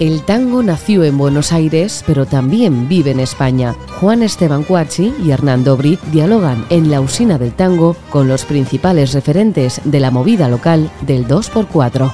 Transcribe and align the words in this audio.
El 0.00 0.22
tango 0.22 0.62
nació 0.62 1.04
en 1.04 1.18
Buenos 1.18 1.52
Aires, 1.52 2.02
pero 2.06 2.24
también 2.24 2.88
vive 2.88 3.10
en 3.10 3.20
España. 3.20 3.76
Juan 4.00 4.22
Esteban 4.22 4.62
Cuachi 4.62 5.12
y 5.22 5.30
Hernán 5.30 5.62
Dobri 5.62 5.98
dialogan 6.10 6.64
en 6.70 6.90
la 6.90 7.02
usina 7.02 7.36
del 7.36 7.52
tango 7.52 7.94
con 8.08 8.26
los 8.26 8.46
principales 8.46 9.12
referentes 9.12 9.82
de 9.84 10.00
la 10.00 10.10
movida 10.10 10.48
local 10.48 10.90
del 11.02 11.28
2x4. 11.28 12.10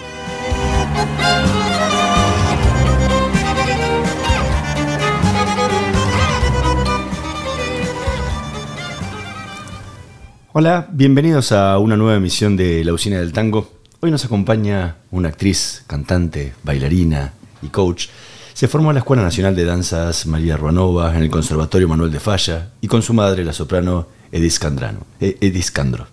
Hola, 10.54 10.88
bienvenidos 10.90 11.52
a 11.52 11.78
una 11.78 11.96
nueva 11.96 12.16
emisión 12.16 12.56
de 12.56 12.82
La 12.82 12.92
Usina 12.92 13.20
del 13.20 13.32
Tango. 13.32 13.70
Hoy 14.00 14.10
nos 14.10 14.24
acompaña 14.24 14.96
una 15.12 15.28
actriz, 15.28 15.84
cantante, 15.86 16.52
bailarina 16.64 17.35
y 17.62 17.68
coach. 17.68 18.08
Se 18.52 18.68
formó 18.68 18.90
en 18.90 18.94
la 18.94 19.00
Escuela 19.00 19.22
Nacional 19.22 19.54
de 19.54 19.64
Danzas 19.64 20.26
María 20.26 20.56
Ruanova, 20.56 21.14
en 21.14 21.22
el 21.22 21.30
Conservatorio 21.30 21.88
Manuel 21.88 22.10
de 22.10 22.20
Falla 22.20 22.70
y 22.80 22.88
con 22.88 23.02
su 23.02 23.12
madre, 23.12 23.44
la 23.44 23.52
soprano 23.52 24.06
Edith, 24.32 24.52
Scandrano, 24.52 25.00
eh, 25.20 25.36
Edith 25.40 25.64
Scandro. 25.64 26.06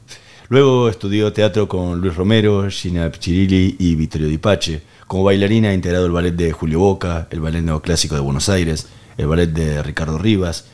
Luego 0.49 0.89
estudió 0.89 1.31
teatro 1.31 1.67
con 1.67 2.01
Luis 2.01 2.15
Romero, 2.15 2.69
Gina 2.69 3.11
Chirilli 3.11 3.75
y 3.79 3.95
Vittorio 3.95 4.27
Di 4.27 4.37
Pace. 4.37 4.81
Como 5.07 5.23
bailarina 5.23 5.69
ha 5.69 5.73
integrado 5.73 6.05
el 6.05 6.11
ballet 6.11 6.35
de 6.35 6.51
Julio 6.51 6.79
Boca, 6.79 7.27
el 7.31 7.39
ballet 7.39 7.63
neoclásico 7.63 8.15
de 8.15 8.21
Buenos 8.21 8.49
Aires, 8.49 8.87
el 9.17 9.27
ballet 9.27 9.47
de 9.47 9.81
Ricardo 9.81 10.17
Rivas, 10.17 10.65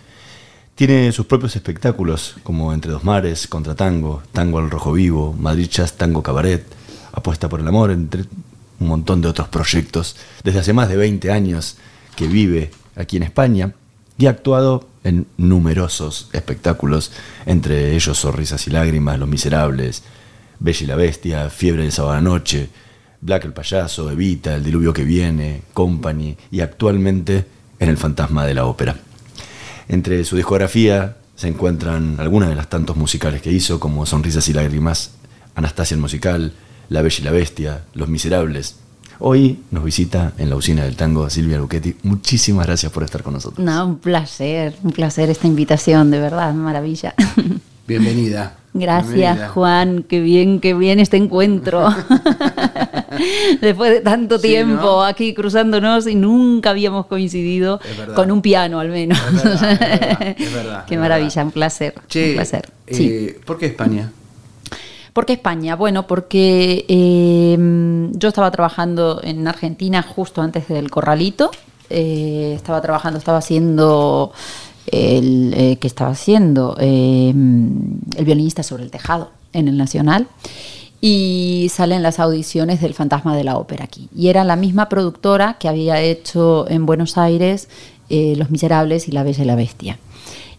tiene 0.80 1.12
sus 1.12 1.26
propios 1.26 1.58
espectáculos, 1.58 2.38
como 2.42 2.72
Entre 2.72 2.90
dos 2.90 3.04
Mares, 3.04 3.48
Contra 3.48 3.76
Tango, 3.76 4.24
Tango 4.32 4.60
al 4.60 4.72
Rojo 4.72 4.94
Vivo, 4.94 5.36
Madrid 5.38 5.68
Jazz 5.70 5.98
Tango 5.98 6.24
Cabaret, 6.24 6.66
Apuesta 7.12 7.50
por 7.50 7.60
el 7.60 7.68
Amor, 7.68 7.92
entre 7.92 8.24
un 8.80 8.88
montón 8.88 9.22
de 9.22 9.28
otros 9.28 9.48
proyectos. 9.48 10.16
Desde 10.44 10.60
hace 10.60 10.74
más 10.74 10.90
de 10.90 10.98
20 10.98 11.32
años 11.32 11.78
que 12.16 12.28
vive 12.28 12.72
aquí 12.96 13.18
en 13.18 13.24
España 13.24 13.74
y 14.18 14.26
ha 14.26 14.32
actuado 14.32 14.88
en 15.04 15.28
numerosos 15.38 16.30
espectáculos, 16.34 17.12
entre 17.46 17.96
ellos 17.96 18.18
Sonrisas 18.18 18.68
y 18.68 18.72
Lágrimas, 18.72 19.18
Los 19.18 19.30
Miserables, 19.30 20.04
Bella 20.60 20.84
y 20.84 20.88
la 20.88 20.96
Bestia, 20.96 21.50
Fiebre 21.50 21.84
de 21.84 21.92
Sábado 21.92 22.22
Noche, 22.22 22.70
Black 23.22 23.46
el 23.46 23.54
Payaso, 23.54 24.12
Evita, 24.12 24.56
El 24.56 24.64
Diluvio 24.64 24.94
que 24.94 25.04
Viene, 25.04 25.64
Company 25.74 26.38
y 26.52 26.62
actualmente 26.62 27.46
en 27.80 27.90
El 27.90 27.98
Fantasma 27.98 28.46
de 28.46 28.54
la 28.54 28.66
Ópera. 28.66 28.96
Entre 29.88 30.24
su 30.26 30.36
discografía 30.36 31.18
se 31.36 31.48
encuentran 31.48 32.18
algunas 32.20 32.50
de 32.50 32.56
las 32.56 32.70
tantos 32.70 32.98
musicales 32.98 33.42
que 33.42 33.52
hizo, 33.52 33.80
como 33.80 34.06
Sonrisas 34.06 34.48
y 34.50 34.54
Lágrimas, 34.54 35.12
Anastasia 35.56 35.96
el 35.96 36.02
Musical, 36.02 36.54
La 36.90 37.02
Bella 37.02 37.18
y 37.20 37.24
la 37.24 37.32
Bestia, 37.32 37.82
Los 37.94 38.10
Miserables. 38.10 38.76
Hoy 39.20 39.60
nos 39.72 39.84
visita 39.84 40.34
en 40.38 40.50
la 40.50 40.56
usina 40.56 40.84
del 40.86 40.96
tango 40.96 41.30
Silvia 41.30 41.58
Luchetti. 41.58 41.96
Muchísimas 42.04 42.66
gracias 42.66 42.92
por 42.92 43.04
estar 43.04 43.22
con 43.22 43.34
nosotros. 43.34 43.64
No, 43.64 43.86
un 43.86 44.00
placer, 44.00 44.76
un 44.84 44.92
placer 44.92 45.30
esta 45.30 45.46
invitación, 45.46 46.10
de 46.10 46.20
verdad, 46.20 46.54
maravilla. 46.54 47.14
Bienvenida. 47.88 48.56
Gracias, 48.74 49.14
Bienvenida. 49.14 49.50
Juan. 49.50 50.04
Qué 50.08 50.22
bien, 50.22 50.60
qué 50.60 50.74
bien 50.74 51.00
este 51.00 51.18
encuentro. 51.18 51.90
Después 53.62 53.92
de 53.92 54.02
tanto 54.02 54.38
Sí, 54.38 54.48
tiempo 54.50 54.84
¿no? 54.84 55.04
aquí 55.04 55.34
cruzándonos 55.34 56.08
y 56.08 56.16
nunca 56.16 56.70
habíamos 56.70 57.08
coincidido 57.08 57.80
con 58.16 58.32
un 58.32 58.42
piano 58.42 58.80
al 58.80 58.90
menos. 58.90 59.18
Es 59.28 59.44
verdad, 59.44 59.72
es 59.74 59.80
verdad, 59.80 60.36
es 60.40 60.54
verdad, 60.54 60.86
Qué 60.88 60.94
es 60.96 61.00
maravilla, 61.02 61.28
verdad. 61.30 61.46
un 61.46 61.52
placer. 61.52 61.94
Che, 62.08 62.30
un 62.30 62.36
placer. 62.36 62.70
eh, 62.88 62.96
Sí. 62.96 63.30
¿por 63.46 63.58
qué 63.58 63.66
España? 63.66 64.12
¿Por 65.20 65.26
qué 65.26 65.34
España? 65.34 65.76
Bueno, 65.76 66.08
porque 66.08 66.86
eh, 66.88 67.58
yo 68.14 68.30
estaba 68.30 68.50
trabajando 68.52 69.20
en 69.22 69.46
Argentina 69.50 70.02
justo 70.02 70.42
antes 70.42 70.70
del 70.70 70.90
Corralito. 70.90 71.52
Eh, 71.90 72.54
estaba 72.56 72.80
trabajando, 72.80 73.20
estaba 73.20 73.40
haciendo 73.40 74.32
el 74.88 75.54
eh, 75.58 75.76
que 75.76 75.88
estaba 75.88 76.12
haciendo 76.12 76.78
Eh, 76.80 77.32
el 77.32 78.24
violinista 78.26 78.64
sobre 78.64 78.84
el 78.84 78.92
tejado 78.92 79.32
en 79.52 79.68
el 79.68 79.76
Nacional 79.76 80.28
y 81.02 81.68
salen 81.70 82.02
las 82.02 82.22
audiciones 82.22 82.80
del 82.80 82.94
Fantasma 82.94 83.36
de 83.36 83.44
la 83.44 83.58
Ópera 83.58 83.84
aquí. 83.84 84.08
Y 84.16 84.30
era 84.30 84.46
la 84.46 84.56
misma 84.56 84.88
productora 84.88 85.58
que 85.60 85.68
había 85.68 86.00
hecho 86.00 86.66
en 86.70 86.86
Buenos 86.86 87.18
Aires 87.18 87.68
eh, 88.10 88.36
Los 88.38 88.52
Miserables 88.52 89.10
y 89.10 89.12
La 89.12 89.24
Bella 89.24 89.44
y 89.44 89.48
la 89.48 89.56
Bestia. 89.56 90.00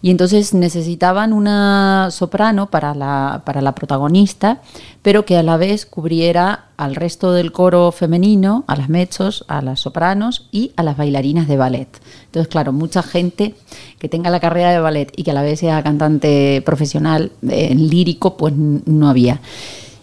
Y 0.02 0.10
entonces 0.10 0.54
necesitaban 0.54 1.32
una 1.32 2.08
soprano 2.10 2.70
para 2.70 2.94
la, 2.94 3.42
para 3.44 3.60
la 3.60 3.74
protagonista, 3.74 4.62
pero 5.02 5.26
que 5.26 5.36
a 5.36 5.42
la 5.42 5.58
vez 5.58 5.84
cubriera 5.84 6.68
al 6.78 6.94
resto 6.94 7.32
del 7.32 7.52
coro 7.52 7.92
femenino, 7.92 8.64
a 8.66 8.76
las 8.76 8.88
mechos, 8.88 9.44
a 9.48 9.60
las 9.60 9.80
sopranos 9.80 10.48
y 10.52 10.72
a 10.76 10.82
las 10.82 10.96
bailarinas 10.96 11.48
de 11.48 11.58
ballet. 11.58 11.88
Entonces, 12.26 12.48
claro, 12.48 12.72
mucha 12.72 13.02
gente 13.02 13.54
que 13.98 14.08
tenga 14.08 14.30
la 14.30 14.40
carrera 14.40 14.70
de 14.70 14.80
ballet 14.80 15.12
y 15.16 15.22
que 15.22 15.32
a 15.32 15.34
la 15.34 15.42
vez 15.42 15.60
sea 15.60 15.82
cantante 15.82 16.62
profesional 16.64 17.32
eh, 17.42 17.68
en 17.70 17.88
lírico, 17.88 18.38
pues 18.38 18.54
no 18.56 19.08
había. 19.08 19.40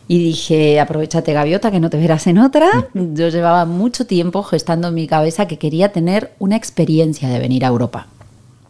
Y 0.08 0.20
dije, 0.20 0.80
aprovechate 0.80 1.34
gaviota, 1.34 1.72
que 1.72 1.80
no 1.80 1.90
te 1.90 1.98
verás 1.98 2.28
en 2.28 2.38
otra. 2.38 2.88
Yo 2.94 3.28
llevaba 3.30 3.66
mucho 3.66 4.06
tiempo 4.06 4.44
gestando 4.44 4.88
en 4.88 4.94
mi 4.94 5.08
cabeza 5.08 5.48
que 5.48 5.58
quería 5.58 5.92
tener 5.92 6.34
una 6.40 6.56
experiencia 6.56 7.28
de 7.28 7.40
venir 7.40 7.66
a 7.66 7.70
Europa. 7.70 8.08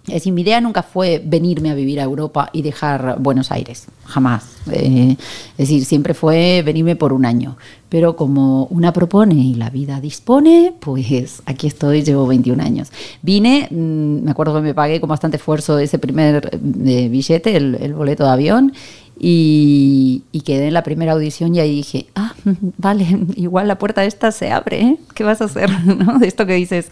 Es 0.07 0.13
decir, 0.13 0.31
mi 0.31 0.41
idea 0.41 0.61
nunca 0.61 0.83
fue 0.83 1.21
venirme 1.23 1.69
a 1.69 1.75
vivir 1.75 1.99
a 1.99 2.03
Europa 2.03 2.49
y 2.53 2.61
dejar 2.61 3.17
Buenos 3.19 3.51
Aires, 3.51 3.87
jamás. 4.05 4.45
Eh, 4.71 5.17
es 5.57 5.57
decir, 5.57 5.83
siempre 5.83 6.13
fue 6.13 6.63
venirme 6.65 6.95
por 6.95 7.11
un 7.11 7.25
año. 7.25 7.57
Pero 7.89 8.15
como 8.15 8.67
una 8.67 8.93
propone 8.93 9.35
y 9.35 9.55
la 9.55 9.69
vida 9.69 9.99
dispone, 9.99 10.73
pues 10.79 11.41
aquí 11.45 11.67
estoy, 11.67 12.03
llevo 12.03 12.25
21 12.25 12.63
años. 12.63 12.89
Vine, 13.21 13.67
mm, 13.69 14.23
me 14.23 14.31
acuerdo 14.31 14.55
que 14.55 14.61
me 14.61 14.73
pagué 14.73 15.01
con 15.01 15.09
bastante 15.09 15.35
esfuerzo 15.35 15.77
ese 15.77 15.99
primer 15.99 16.57
eh, 16.85 17.09
billete, 17.09 17.57
el, 17.57 17.75
el 17.75 17.93
boleto 17.93 18.23
de 18.23 18.29
avión, 18.29 18.71
y, 19.19 20.23
y 20.31 20.41
quedé 20.41 20.67
en 20.67 20.73
la 20.73 20.83
primera 20.83 21.13
audición 21.13 21.55
y 21.55 21.59
ahí 21.59 21.75
dije, 21.75 22.07
ah, 22.15 22.33
vale, 22.77 23.05
igual 23.35 23.67
la 23.67 23.79
puerta 23.79 24.05
esta 24.05 24.31
se 24.31 24.51
abre, 24.51 24.81
¿eh? 24.81 24.97
¿qué 25.13 25.23
vas 25.23 25.41
a 25.41 25.45
hacer? 25.45 25.69
¿No? 25.85 26.19
De 26.19 26.27
esto 26.27 26.45
que 26.45 26.53
dices, 26.53 26.89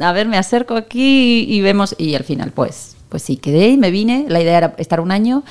a 0.00 0.12
ver, 0.12 0.28
me 0.28 0.38
acerco 0.38 0.74
aquí 0.74 1.46
y 1.48 1.60
vemos, 1.60 1.94
y 1.98 2.14
al 2.14 2.24
final, 2.24 2.52
pues, 2.52 2.96
pues 3.08 3.22
sí, 3.22 3.36
quedé 3.36 3.68
y 3.68 3.76
me 3.76 3.90
vine, 3.90 4.26
la 4.28 4.40
idea 4.40 4.58
era 4.58 4.74
estar 4.78 5.00
un 5.00 5.10
año, 5.10 5.44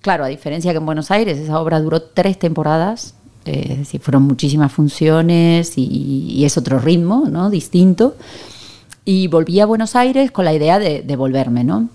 claro, 0.00 0.24
a 0.24 0.28
diferencia 0.28 0.72
que 0.72 0.78
en 0.78 0.86
Buenos 0.86 1.10
Aires, 1.10 1.38
esa 1.38 1.60
obra 1.60 1.80
duró 1.80 2.00
tres 2.00 2.38
temporadas, 2.38 3.14
eh, 3.44 3.66
es 3.70 3.78
decir, 3.78 4.00
fueron 4.00 4.22
muchísimas 4.22 4.72
funciones 4.72 5.76
y, 5.76 6.26
y 6.28 6.44
es 6.44 6.56
otro 6.58 6.78
ritmo, 6.78 7.26
¿no? 7.30 7.48
Distinto. 7.48 8.16
Y 9.04 9.28
volví 9.28 9.60
a 9.60 9.66
Buenos 9.66 9.94
Aires 9.94 10.32
con 10.32 10.44
la 10.44 10.52
idea 10.52 10.80
de, 10.80 11.02
de 11.02 11.16
volverme, 11.16 11.62
¿no? 11.62 11.88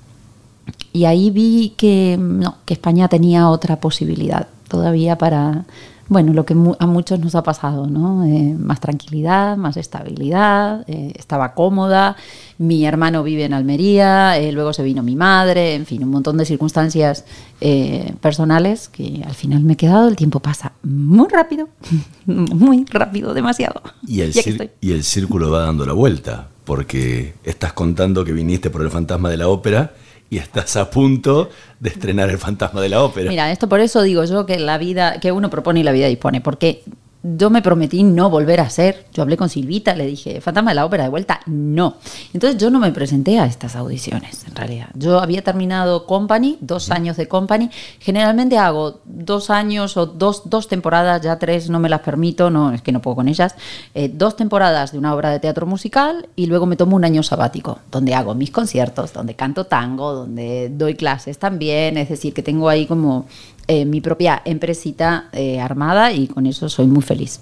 Y 0.93 1.05
ahí 1.05 1.29
vi 1.29 1.73
que, 1.77 2.17
no, 2.19 2.57
que 2.65 2.73
España 2.73 3.07
tenía 3.07 3.49
otra 3.49 3.79
posibilidad 3.79 4.47
todavía 4.67 5.17
para, 5.17 5.65
bueno, 6.11 6.33
lo 6.33 6.45
que 6.45 6.53
a 6.53 6.87
muchos 6.87 7.19
nos 7.19 7.35
ha 7.35 7.43
pasado, 7.43 7.87
¿no? 7.87 8.25
Eh, 8.25 8.53
más 8.59 8.81
tranquilidad, 8.81 9.55
más 9.55 9.77
estabilidad, 9.77 10.83
eh, 10.89 11.13
estaba 11.15 11.53
cómoda, 11.53 12.17
mi 12.57 12.85
hermano 12.85 13.23
vive 13.23 13.45
en 13.45 13.53
Almería, 13.53 14.37
eh, 14.37 14.51
luego 14.51 14.73
se 14.73 14.83
vino 14.83 15.03
mi 15.03 15.15
madre, 15.15 15.75
en 15.75 15.85
fin, 15.85 16.03
un 16.03 16.09
montón 16.09 16.37
de 16.37 16.45
circunstancias 16.45 17.23
eh, 17.61 18.13
personales 18.19 18.89
que 18.89 19.23
al 19.25 19.33
final 19.33 19.63
me 19.63 19.73
he 19.73 19.77
quedado, 19.77 20.09
el 20.09 20.17
tiempo 20.17 20.41
pasa 20.41 20.73
muy 20.83 21.29
rápido, 21.29 21.69
muy 22.25 22.83
rápido, 22.89 23.33
demasiado. 23.33 23.81
Y 24.05 24.19
el, 24.19 24.71
y 24.81 24.91
el 24.91 25.03
círculo 25.05 25.49
va 25.49 25.61
dando 25.61 25.85
la 25.85 25.93
vuelta, 25.93 26.49
porque 26.65 27.35
estás 27.45 27.71
contando 27.71 28.25
que 28.25 28.33
viniste 28.33 28.69
por 28.69 28.81
el 28.81 28.91
fantasma 28.91 29.29
de 29.29 29.37
la 29.37 29.47
ópera 29.47 29.93
y 30.31 30.37
estás 30.37 30.77
a 30.77 30.89
punto 30.89 31.49
de 31.81 31.89
estrenar 31.89 32.29
el 32.29 32.37
fantasma 32.37 32.81
de 32.81 32.87
la 32.87 33.03
ópera. 33.03 33.29
Mira, 33.29 33.51
esto 33.51 33.67
por 33.67 33.81
eso 33.81 34.01
digo 34.01 34.23
yo 34.23 34.45
que 34.45 34.57
la 34.59 34.77
vida, 34.77 35.19
que 35.19 35.33
uno 35.33 35.49
propone 35.49 35.81
y 35.81 35.83
la 35.83 35.91
vida 35.91 36.07
dispone, 36.07 36.39
porque 36.39 36.83
yo 37.23 37.49
me 37.49 37.61
prometí 37.61 38.03
no 38.03 38.29
volver 38.29 38.59
a 38.61 38.69
ser. 38.69 39.05
Yo 39.13 39.21
hablé 39.21 39.37
con 39.37 39.49
Silvita, 39.49 39.95
le 39.95 40.05
dije, 40.05 40.41
Fantasma 40.41 40.71
de 40.71 40.75
la 40.75 40.85
Ópera 40.85 41.03
de 41.03 41.09
vuelta, 41.09 41.41
no. 41.45 41.95
Entonces 42.33 42.59
yo 42.59 42.71
no 42.71 42.79
me 42.79 42.91
presenté 42.91 43.39
a 43.39 43.45
estas 43.45 43.75
audiciones, 43.75 44.43
en 44.47 44.55
realidad. 44.55 44.89
Yo 44.95 45.19
había 45.19 45.43
terminado 45.43 46.05
Company, 46.07 46.57
dos 46.61 46.89
años 46.89 47.17
de 47.17 47.27
Company. 47.27 47.69
Generalmente 47.99 48.57
hago 48.57 49.01
dos 49.05 49.49
años 49.49 49.97
o 49.97 50.07
dos, 50.07 50.49
dos 50.49 50.67
temporadas, 50.67 51.21
ya 51.21 51.37
tres 51.37 51.69
no 51.69 51.79
me 51.79 51.89
las 51.89 52.01
permito, 52.01 52.49
no, 52.49 52.71
es 52.71 52.81
que 52.81 52.91
no 52.91 53.01
puedo 53.01 53.15
con 53.15 53.27
ellas. 53.27 53.55
eh, 53.93 54.09
dos 54.11 54.35
temporadas 54.35 54.91
de 54.91 54.97
una 54.97 55.13
obra 55.13 55.29
de 55.29 55.39
teatro 55.39 55.65
musical 55.65 56.27
y 56.35 56.47
luego 56.47 56.65
me 56.65 56.75
tomo 56.75 56.95
un 56.95 57.05
año 57.05 57.23
sabático, 57.23 57.79
donde 57.91 58.15
hago 58.15 58.33
mis 58.33 58.51
conciertos, 58.51 59.13
donde 59.13 59.35
canto 59.35 59.65
tango, 59.65 60.13
donde 60.13 60.69
doy 60.69 60.95
clases 60.95 61.37
también. 61.37 61.97
Es 61.97 62.09
decir, 62.09 62.33
que 62.33 62.41
tengo 62.41 62.67
ahí 62.69 62.87
como 62.87 63.25
eh, 63.71 63.85
mi 63.85 64.01
propia 64.01 64.41
empresita 64.43 65.29
eh, 65.31 65.59
armada 65.59 66.11
y 66.11 66.27
con 66.27 66.45
eso 66.45 66.67
soy 66.67 66.87
muy 66.87 67.01
feliz. 67.01 67.39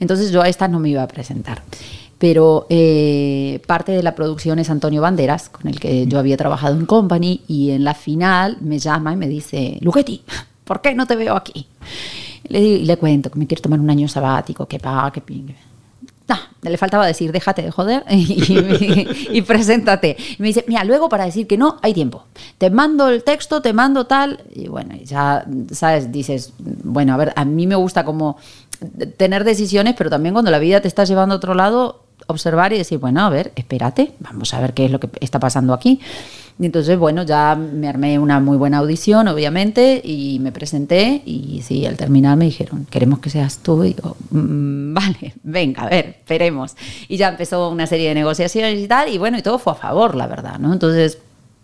Entonces 0.00 0.30
yo 0.32 0.42
a 0.42 0.48
esta 0.48 0.66
no 0.68 0.80
me 0.80 0.88
iba 0.90 1.02
a 1.02 1.08
presentar. 1.08 1.62
Pero 2.18 2.66
eh, 2.70 3.60
parte 3.66 3.92
de 3.92 4.02
la 4.02 4.14
producción 4.14 4.58
es 4.58 4.70
Antonio 4.70 5.02
Banderas, 5.02 5.48
con 5.50 5.68
el 5.68 5.78
que 5.78 6.06
yo 6.06 6.18
había 6.18 6.36
trabajado 6.36 6.74
en 6.76 6.86
Company, 6.86 7.42
y 7.48 7.70
en 7.70 7.84
la 7.84 7.94
final 7.94 8.56
me 8.60 8.78
llama 8.78 9.12
y 9.12 9.16
me 9.16 9.28
dice, 9.28 9.78
Luchetti, 9.80 10.22
¿por 10.64 10.80
qué 10.80 10.94
no 10.94 11.06
te 11.06 11.16
veo 11.16 11.34
aquí? 11.36 11.66
Le, 12.48 12.60
digo- 12.60 12.82
y 12.82 12.84
le 12.86 12.96
cuento 12.96 13.30
que 13.30 13.38
me 13.38 13.46
quiero 13.46 13.62
tomar 13.62 13.80
un 13.80 13.90
año 13.90 14.08
sabático, 14.08 14.66
que 14.66 14.78
pa, 14.78 15.10
que 15.12 15.20
pin. 15.20 15.54
No, 16.28 16.36
le 16.62 16.78
faltaba 16.78 17.06
decir, 17.06 17.32
déjate 17.32 17.62
de 17.62 17.70
joder 17.70 18.04
y, 18.10 19.08
y, 19.30 19.42
preséntate. 19.42 20.16
Y 20.38 20.42
me 20.42 20.48
dice, 20.48 20.64
mira, 20.66 20.84
luego 20.84 21.08
para 21.08 21.24
decir 21.24 21.46
que 21.46 21.58
no, 21.58 21.76
hay 21.82 21.92
tiempo. 21.92 22.24
Te 22.58 22.70
mando 22.70 23.08
el 23.08 23.22
texto, 23.22 23.60
te 23.60 23.72
mando 23.72 24.06
tal. 24.06 24.42
Y 24.54 24.68
bueno, 24.68 24.94
ya, 25.04 25.44
¿sabes? 25.72 26.10
Dices, 26.10 26.54
bueno, 26.58 27.12
a 27.14 27.16
ver, 27.16 27.32
a 27.36 27.44
mí 27.44 27.66
me 27.66 27.74
gusta 27.74 28.04
como 28.04 28.38
tener 29.16 29.44
decisiones, 29.44 29.94
pero 29.96 30.10
también 30.10 30.34
cuando 30.34 30.50
la 30.50 30.58
vida 30.58 30.80
te 30.80 30.88
está 30.88 31.04
llevando 31.04 31.34
a 31.34 31.36
otro 31.36 31.54
lado, 31.54 32.04
observar 32.26 32.72
y 32.72 32.78
decir, 32.78 32.98
bueno, 32.98 33.24
a 33.24 33.28
ver, 33.28 33.52
espérate, 33.56 34.12
vamos 34.20 34.54
a 34.54 34.60
ver 34.60 34.72
qué 34.72 34.86
es 34.86 34.90
lo 34.90 35.00
que 35.00 35.10
está 35.20 35.38
pasando 35.38 35.74
aquí. 35.74 36.00
Y 36.58 36.66
entonces, 36.66 36.96
bueno, 36.96 37.24
ya 37.24 37.56
me 37.56 37.88
armé 37.88 38.18
una 38.18 38.38
muy 38.38 38.56
buena 38.56 38.78
audición, 38.78 39.26
obviamente, 39.26 40.00
y 40.04 40.38
me 40.40 40.52
presenté 40.52 41.20
y 41.26 41.62
sí, 41.62 41.84
al 41.84 41.96
terminar 41.96 42.36
me 42.36 42.44
dijeron, 42.44 42.86
queremos 42.88 43.18
que 43.18 43.28
seas 43.28 43.58
tú. 43.58 43.82
Y 43.82 43.94
digo, 43.94 44.16
mm, 44.30 44.94
vale, 44.94 45.34
venga, 45.42 45.82
a 45.82 45.88
ver, 45.88 46.16
esperemos. 46.20 46.76
Y 47.08 47.16
ya 47.16 47.28
empezó 47.28 47.68
una 47.70 47.86
serie 47.86 48.08
de 48.08 48.14
negociaciones 48.14 48.78
y 48.78 48.86
tal, 48.86 49.08
y 49.08 49.18
bueno, 49.18 49.36
y 49.36 49.42
todo 49.42 49.58
fue 49.58 49.72
a 49.72 49.76
favor, 49.76 50.14
la 50.14 50.28
verdad, 50.28 50.58
¿no? 50.60 50.72
Entonces, 50.72 51.18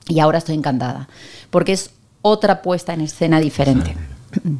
y 0.09 0.19
ahora 0.19 0.39
estoy 0.39 0.57
encantada, 0.57 1.09
porque 1.51 1.73
es 1.73 1.91
otra 2.23 2.61
puesta 2.61 2.93
en 2.93 3.03
escena 3.03 3.39
diferente. 3.39 3.95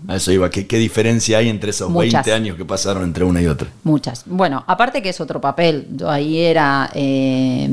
A 0.09 0.17
eso 0.17 0.33
iba. 0.33 0.51
¿Qué, 0.51 0.79
diferencia 0.79 1.39
hay 1.39 1.49
entre 1.49 1.71
esos 1.71 1.93
20 1.93 2.33
años 2.33 2.57
que 2.57 2.65
pasaron 2.65 3.05
entre 3.05 3.25
una 3.25 3.41
y 3.41 3.47
otra? 3.47 3.69
Muchas. 3.85 4.25
Bueno, 4.27 4.65
aparte 4.67 5.03
que 5.03 5.11
es 5.11 5.21
otro 5.21 5.41
papel. 5.41 5.87
Yo 5.93 6.11
ahí 6.11 6.39
era 6.39 6.91
eh, 6.95 7.69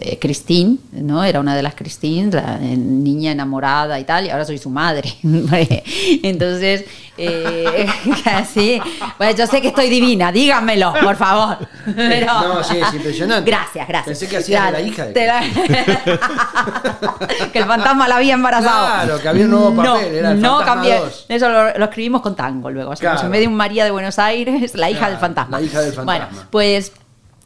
eh, 0.00 0.18
Christine, 0.20 0.78
¿no? 0.92 1.24
Era 1.24 1.40
una 1.40 1.56
de 1.56 1.62
las 1.62 1.74
Christine, 1.74 2.30
la 2.30 2.58
eh, 2.62 2.76
niña 2.76 3.32
enamorada 3.32 3.98
y 3.98 4.04
tal, 4.04 4.26
y 4.26 4.30
ahora 4.30 4.44
soy 4.44 4.58
su 4.58 4.70
madre. 4.70 5.12
Entonces, 6.22 6.84
casi. 8.24 8.80
Bueno, 9.18 9.36
yo 9.36 9.46
sé 9.46 9.60
que 9.60 9.68
estoy 9.68 9.88
divina, 9.88 10.32
díganmelo, 10.32 10.92
por 11.02 11.16
favor. 11.16 11.58
no, 11.86 12.64
sí, 12.64 12.78
es 12.78 12.94
impresionante. 12.94 13.50
Gracias, 13.50 13.88
gracias. 13.88 14.18
Pensé 14.18 14.28
que 14.28 14.38
hacías 14.38 14.66
de 14.66 14.72
la 14.72 14.80
hija 14.80 15.06
de... 15.06 15.12
que 17.52 17.58
el 17.58 17.64
fantasma 17.64 18.08
la 18.08 18.16
había 18.16 18.34
embarazado. 18.34 18.86
Claro, 18.86 19.20
que 19.20 19.28
había 19.28 19.44
un 19.44 19.50
nuevo 19.50 19.74
papel, 19.74 20.14
era 20.14 20.32
el 20.32 20.40
no 20.40 20.60
cambié 20.64 21.00
eso 21.28 21.48
lo, 21.48 21.84
escribimos 21.84 22.22
con 22.22 22.36
tango 22.36 22.70
luego. 22.70 22.92
en 23.00 23.30
vez 23.30 23.40
de 23.40 23.46
un 23.46 23.54
María 23.54 23.84
de 23.84 23.90
Buenos 23.90 24.18
Aires, 24.18 24.74
la 24.74 24.90
hija 24.90 25.08
del 25.08 25.18
fantasma. 25.18 25.58
La 25.58 25.64
hija 25.64 25.80
del 25.80 25.92
fantasma. 25.92 26.28
Bueno, 26.28 26.46
pues 26.50 26.92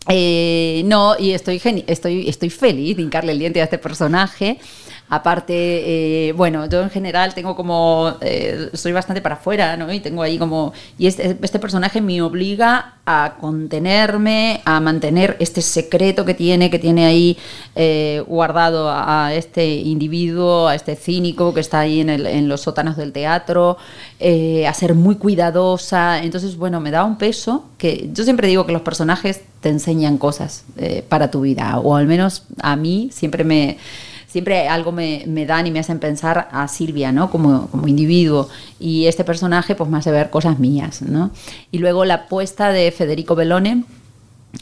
eh, 0.09 0.83
no, 0.87 1.17
y 1.19 1.33
estoy, 1.33 1.61
estoy, 1.87 2.29
estoy 2.29 2.51
feliz 2.51 2.97
de 2.97 3.03
hincarle 3.03 3.33
el 3.33 3.39
diente 3.39 3.61
a 3.61 3.65
este 3.65 3.79
personaje. 3.79 4.59
Aparte, 5.11 6.29
eh, 6.29 6.33
bueno, 6.33 6.67
yo 6.67 6.81
en 6.81 6.89
general 6.89 7.35
tengo 7.35 7.55
como, 7.55 8.15
eh, 8.23 8.71
soy 8.73 8.93
bastante 8.93 9.21
para 9.21 9.35
afuera, 9.35 9.77
¿no? 9.77 9.93
Y 9.93 10.01
tengo 10.01 10.23
ahí 10.23 10.39
como, 10.39 10.73
y 10.99 11.07
este, 11.07 11.35
personaje 11.59 12.01
me 12.01 12.23
obliga 12.23 12.95
a 13.05 13.35
contenerme, 13.39 14.63
a 14.65 14.81
mantener 14.81 15.37
este 15.41 15.61
secreto 15.61 16.25
que 16.25 16.33
tiene, 16.33 16.71
que 16.71 16.79
tiene 16.79 17.05
ahí 17.05 17.37
eh, 17.77 18.25
guardado 18.27 18.91
a, 18.91 19.35
este 19.35 19.75
individuo, 19.75 20.69
a 20.69 20.75
este 20.75 20.97
cínico 20.97 21.53
que 21.53 21.61
está 21.61 21.81
ahí 21.81 22.01
en 22.01 22.49
los 22.49 22.63
sótanos 22.63 22.97
del 22.97 23.13
teatro, 23.13 23.77
a 24.19 24.75
ser 24.75 24.95
muy 24.95 25.17
cuidadosa. 25.17 26.23
Entonces, 26.23 26.57
bueno, 26.57 26.81
me 26.81 26.91
da 26.91 27.05
un 27.05 27.19
peso 27.19 27.67
que 27.77 28.09
yo 28.15 28.25
siempre 28.25 28.49
digo 28.49 28.65
que 28.65 28.73
los 28.73 28.83
personajes 28.83 29.43
te 29.61 29.69
enseñan 29.69 30.17
cosas 30.17 30.65
para 31.11 31.31
tu 31.31 31.43
vida, 31.43 31.79
o 31.79 31.95
al 31.95 32.07
menos 32.07 32.45
a 32.63 32.75
mí 32.75 33.11
siempre 33.13 33.45
me 33.45 33.77
siempre 34.35 34.67
algo 34.67 34.91
me, 34.91 35.47
dan 35.47 35.69
y 35.69 35.71
me 35.71 35.79
hacen 35.79 36.01
pensar 36.01 36.49
a 36.51 36.67
Silvia, 36.67 37.13
¿no? 37.13 37.31
Como, 37.31 37.69
como, 37.69 37.87
individuo. 37.87 38.49
Y 38.81 39.07
este 39.07 39.23
personaje, 39.23 39.77
pues 39.77 39.89
me 39.89 39.97
hace 39.97 40.11
ver 40.11 40.29
cosas 40.29 40.59
mías, 40.59 41.03
¿no? 41.03 41.31
Y 41.71 41.79
luego 41.79 42.05
la 42.05 42.15
apuesta 42.15 42.71
de 42.71 42.91
Federico 42.91 43.37
Bellone 43.37 43.85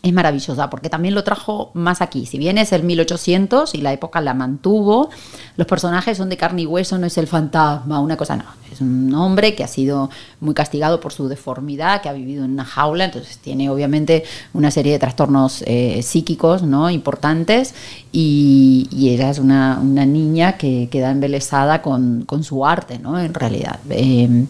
es 0.03 0.13
maravillosa 0.13 0.69
porque 0.69 0.91
también 0.91 1.15
lo 1.15 1.25
trajo 1.25 1.71
más 1.73 2.03
aquí. 2.03 2.27
Si 2.27 2.37
bien 2.37 2.59
es 2.59 2.73
el 2.73 2.83
1800 2.83 3.75
y 3.75 3.79
la 3.79 3.95
época 3.95 4.21
la 4.21 4.35
mantuvo, 4.35 5.09
los 5.57 5.67
personajes 5.67 6.19
son 6.19 6.29
de 6.29 6.37
carne 6.37 6.63
y 6.63 6.67
hueso, 6.67 6.99
no 6.99 7.07
es 7.07 7.17
el 7.17 7.27
fantasma, 7.27 7.99
una 7.99 8.19
cosa 8.19 8.37
no 8.37 8.45
es 8.73 8.81
un 8.81 9.15
hombre 9.15 9.55
que 9.55 9.63
ha 9.63 9.69
sido 9.69 10.11
muy 10.41 10.55
castigado 10.55 11.01
por 11.01 11.13
su 11.13 11.29
deformidad, 11.29 12.01
que 12.01 12.09
ha 12.09 12.13
vivido 12.13 12.45
en 12.45 12.53
una 12.53 12.65
jaula, 12.65 13.05
entonces 13.05 13.39
tiene 13.39 13.71
obviamente 13.71 14.25
una 14.53 14.71
serie 14.71 14.93
de 14.93 14.99
trastornos 14.99 15.63
eh, 15.67 16.03
psíquicos 16.03 16.63
¿no? 16.63 16.91
importantes 16.91 17.75
y, 18.15 19.09
ella 19.09 19.31
es 19.31 19.39
una, 19.39 19.79
niña 19.81 20.59
que 20.59 20.89
queda 20.91 21.11
embelesada 21.11 21.81
con, 21.81 22.27
su 22.43 22.67
arte, 22.67 22.99
¿no? 22.99 23.19
en 23.19 23.33
realidad. 23.33 23.81
Eh, 23.89 24.47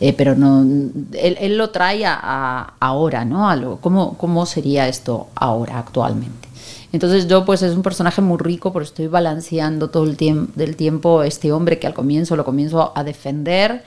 eh, 0.00 0.12
pero 0.12 0.36
no, 0.36 0.64
él, 1.12 1.56
lo 1.56 1.70
trae 1.70 2.04
a, 2.04 2.74
ahora, 2.78 3.24
¿no? 3.24 3.48
A 3.48 3.58
¿cómo, 3.80 4.18
¿Cómo 4.18 4.44
sería 4.44 4.86
esto 4.86 5.28
ahora, 5.34 5.78
actualmente? 5.78 6.46
Entonces 6.92 7.26
yo 7.26 7.44
pues 7.44 7.62
es 7.62 7.74
un 7.74 7.82
personaje 7.82 8.22
muy 8.22 8.38
rico 8.38 8.72
porque 8.72 8.86
estoy 8.88 9.06
balanceando 9.06 9.90
todo 9.90 10.04
el 10.04 10.16
tiempo 10.16 10.52
del 10.54 10.76
tiempo 10.76 11.22
este 11.22 11.52
hombre 11.52 11.78
que 11.78 11.86
al 11.86 11.94
comienzo 11.94 12.36
lo 12.36 12.44
comienzo 12.44 12.92
a 12.94 13.04
defender 13.04 13.82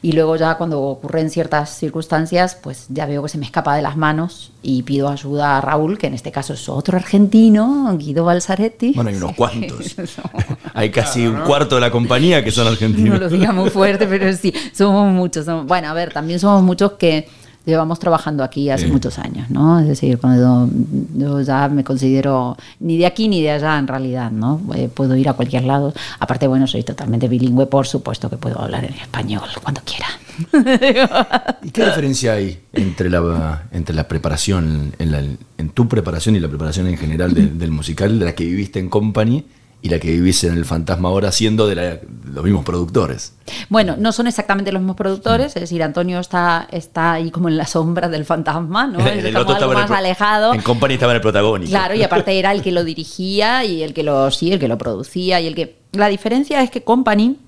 y 0.00 0.12
luego 0.12 0.36
ya 0.36 0.56
cuando 0.56 0.80
ocurren 0.80 1.28
ciertas 1.28 1.76
circunstancias 1.76 2.56
pues 2.60 2.86
ya 2.88 3.06
veo 3.06 3.22
que 3.22 3.28
se 3.28 3.38
me 3.38 3.44
escapa 3.44 3.74
de 3.74 3.82
las 3.82 3.96
manos 3.96 4.52
y 4.62 4.82
pido 4.82 5.08
ayuda 5.08 5.58
a 5.58 5.60
Raúl 5.60 5.98
que 5.98 6.06
en 6.06 6.14
este 6.14 6.30
caso 6.30 6.54
es 6.54 6.68
otro 6.68 6.96
argentino 6.96 7.96
Guido 7.98 8.24
Balsaretti. 8.24 8.92
Bueno 8.94 9.10
hay 9.10 9.16
unos 9.16 9.34
cuantos. 9.34 9.96
Hay 10.74 10.90
casi 10.90 11.26
un 11.26 11.40
cuarto 11.40 11.74
de 11.74 11.80
la 11.80 11.90
compañía 11.90 12.44
que 12.44 12.52
son 12.52 12.66
argentinos 12.68 13.18
no 13.18 13.18
lo 13.18 13.28
diga 13.28 13.52
muy 13.52 13.70
fuerte 13.70 14.06
pero 14.06 14.32
sí 14.32 14.52
somos 14.72 15.12
muchos 15.12 15.46
bueno 15.66 15.88
a 15.88 15.92
ver 15.92 16.12
también 16.12 16.38
somos 16.38 16.62
muchos 16.62 16.92
que 16.92 17.26
llevamos 17.68 17.98
trabajando 17.98 18.42
aquí 18.42 18.70
hace 18.70 18.86
muchos 18.86 19.18
años, 19.18 19.50
¿no? 19.50 19.78
Es 19.78 19.86
decir, 19.86 20.18
cuando 20.18 20.68
yo 21.14 21.40
ya 21.42 21.68
me 21.68 21.84
considero 21.84 22.56
ni 22.80 22.96
de 22.96 23.06
aquí 23.06 23.28
ni 23.28 23.42
de 23.42 23.50
allá 23.50 23.78
en 23.78 23.86
realidad, 23.86 24.30
¿no? 24.30 24.60
Eh, 24.74 24.88
puedo 24.92 25.14
ir 25.16 25.28
a 25.28 25.34
cualquier 25.34 25.64
lado. 25.64 25.92
Aparte, 26.18 26.46
bueno, 26.46 26.66
soy 26.66 26.82
totalmente 26.82 27.28
bilingüe, 27.28 27.66
por 27.66 27.86
supuesto 27.86 28.30
que 28.30 28.38
puedo 28.38 28.60
hablar 28.60 28.84
en 28.86 28.94
español 28.94 29.42
cuando 29.62 29.82
quiera. 29.82 30.08
¿Y 31.62 31.70
qué 31.70 31.84
diferencia 31.84 32.32
hay 32.32 32.58
entre 32.72 33.10
la, 33.10 33.64
entre 33.72 33.94
la 33.94 34.08
preparación, 34.08 34.94
en, 34.98 35.38
en 35.58 35.68
tu 35.70 35.88
preparación 35.88 36.36
y 36.36 36.40
la 36.40 36.48
preparación 36.48 36.86
en 36.86 36.96
general 36.96 37.34
del 37.34 37.70
musical, 37.70 38.18
de 38.18 38.24
la 38.24 38.34
que 38.34 38.44
viviste 38.44 38.78
en 38.78 38.88
Company? 38.88 39.44
Y 39.80 39.88
la 39.90 39.98
que 39.98 40.10
vivís 40.10 40.42
en 40.44 40.54
El 40.54 40.64
Fantasma 40.64 41.08
ahora 41.08 41.30
siendo 41.30 41.68
de, 41.68 42.00
los 42.32 42.44
mismos 42.44 42.64
productores. 42.64 43.34
Bueno, 43.68 43.96
no 43.96 44.12
son 44.12 44.26
exactamente 44.26 44.72
los 44.72 44.80
mismos 44.80 44.96
productores, 44.96 45.54
es 45.54 45.62
decir, 45.62 45.82
Antonio 45.82 46.18
está, 46.18 46.66
está 46.72 47.12
ahí 47.12 47.30
como 47.30 47.48
en 47.48 47.56
la 47.56 47.66
sombra 47.66 48.08
del 48.08 48.24
fantasma, 48.24 48.86
¿no? 48.86 48.98
Es 48.98 49.24
el 49.24 49.36
otro 49.36 49.54
algo 49.54 49.72
más 49.72 49.90
alejado. 49.90 50.52
En 50.52 50.62
Company 50.62 50.94
estaba 50.94 51.12
en 51.12 51.16
el 51.16 51.22
protagónico. 51.22 51.70
Claro, 51.70 51.94
y 51.94 52.02
aparte 52.02 52.38
era 52.38 52.52
el 52.52 52.62
que 52.62 52.72
lo 52.72 52.82
dirigía 52.82 53.64
y 53.64 53.82
el 53.82 53.94
que 53.94 54.02
lo, 54.02 54.30
sí, 54.30 54.52
el 54.52 54.58
que 54.58 54.68
lo 54.68 54.78
producía 54.78 55.40
y 55.40 55.46
el 55.46 55.54
que... 55.54 55.78
La 55.92 56.08
diferencia 56.08 56.62
es 56.62 56.70
que 56.70 56.82
Company 56.82 57.38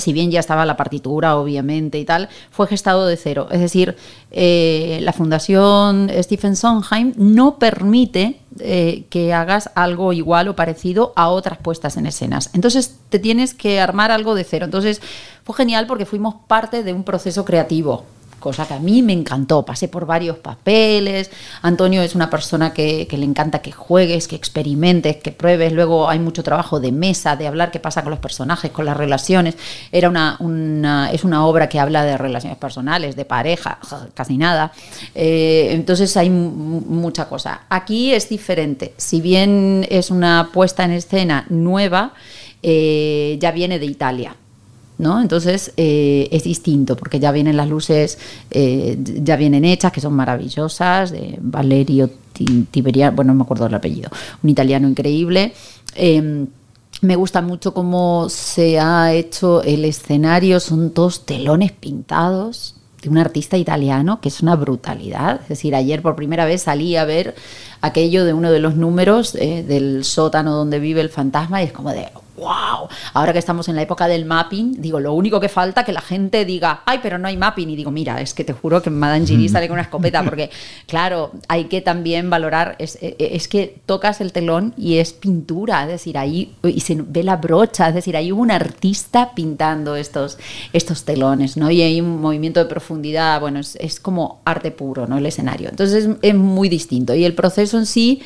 si 0.00 0.12
bien 0.12 0.30
ya 0.30 0.40
estaba 0.40 0.64
la 0.66 0.76
partitura, 0.76 1.36
obviamente, 1.36 1.98
y 1.98 2.04
tal, 2.04 2.28
fue 2.50 2.66
gestado 2.66 3.06
de 3.06 3.16
cero. 3.16 3.48
Es 3.50 3.60
decir, 3.60 3.96
eh, 4.30 4.98
la 5.02 5.12
Fundación 5.12 6.10
Stephen 6.22 6.56
Sondheim 6.56 7.12
no 7.16 7.58
permite 7.58 8.40
eh, 8.60 9.04
que 9.10 9.32
hagas 9.32 9.70
algo 9.74 10.12
igual 10.12 10.48
o 10.48 10.56
parecido 10.56 11.12
a 11.16 11.28
otras 11.28 11.58
puestas 11.58 11.96
en 11.96 12.06
escenas. 12.06 12.50
Entonces, 12.52 12.96
te 13.08 13.18
tienes 13.18 13.54
que 13.54 13.80
armar 13.80 14.10
algo 14.10 14.34
de 14.34 14.44
cero. 14.44 14.64
Entonces, 14.64 15.00
fue 15.44 15.54
genial 15.56 15.86
porque 15.86 16.06
fuimos 16.06 16.36
parte 16.46 16.82
de 16.82 16.92
un 16.92 17.04
proceso 17.04 17.44
creativo 17.44 18.04
cosa 18.42 18.66
que 18.66 18.74
a 18.74 18.78
mí 18.78 19.00
me 19.00 19.14
encantó. 19.14 19.64
Pasé 19.64 19.88
por 19.88 20.04
varios 20.04 20.36
papeles. 20.36 21.30
Antonio 21.62 22.02
es 22.02 22.14
una 22.14 22.28
persona 22.28 22.74
que, 22.74 23.08
le 23.10 23.24
encanta 23.24 23.60
que 23.60 23.72
juegues, 23.72 24.28
que 24.28 24.36
experimentes, 24.36 25.16
que 25.16 25.32
pruebes. 25.32 25.72
Luego 25.72 26.10
hay 26.10 26.18
mucho 26.18 26.42
trabajo 26.42 26.78
de 26.78 26.92
mesa, 26.92 27.36
de 27.36 27.46
hablar 27.46 27.70
qué 27.70 27.80
pasa 27.80 28.02
con 28.02 28.10
los 28.10 28.18
personajes, 28.18 28.70
con 28.70 28.84
las 28.84 28.96
relaciones. 28.96 29.56
Era 29.90 30.10
una, 30.10 31.10
es 31.10 31.24
una 31.24 31.46
obra 31.46 31.70
que 31.70 31.80
habla 31.80 32.04
de 32.04 32.18
relaciones 32.18 32.58
personales, 32.58 33.16
de 33.16 33.24
pareja, 33.24 33.78
casi 34.12 34.36
nada. 34.36 34.72
Eh, 35.14 35.68
entonces 35.70 36.14
hay 36.18 36.28
mucha 36.28 37.28
cosa. 37.28 37.62
Aquí 37.70 38.12
es 38.12 38.28
diferente. 38.28 38.92
Si 38.98 39.22
bien 39.22 39.86
es 39.88 40.10
una 40.10 40.50
puesta 40.52 40.84
en 40.84 40.90
escena 40.90 41.46
nueva, 41.48 42.12
eh, 42.62 43.38
ya 43.40 43.52
viene 43.52 43.78
de 43.78 43.86
Italia. 43.86 44.36
Entonces 45.02 45.72
eh, 45.76 46.28
es 46.30 46.44
distinto 46.44 46.96
porque 46.96 47.18
ya 47.18 47.32
vienen 47.32 47.56
las 47.56 47.68
luces, 47.68 48.18
eh, 48.50 48.96
ya 49.00 49.36
vienen 49.36 49.64
hechas, 49.64 49.92
que 49.92 50.00
son 50.00 50.14
maravillosas, 50.14 51.10
de 51.10 51.38
Valerio 51.40 52.10
Tiberiano, 52.70 53.14
bueno, 53.16 53.32
no 53.32 53.38
me 53.38 53.42
acuerdo 53.44 53.66
el 53.66 53.74
apellido, 53.74 54.10
un 54.42 54.50
italiano 54.50 54.88
increíble. 54.88 55.52
Em, 55.94 56.46
me 57.00 57.16
gusta 57.16 57.42
mucho 57.42 57.74
cómo 57.74 58.28
se 58.28 58.78
ha 58.78 59.12
hecho 59.12 59.62
el 59.62 59.84
escenario, 59.84 60.60
son 60.60 60.90
todos 60.90 61.26
telones 61.26 61.72
pintados 61.72 62.76
de 63.02 63.08
un 63.08 63.18
artista 63.18 63.56
italiano, 63.56 64.20
que 64.20 64.28
es 64.28 64.40
una 64.40 64.54
brutalidad. 64.54 65.40
Es 65.42 65.48
decir, 65.48 65.74
ayer 65.74 66.00
por 66.00 66.14
primera 66.14 66.44
vez 66.44 66.62
salí 66.62 66.94
a 66.94 67.04
ver 67.04 67.34
aquello 67.80 68.24
de 68.24 68.32
uno 68.32 68.52
de 68.52 68.60
los 68.60 68.76
números 68.76 69.34
eh, 69.34 69.64
del 69.66 70.04
sótano 70.04 70.54
donde 70.54 70.78
vive 70.78 71.00
el 71.00 71.10
fantasma 71.10 71.60
y 71.60 71.66
es 71.66 71.72
como 71.72 71.90
de, 71.90 72.08
wow. 72.42 72.88
Ahora 73.14 73.32
que 73.32 73.38
estamos 73.38 73.68
en 73.68 73.76
la 73.76 73.82
época 73.82 74.08
del 74.08 74.24
mapping, 74.24 74.80
digo, 74.80 75.00
lo 75.00 75.14
único 75.14 75.40
que 75.40 75.48
falta 75.48 75.84
que 75.84 75.92
la 75.92 76.00
gente 76.00 76.44
diga, 76.44 76.82
ay, 76.84 76.98
pero 77.02 77.18
no 77.18 77.28
hay 77.28 77.36
mapping. 77.36 77.70
Y 77.70 77.76
digo, 77.76 77.90
mira, 77.90 78.20
es 78.20 78.34
que 78.34 78.44
te 78.44 78.52
juro 78.52 78.82
que 78.82 78.90
Madame 78.90 79.26
Giri 79.26 79.48
sale 79.48 79.68
con 79.68 79.74
una 79.74 79.82
escopeta, 79.82 80.22
porque, 80.24 80.50
claro, 80.86 81.32
hay 81.48 81.64
que 81.64 81.80
también 81.80 82.30
valorar, 82.30 82.76
es, 82.78 82.96
e, 83.00 83.16
e, 83.18 83.36
es, 83.36 83.48
que 83.48 83.80
tocas 83.86 84.20
el 84.20 84.32
telón 84.32 84.74
y 84.76 84.98
es 84.98 85.12
pintura, 85.12 85.82
es 85.82 85.88
decir, 85.88 86.18
ahí 86.18 86.54
y 86.62 86.80
se 86.80 86.96
ve 86.96 87.22
la 87.22 87.36
brocha, 87.36 87.88
es 87.88 87.94
decir, 87.94 88.16
hay 88.16 88.32
un 88.32 88.50
artista 88.50 89.32
pintando 89.34 89.96
estos, 89.96 90.38
estos 90.72 91.04
telones, 91.04 91.56
¿no? 91.56 91.70
Y 91.70 91.82
hay 91.82 92.00
un 92.00 92.20
movimiento 92.20 92.60
de 92.60 92.66
profundidad, 92.66 93.40
bueno, 93.40 93.60
es, 93.60 93.76
es 93.76 94.00
como 94.00 94.40
arte 94.44 94.70
puro, 94.70 95.06
¿no? 95.06 95.18
El 95.18 95.26
escenario. 95.26 95.68
Entonces 95.68 96.04
es, 96.04 96.16
es 96.22 96.34
muy 96.34 96.68
distinto. 96.68 97.14
Y 97.14 97.24
el 97.24 97.34
proceso 97.34 97.78
en 97.78 97.86
sí 97.86 98.22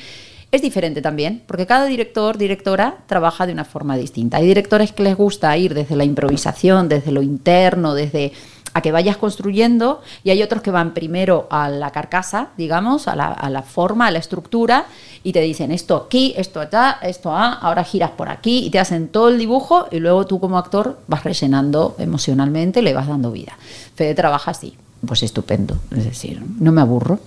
es 0.52 0.62
diferente 0.62 1.02
también, 1.02 1.42
porque 1.46 1.66
cada 1.66 1.86
director, 1.86 2.38
directora 2.38 2.98
trabaja 3.06 3.46
de 3.46 3.52
una 3.52 3.64
forma 3.64 3.96
distinta. 3.96 4.38
Hay 4.38 4.46
directores 4.46 4.92
que 4.92 5.02
les 5.02 5.16
gusta 5.16 5.56
ir 5.56 5.74
desde 5.74 5.96
la 5.96 6.04
improvisación, 6.04 6.88
desde 6.88 7.12
lo 7.12 7.22
interno, 7.22 7.94
desde 7.94 8.32
a 8.76 8.82
que 8.82 8.92
vayas 8.92 9.16
construyendo, 9.16 10.02
y 10.22 10.28
hay 10.28 10.42
otros 10.42 10.60
que 10.60 10.70
van 10.70 10.92
primero 10.92 11.46
a 11.50 11.70
la 11.70 11.92
carcasa, 11.92 12.50
digamos, 12.58 13.08
a 13.08 13.16
la, 13.16 13.62
forma, 13.62 14.06
a 14.06 14.10
la 14.10 14.18
estructura, 14.18 14.84
y 15.22 15.32
te 15.32 15.40
dicen 15.40 15.72
esto 15.72 15.96
aquí, 15.96 16.34
esto 16.36 16.60
allá, 16.60 16.98
esto 17.00 17.32
a, 17.32 17.54
ahora 17.54 17.84
giras 17.84 18.10
por 18.10 18.28
aquí, 18.28 18.66
y 18.66 18.70
te 18.70 18.78
hacen 18.78 19.08
todo 19.08 19.30
el 19.30 19.38
dibujo, 19.38 19.88
y 19.90 19.98
luego 19.98 20.26
tú 20.26 20.40
como 20.40 20.58
actor 20.58 20.98
vas 21.06 21.24
rellenando 21.24 21.96
emocionalmente, 21.98 22.82
le 22.82 22.92
vas 22.92 23.08
dando 23.08 23.32
vida. 23.32 23.56
Fede 23.94 24.14
trabaja 24.14 24.50
así, 24.50 24.76
pues 25.06 25.22
estupendo, 25.22 25.78
es 25.90 26.04
decir, 26.04 26.42
no 26.60 26.70
me 26.70 26.82
aburro. 26.82 27.18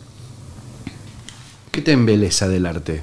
¿Qué 1.72 1.82
te 1.82 1.92
embeleza 1.92 2.48
del 2.48 2.66
arte? 2.66 3.02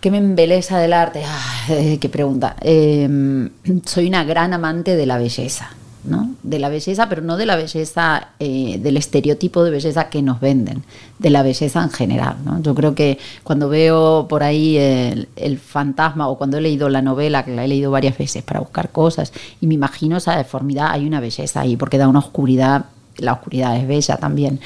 ¿Qué 0.00 0.10
me 0.10 0.18
embeleza 0.18 0.78
del 0.78 0.92
arte? 0.92 1.22
Ah, 1.24 1.66
eh, 1.68 1.98
qué 2.00 2.08
pregunta. 2.08 2.56
Em, 2.60 3.50
soy 3.84 4.08
una 4.08 4.24
gran 4.24 4.52
amante 4.52 4.96
de 4.96 5.06
la 5.06 5.16
belleza, 5.18 5.70
¿no? 6.04 6.34
De 6.42 6.58
la 6.58 6.70
belleza, 6.70 7.08
pero 7.08 7.22
no 7.22 7.36
de 7.36 7.46
la 7.46 7.54
belleza, 7.54 8.30
eh, 8.40 8.78
del 8.82 8.96
estereotipo 8.96 9.62
de 9.62 9.70
belleza 9.70 10.08
que 10.08 10.22
nos 10.22 10.40
venden, 10.40 10.82
de 11.18 11.30
la 11.30 11.42
belleza 11.42 11.82
en 11.82 11.90
general, 11.90 12.36
¿no? 12.44 12.60
Yo 12.62 12.74
creo 12.74 12.94
que 12.94 13.18
cuando 13.44 13.68
veo 13.68 14.26
por 14.26 14.42
ahí 14.42 14.78
el, 14.78 15.28
el, 15.36 15.58
fantasma 15.58 16.28
o 16.28 16.38
cuando 16.38 16.56
he 16.56 16.62
leído 16.62 16.88
la 16.88 17.02
novela, 17.02 17.44
que 17.44 17.54
la 17.54 17.64
he 17.64 17.68
leído 17.68 17.90
varias 17.90 18.18
veces 18.18 18.42
para 18.42 18.60
buscar 18.60 18.90
cosas, 18.90 19.32
y 19.60 19.66
me 19.66 19.74
imagino 19.74 20.16
esa 20.16 20.36
deformidad, 20.36 20.88
hay 20.90 21.06
una 21.06 21.20
belleza 21.20 21.60
ahí, 21.60 21.76
porque 21.76 21.98
da 21.98 22.08
una 22.08 22.20
oscuridad, 22.20 22.86
la 23.18 23.34
oscuridad 23.34 23.76
es 23.76 23.86
bella 23.86 24.16
también. 24.16 24.60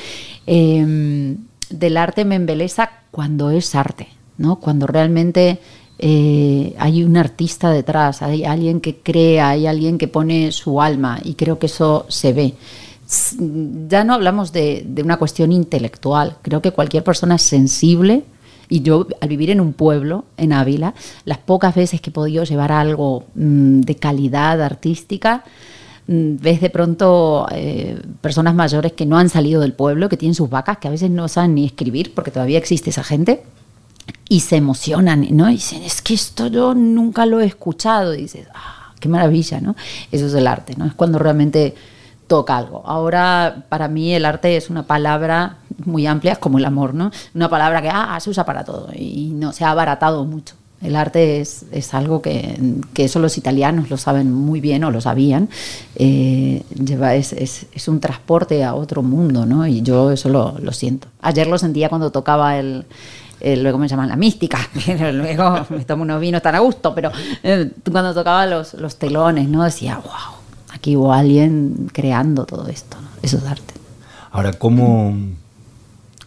Eh, 0.47 1.37
del 1.79 1.97
arte 1.97 2.25
me 2.25 2.37
embeleza 2.37 2.91
cuando 3.11 3.51
es 3.51 3.75
arte, 3.75 4.09
¿no? 4.39 4.57
Cuando 4.57 4.87
realmente 4.87 5.61
eh, 5.99 6.75
hay 6.79 7.05
un 7.05 7.17
artista 7.17 7.71
detrás, 7.71 8.23
hay 8.23 8.45
alguien 8.45 8.81
que 8.81 8.97
crea, 8.97 9.51
hay 9.51 9.67
alguien 9.67 9.99
que 9.99 10.09
pone 10.09 10.51
su 10.53 10.81
alma 10.81 11.21
y 11.23 11.35
creo 11.35 11.59
que 11.59 11.67
eso 11.67 12.07
se 12.09 12.33
ve. 12.33 12.55
Ya 13.89 14.03
no 14.03 14.15
hablamos 14.15 14.53
de, 14.53 14.87
una 15.03 15.19
cuestión 15.19 15.53
intelectual, 15.53 16.39
creo 16.43 16.63
que 16.63 16.73
cualquier 16.73 17.05
persona 17.05 17.39
sensible, 17.39 18.25
y 18.69 18.81
yo 18.81 19.07
al 19.21 19.29
vivir 19.29 19.51
en 19.51 19.61
un 19.61 19.75
pueblo, 19.75 20.25
en 20.37 20.53
Ávila, 20.53 20.95
las 21.27 21.39
pocas 21.39 21.75
veces 21.75 22.01
que 22.01 22.11
he 22.11 22.13
podido 22.13 22.45
llevar 22.45 22.73
algo 22.73 23.25
mm, 23.35 23.81
de 23.81 23.97
calidad 23.97 24.63
artística, 24.63 25.45
ves 26.07 26.61
de 26.61 26.71
pronto 26.71 27.47
eh, 27.51 28.01
personas 28.21 28.55
mayores 28.55 28.93
que 28.93 29.07
no 29.07 29.19
han 29.19 29.29
salido 29.29 29.61
del 29.61 29.73
pueblo, 29.73 30.09
que 30.09 30.17
tienen 30.17 30.35
sus 30.35 30.51
vacas, 30.51 30.79
que 30.79 30.89
a 30.89 30.91
veces 30.91 31.11
no 31.11 31.29
saben 31.29 31.55
ni 31.55 31.65
escribir, 31.65 32.13
porque 32.15 32.31
todavía 32.31 32.59
existe 32.59 32.91
esa 32.91 33.05
gente, 33.05 33.43
y 34.29 34.41
se 34.41 34.57
emocionan, 34.57 35.27
¿no? 35.31 35.47
Dicen, 35.47 35.83
es 35.83 36.03
que 36.03 36.15
esto 36.15 36.47
yo 36.49 36.75
nunca 36.75 37.27
lo 37.27 37.41
he 37.41 37.47
escuchado. 37.47 38.13
Dices, 38.13 38.49
ah, 38.55 38.93
qué 39.01 39.09
maravilla, 39.09 39.61
¿no? 39.61 39.77
Eso 40.13 40.27
es 40.27 40.35
el 40.35 40.47
arte, 40.47 40.75
¿no? 40.77 40.87
Es 40.87 40.95
cuando 40.95 41.19
realmente 41.19 41.75
toca 42.27 42.57
algo. 42.57 42.83
Ahora, 42.87 43.65
para 43.69 43.89
mí, 43.89 44.15
el 44.15 44.25
arte 44.25 44.57
es 44.57 44.71
una 44.71 44.85
palabra 44.85 45.59
muy 45.85 46.07
amplia, 46.07 46.37
como 46.37 46.59
el 46.59 46.65
amor, 46.65 46.95
¿no? 46.95 47.11
Una 47.35 47.49
palabra 47.49 47.83
que 47.83 47.91
ah, 47.93 48.19
se 48.21 48.31
usa 48.31 48.45
para 48.45 48.65
todo 48.65 48.89
y 48.95 49.33
no 49.35 49.53
se 49.53 49.65
ha 49.65 49.71
abaratado 49.71 50.25
mucho. 50.25 50.55
El 50.85 50.97
arte 50.97 51.41
es, 51.41 51.65
es 51.73 51.95
algo 51.95 52.21
que, 52.21 52.61
que, 52.93 53.05
eso 53.05 53.19
los 53.19 53.39
italianos 53.39 53.89
lo 53.89 53.97
saben 53.97 54.31
muy 54.31 54.61
bien 54.61 54.85
o 54.85 54.91
lo 54.91 55.01
sabían. 55.01 55.49
Eh, 55.97 56.63
lleva, 56.75 57.15
es, 57.15 57.33
es, 57.33 57.67
es, 57.73 57.89
un 57.89 58.01
transporte 58.01 58.63
a 58.63 58.75
otro 58.75 59.03
mundo, 59.03 59.47
¿no? 59.47 59.67
Y 59.67 59.81
yo 59.81 60.11
eso 60.11 60.29
lo, 60.29 60.57
lo 60.61 60.73
siento. 60.73 61.09
Ayer 61.23 61.47
lo 61.47 61.57
sentía 61.57 61.89
cuando 61.89 62.13
tocaba 62.13 62.59
el, 62.59 62.85
luego 63.41 63.79
me 63.79 63.89
llaman 63.89 64.11
la 64.11 64.17
mística, 64.17 64.59
luego 65.13 65.67
me 65.71 65.85
tomo 65.87 66.03
unos 66.03 66.21
vinos 66.21 66.43
tan 66.43 66.55
a 66.55 66.59
gusto, 66.59 66.95
pero 66.95 67.11
eh, 67.43 67.71
cuando 67.91 68.13
tocaba 68.13 68.45
los, 68.45 68.75
los, 68.75 68.97
telones, 68.97 69.49
¿no? 69.49 69.65
Decía, 69.65 69.97
wow, 69.97 70.37
aquí 70.71 70.97
hubo 70.97 71.15
alguien 71.15 71.91
creando 71.93 72.45
todo 72.45 72.69
esto, 72.69 72.99
¿no? 73.01 73.09
Eso 73.23 73.39
es 73.39 73.45
arte. 73.45 73.75
Ahora, 74.31 74.53
¿cómo, 74.53 75.17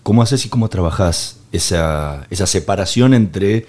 cómo 0.02 0.24
haces 0.24 0.46
y 0.46 0.50
cómo 0.50 0.68
trabajas 0.68 1.38
esa, 1.52 2.26
esa 2.30 2.48
separación 2.48 3.14
entre 3.14 3.68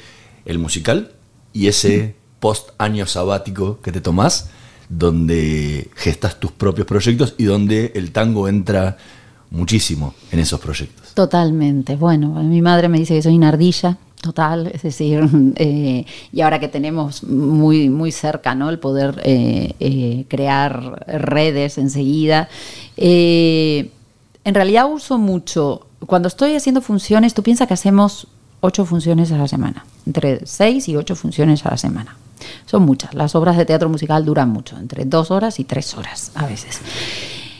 el 0.49 0.59
musical 0.59 1.13
y 1.53 1.69
ese 1.69 2.17
post 2.41 2.71
año 2.79 3.07
sabático 3.07 3.81
que 3.81 3.93
te 3.93 4.01
tomás, 4.01 4.51
donde 4.89 5.89
gestas 5.95 6.41
tus 6.41 6.51
propios 6.51 6.87
proyectos 6.87 7.35
y 7.39 7.45
donde 7.45 7.93
el 7.95 8.11
tango 8.11 8.49
entra 8.49 8.97
muchísimo 9.51 10.15
en 10.33 10.41
esos 10.41 10.59
proyectos. 10.59 11.15
Totalmente. 11.15 11.97
Bueno, 11.97 12.31
mi 12.43 12.63
madre 12.63 12.89
me 12.89 12.99
dice 12.99 13.15
que 13.15 13.23
soy 13.23 13.37
una 13.37 13.49
ardilla, 13.49 13.99
total, 14.21 14.71
es 14.73 14.83
decir, 14.83 15.29
eh, 15.57 16.05
y 16.33 16.41
ahora 16.41 16.59
que 16.59 16.69
tenemos 16.69 17.23
muy, 17.25 17.91
muy 17.91 18.11
cerca 18.11 18.55
¿no? 18.55 18.71
el 18.71 18.79
poder 18.79 19.21
eh, 19.25 19.75
eh, 19.81 20.25
crear 20.29 21.05
redes 21.07 21.79
enseguida, 21.79 22.49
en 22.97 24.55
realidad 24.55 24.91
uso 24.91 25.19
mucho, 25.19 25.87
cuando 26.07 26.29
estoy 26.29 26.55
haciendo 26.55 26.81
funciones, 26.81 27.35
tú 27.35 27.43
piensas 27.43 27.69
que 27.69 27.75
hacemos 27.75 28.29
ocho 28.61 28.87
funciones 28.87 29.31
a 29.31 29.39
la 29.39 29.47
semana, 29.47 29.85
entre 30.09 30.47
seis 30.47 30.89
y 30.89 30.97
ocho 30.97 31.15
funciones 31.15 31.65
a 31.67 31.71
la 31.71 31.77
semana. 31.77 32.17
Son 32.65 32.83
muchas. 32.83 33.13
Las 33.15 33.35
obras 33.35 33.59
de 33.59 33.67
teatro 33.67 33.91
musical 33.91 34.25
duran 34.25 34.49
mucho, 34.49 34.77
entre 34.79 35.05
dos 35.05 35.31
horas 35.31 35.61
y 35.61 35.65
tres 35.65 35.95
horas 35.95 36.33
a 36.35 36.47
veces. 36.47 36.81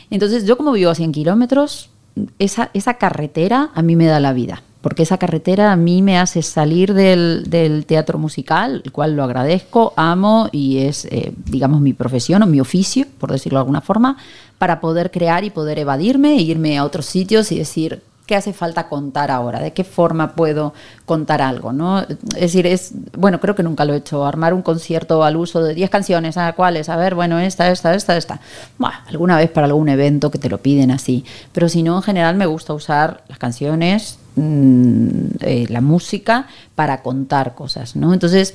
Entonces, 0.09 0.45
yo 0.45 0.57
como 0.57 0.71
vivo 0.71 0.89
a 0.89 0.95
100 0.95 1.11
kilómetros, 1.11 1.91
esa, 2.39 2.71
esa 2.73 2.95
carretera 2.95 3.69
a 3.75 3.81
mí 3.83 3.95
me 3.95 4.07
da 4.07 4.19
la 4.19 4.33
vida, 4.33 4.63
porque 4.81 5.03
esa 5.03 5.19
carretera 5.19 5.71
a 5.71 5.75
mí 5.75 6.01
me 6.01 6.17
hace 6.17 6.41
salir 6.41 6.95
del, 6.95 7.45
del 7.49 7.85
teatro 7.85 8.17
musical, 8.17 8.81
el 8.83 8.91
cual 8.91 9.15
lo 9.15 9.23
agradezco, 9.23 9.93
amo 9.95 10.49
y 10.51 10.79
es, 10.79 11.05
eh, 11.05 11.33
digamos, 11.45 11.81
mi 11.81 11.93
profesión 11.93 12.41
o 12.41 12.47
mi 12.47 12.59
oficio, 12.59 13.05
por 13.19 13.31
decirlo 13.31 13.59
de 13.59 13.61
alguna 13.61 13.81
forma, 13.81 14.17
para 14.57 14.81
poder 14.81 15.11
crear 15.11 15.43
y 15.43 15.51
poder 15.51 15.77
evadirme 15.77 16.37
e 16.37 16.41
irme 16.41 16.79
a 16.79 16.83
otros 16.83 17.05
sitios 17.05 17.51
y 17.51 17.59
decir, 17.59 18.01
qué 18.29 18.35
hace 18.35 18.53
falta 18.53 18.87
contar 18.87 19.31
ahora, 19.31 19.59
de 19.59 19.73
qué 19.73 19.83
forma 19.83 20.35
puedo 20.35 20.71
contar 21.07 21.41
algo, 21.41 21.73
¿no? 21.73 22.01
Es 22.01 22.39
decir, 22.39 22.67
es, 22.67 22.91
bueno, 23.17 23.39
creo 23.39 23.55
que 23.55 23.63
nunca 23.63 23.85
lo 23.85 23.95
he 23.95 23.97
hecho, 23.97 24.23
armar 24.23 24.53
un 24.53 24.61
concierto 24.61 25.23
al 25.23 25.35
uso 25.35 25.63
de 25.63 25.73
10 25.73 25.89
canciones, 25.89 26.37
¿a 26.37 26.53
cuáles? 26.53 26.89
A 26.89 26.95
ver, 26.95 27.15
bueno, 27.15 27.39
esta, 27.39 27.71
esta, 27.71 27.95
esta, 27.95 28.15
esta. 28.17 28.39
Bueno, 28.77 28.97
alguna 29.07 29.35
vez 29.35 29.49
para 29.49 29.65
algún 29.65 29.89
evento 29.89 30.29
que 30.29 30.37
te 30.37 30.47
lo 30.47 30.59
piden 30.59 30.91
así, 30.91 31.25
pero 31.53 31.69
si 31.69 31.81
no, 31.81 31.95
en 31.95 32.03
general 32.03 32.35
me 32.35 32.45
gusta 32.45 32.71
usar 32.75 33.23
las 33.29 33.39
canciones, 33.39 34.19
mm, 34.35 35.09
eh, 35.39 35.65
la 35.67 35.81
música 35.81 36.45
para 36.75 37.01
contar 37.01 37.55
cosas, 37.55 37.95
¿no? 37.95 38.13
Entonces, 38.13 38.53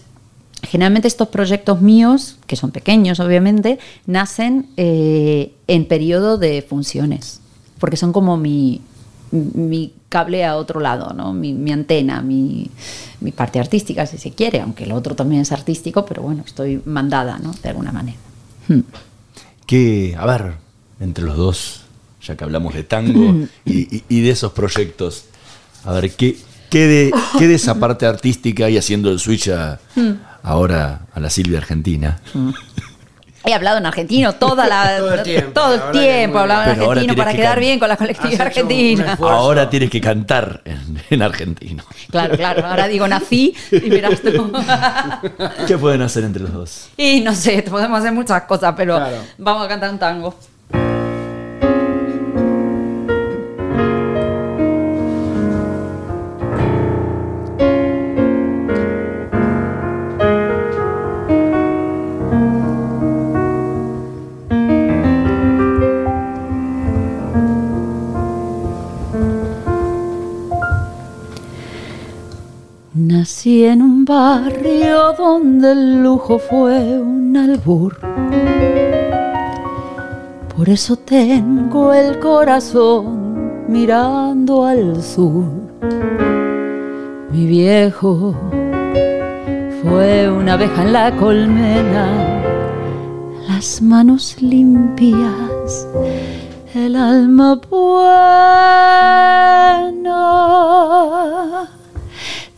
Generalmente 0.63 1.09
estos 1.09 1.29
proyectos 1.29 1.83
míos, 1.83 2.39
que 2.47 2.57
son 2.57 2.71
pequeños 2.71 3.21
obviamente, 3.21 3.79
nacen 4.07 4.67
eh, 4.79 5.53
en 5.67 5.85
periodo 5.85 6.39
de 6.39 6.63
funciones, 6.63 7.43
porque 7.79 7.99
son 7.99 8.15
como 8.15 8.39
mi, 8.39 8.81
mi 9.35 9.93
cable 10.09 10.45
a 10.45 10.57
otro 10.57 10.81
lado, 10.81 11.13
¿no? 11.13 11.33
mi, 11.33 11.73
antena, 11.73 12.23
mi, 12.23 12.71
parte 13.35 13.59
artística, 13.59 14.07
si 14.07 14.19
se 14.19 14.31
quiere, 14.31 14.61
aunque 14.61 14.85
el 14.85 14.93
otro 14.93 15.17
también 15.17 15.43
es 15.43 15.51
artístico, 15.51 16.07
pero 16.07 16.23
bueno, 16.23 16.45
estoy 16.47 16.81
mandada, 16.85 17.39
¿no? 17.39 17.53
De 17.63 17.69
alguna 17.69 17.91
manera. 17.91 18.19
Hmm. 18.69 18.81
Que, 19.67 20.15
a 20.17 20.25
ver, 20.27 20.55
entre 21.01 21.25
los 21.25 21.37
dos, 21.37 21.83
ya 22.23 22.37
que 22.37 22.45
hablamos 22.45 22.75
de 22.75 22.85
tango 22.85 23.47
y, 23.65 24.21
de 24.21 24.31
esos 24.31 24.53
proyectos, 24.53 25.25
a 25.85 25.93
ver, 25.93 26.13
¿qué, 26.13 26.37
qué, 26.71 26.87
de, 26.87 27.13
qué 27.39 27.49
de 27.49 27.55
esa 27.55 27.81
parte 27.81 28.07
artística 28.07 28.71
y 28.71 28.79
haciendo 28.79 29.11
el 29.11 29.19
switch 29.19 29.51
hmm. 29.51 30.13
ahora 30.45 31.07
a 31.13 31.19
la 31.19 31.31
Silvia 31.31 31.59
Argentina? 31.59 32.21
He 33.45 33.53
hablado 33.53 33.79
en 33.79 33.87
argentino 33.87 34.35
toda 34.35 34.67
la, 34.67 34.97
todo 34.99 35.15
el 35.15 35.23
tiempo, 35.23 35.51
todo 35.53 35.75
el 35.75 35.93
tiempo 35.93 36.39
hablaba 36.39 36.65
en 36.65 36.81
argentino 36.81 37.15
para 37.15 37.35
quedar 37.35 37.61
bien 37.61 37.79
con 37.79 37.89
la 37.89 37.97
colectividad 37.97 38.47
argentina. 38.47 39.19
ahora 39.21 39.69
tienes 39.69 39.91
que 39.91 40.01
cantar 40.01 40.63
en, 41.11 41.23
argentino. 41.23 41.85
Claro, 42.11 42.37
claro. 42.37 42.67
Ahora 42.67 42.89
digo 42.89 43.07
nací 43.07 43.55
y 43.71 43.91
verás 43.91 44.21
tú. 44.21 44.53
¿Qué 45.67 45.77
pueden 45.79 46.03
hacer 46.03 46.25
entre 46.25 46.43
los 46.43 46.53
dos? 46.53 46.89
Y 46.97 47.21
no 47.21 47.35
sé, 47.35 47.63
podemos 47.63 47.99
hacer 47.99 48.13
muchas 48.13 48.43
cosas, 48.43 48.75
pero 48.77 49.01
vamos 49.39 49.65
a 49.65 49.69
cantar 49.69 49.91
un 49.91 49.99
tango. 49.99 50.35
Donde 75.17 75.73
el 75.73 76.03
lujo 76.03 76.39
fue 76.39 76.99
un 76.99 77.37
albur. 77.37 77.97
Por 80.57 80.69
eso 80.69 80.97
tengo 80.97 81.93
el 81.93 82.19
corazón 82.19 83.69
mirando 83.69 84.65
al 84.65 85.01
sur. 85.03 85.45
Mi 87.31 87.47
viejo 87.47 88.35
fue 89.83 90.29
una 90.31 90.55
abeja 90.55 90.83
en 90.83 90.93
la 90.93 91.17
colmena, 91.17 92.07
las 93.49 93.81
manos 93.83 94.41
limpias, 94.43 95.87
el 96.75 96.97
alma 96.97 97.61
buena. 97.71 98.65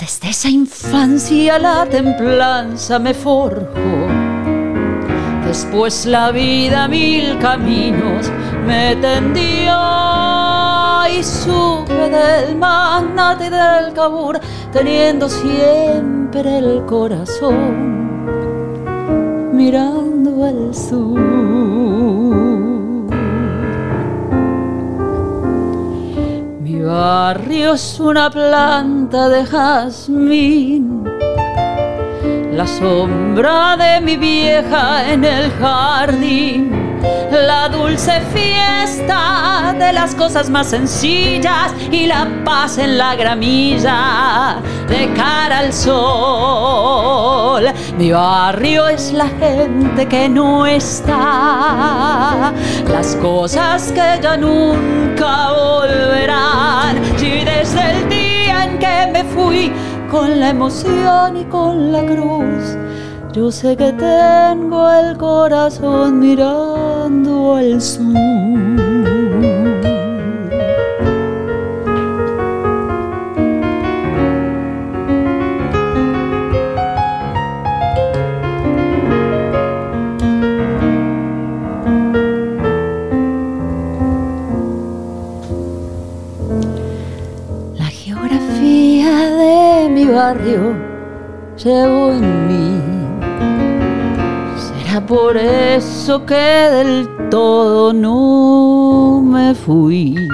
Desde 0.06 0.30
esa 0.30 0.48
infancia 0.48 1.58
la 1.58 1.84
templanza 1.84 3.00
me 3.00 3.12
forjó. 3.12 4.06
Después 5.44 6.06
la 6.06 6.30
vida 6.30 6.86
mil 6.86 7.36
caminos 7.40 8.30
me 8.64 8.94
tendió 8.94 9.74
y 11.10 11.24
supe 11.24 12.08
del 12.08 12.54
magnate 12.54 13.50
del 13.50 13.92
cabur, 13.94 14.38
teniendo 14.72 15.28
siempre 15.28 16.58
el 16.58 16.84
corazón 16.86 18.28
mirando 19.54 20.44
al 20.44 20.72
sur. 20.72 21.65
Barrio 26.86 27.74
es 27.74 28.00
una 28.00 28.30
planta 28.30 29.28
de 29.28 29.44
jazmín, 29.44 31.04
la 32.52 32.66
sombra 32.66 33.76
de 33.76 34.00
mi 34.00 34.16
vieja 34.16 35.12
en 35.12 35.24
el 35.24 35.50
jardín 35.52 36.86
la 37.30 37.68
dulce 37.68 38.20
fiesta 38.32 39.74
de 39.78 39.92
las 39.92 40.14
cosas 40.14 40.48
más 40.48 40.68
sencillas 40.68 41.74
y 41.90 42.06
la 42.06 42.26
paz 42.44 42.78
en 42.78 42.96
la 42.98 43.14
gramilla 43.16 44.56
de 44.88 45.12
cara 45.14 45.58
al 45.58 45.72
sol. 45.72 47.64
Mi 47.98 48.12
barrio 48.12 48.88
es 48.88 49.12
la 49.12 49.28
gente 49.28 50.06
que 50.06 50.28
no 50.28 50.66
está, 50.66 52.52
las 52.90 53.16
cosas 53.16 53.92
que 53.92 54.20
ya 54.22 54.36
nunca 54.36 55.52
volverán. 55.52 56.55
Con 60.10 60.38
la 60.40 60.50
emoción 60.50 61.36
y 61.36 61.44
con 61.44 61.92
la 61.92 62.04
cruz, 62.04 62.76
yo 63.32 63.50
sé 63.50 63.76
que 63.76 63.92
tengo 63.92 64.90
el 64.90 65.16
corazón 65.16 66.20
mirando 66.20 67.56
al 67.56 67.80
sur. 67.80 68.85
En 91.68 92.48
mí 92.48 92.96
por 95.06 95.36
eso 95.36 96.24
que 96.24 96.34
del 96.34 97.28
todo 97.30 97.92
no 97.92 99.20
me 99.22 99.54
fui. 99.54 100.28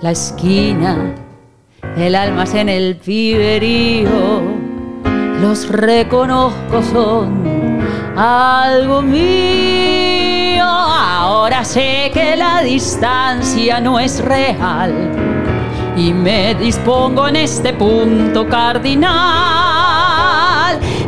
La 0.00 0.12
esquina, 0.12 1.14
el 1.96 2.14
almacén, 2.14 2.68
el 2.68 2.96
piberío, 2.96 4.42
los 5.40 5.68
reconozco 5.68 6.82
son 6.92 7.80
algo 8.16 9.02
mío. 9.02 10.64
Ahora 10.64 11.64
sé 11.64 12.10
que 12.12 12.36
la 12.36 12.62
distancia 12.62 13.80
no 13.80 13.98
es 13.98 14.22
real 14.24 14.92
y 15.96 16.12
me 16.12 16.54
dispongo 16.54 17.26
en 17.26 17.36
este 17.36 17.72
punto 17.72 18.46
cardinal 18.46 20.07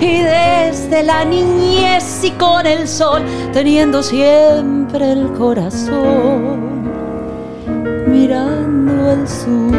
y 0.01 0.23
desde 0.23 1.03
la 1.03 1.25
niñez 1.25 2.25
y 2.25 2.31
con 2.33 2.67
el 2.67 2.89
sol, 2.89 3.23
teniendo 3.53 4.03
siempre 4.03 5.13
el 5.13 5.33
corazón 5.33 6.71
mirando 8.09 9.11
al 9.11 9.29
sur. 9.29 9.77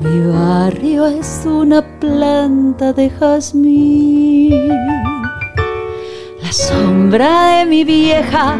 Mi 0.00 0.32
barrio 0.32 1.06
es 1.06 1.42
una 1.46 1.82
planta 1.82 2.92
de 2.92 3.10
jazmín, 3.10 4.68
la 6.42 6.52
sombra 6.52 7.58
de 7.58 7.66
mi 7.66 7.84
vieja 7.84 8.58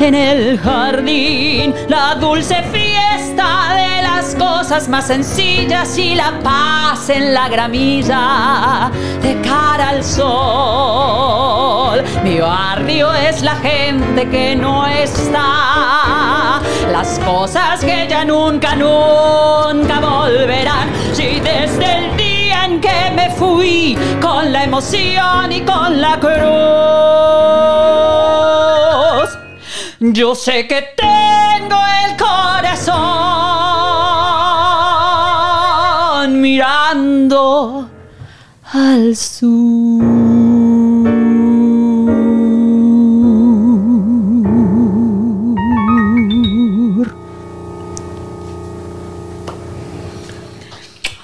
en 0.00 0.14
el 0.14 0.58
jardín, 0.58 1.74
la 1.88 2.14
dulce 2.16 2.62
fiesta 2.72 3.74
de 3.74 4.02
las 4.02 4.34
cosas 4.34 4.88
más 4.88 5.06
sencillas 5.06 5.96
y 5.98 6.14
la 6.14 6.38
paz 6.42 7.08
en 7.08 7.34
la 7.34 7.48
gramilla 7.48 8.90
de 9.22 9.40
cara 9.42 9.90
al 9.90 10.02
sol. 10.04 12.02
Mi 12.24 12.38
barrio 12.40 13.12
es 13.12 13.42
la 13.42 13.56
gente 13.56 14.28
que 14.28 14.56
no 14.56 14.86
está, 14.86 16.60
las 16.90 17.18
cosas 17.20 17.84
que 17.84 18.06
ya 18.08 18.24
nunca, 18.24 18.74
nunca 18.74 20.00
volverán. 20.00 20.90
Si 21.12 21.40
desde 21.40 21.98
el 21.98 22.16
día 22.16 22.64
en 22.64 22.80
que 22.80 23.12
me 23.14 23.30
fui 23.30 23.96
con 24.20 24.52
la 24.52 24.64
emoción 24.64 25.52
y 25.52 25.60
con 25.60 26.00
la 26.00 26.18
cruz 26.18 27.12
yo 30.10 30.34
sé 30.34 30.66
que 30.66 30.82
tengo 30.96 31.76
el 32.04 32.16
corazón 32.16 32.90
mirando 36.40 37.88
al 38.72 39.14
sur. 39.14 40.02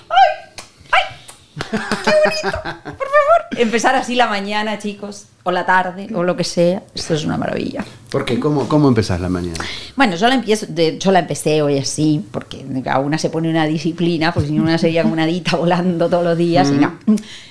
¡Ay! 0.08 0.30
¡Ay! 0.92 1.02
¡Qué 2.04 2.12
bonito! 2.24 2.67
Empezar 3.58 3.96
así 3.96 4.14
la 4.14 4.28
mañana, 4.28 4.78
chicos 4.78 5.26
o 5.42 5.50
la 5.50 5.66
tarde 5.66 6.08
o 6.14 6.22
lo 6.22 6.36
que 6.36 6.44
sea. 6.44 6.84
Esto 6.94 7.14
es 7.14 7.24
una 7.24 7.36
maravilla. 7.36 7.84
¿Por 8.10 8.24
qué? 8.24 8.38
¿Cómo, 8.38 8.68
cómo 8.68 8.86
empezás 8.86 9.20
la 9.20 9.28
mañana? 9.28 9.58
Bueno, 9.96 10.14
yo 10.14 10.28
la, 10.28 10.36
empiezo, 10.36 10.66
de, 10.68 10.96
yo 10.98 11.10
la 11.10 11.18
empecé 11.18 11.60
hoy 11.60 11.76
así, 11.76 12.24
porque 12.30 12.64
cada 12.84 13.00
una 13.00 13.18
se 13.18 13.30
pone 13.30 13.50
una 13.50 13.66
disciplina, 13.66 14.32
porque 14.32 14.48
si 14.48 14.54
no 14.54 14.62
una 14.62 14.78
sería 14.78 15.02
como 15.02 15.14
una 15.14 15.26
dita 15.26 15.56
volando 15.56 16.08
todos 16.08 16.22
los 16.22 16.38
días. 16.38 16.70
y 16.70 16.74
no. 16.74 16.98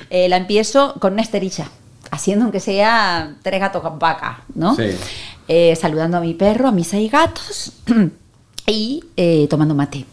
Eh, 0.09 0.29
la 0.29 0.37
empiezo 0.37 0.95
con 0.99 1.13
una 1.13 1.21
esterilla, 1.21 1.69
haciendo 2.09 2.45
aunque 2.45 2.61
sea 2.61 3.35
tres 3.41 3.59
gatos 3.59 3.81
con 3.81 3.99
vaca, 3.99 4.45
¿no? 4.55 4.75
Sí. 4.75 4.91
Eh, 5.49 5.75
saludando 5.75 6.17
a 6.17 6.21
mi 6.21 6.33
perro, 6.33 6.69
a 6.69 6.71
mis 6.71 6.87
seis 6.87 7.11
gatos 7.11 7.73
y 8.65 9.03
eh, 9.17 9.47
tomando 9.49 9.75
mate 9.75 10.05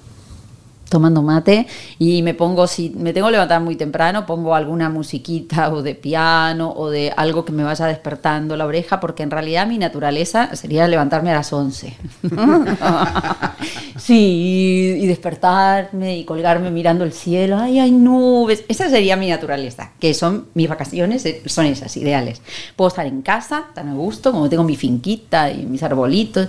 tomando 0.95 1.23
mate 1.23 1.67
y 1.99 2.23
me 2.23 2.35
pongo, 2.35 2.69
si 2.69 2.91
me 2.91 3.13
tengo 3.13 3.27
que 3.27 3.33
levantar 3.33 3.61
muy 3.61 3.75
temprano, 3.75 4.27
pongo 4.27 4.55
alguna 4.55 4.89
musiquita 4.89 5.75
o 5.75 5.83
de 5.83 5.97
piano 5.97 6.73
o 6.73 6.89
de 6.89 7.13
algo 7.17 7.45
que 7.45 7.51
me 7.51 7.65
vaya 7.65 7.87
despertando 7.87 8.57
la 8.57 8.65
oreja, 8.65 9.01
porque 9.01 9.25
en 9.25 9.33
realidad 9.33 9.67
mi 9.67 9.77
naturaleza 9.77 10.55
sería 10.55 10.87
levantarme 10.87 11.33
a 11.33 11.35
las 11.35 11.53
11. 11.53 11.97
sí, 13.99 14.99
y, 15.01 15.07
despertarme 15.09 16.17
y 16.17 16.25
colgarme 16.25 16.71
mirando 16.71 17.03
el 17.03 17.13
cielo, 17.13 17.59
ay, 17.59 17.81
hay 17.81 17.91
nubes, 17.91 18.65
esa 18.69 18.89
sería 18.89 19.17
mi 19.17 19.29
naturaleza, 19.29 19.91
que 19.99 20.15
son 20.15 20.47
mis 20.55 20.69
vacaciones, 20.69 21.27
eh, 21.27 21.43
son 21.47 21.67
esas, 21.67 21.97
ideales. 21.97 22.41
Puedo 22.77 22.89
estar 22.89 23.07
en 23.07 23.21
casa, 23.23 23.65
tan 23.75 23.89
a 23.89 23.95
gusto, 23.95 24.31
como 24.31 24.49
tengo 24.49 24.63
mi 24.63 24.77
finquita 24.77 25.51
y 25.51 25.67
mis 25.67 25.83
arbolitos 25.83 26.49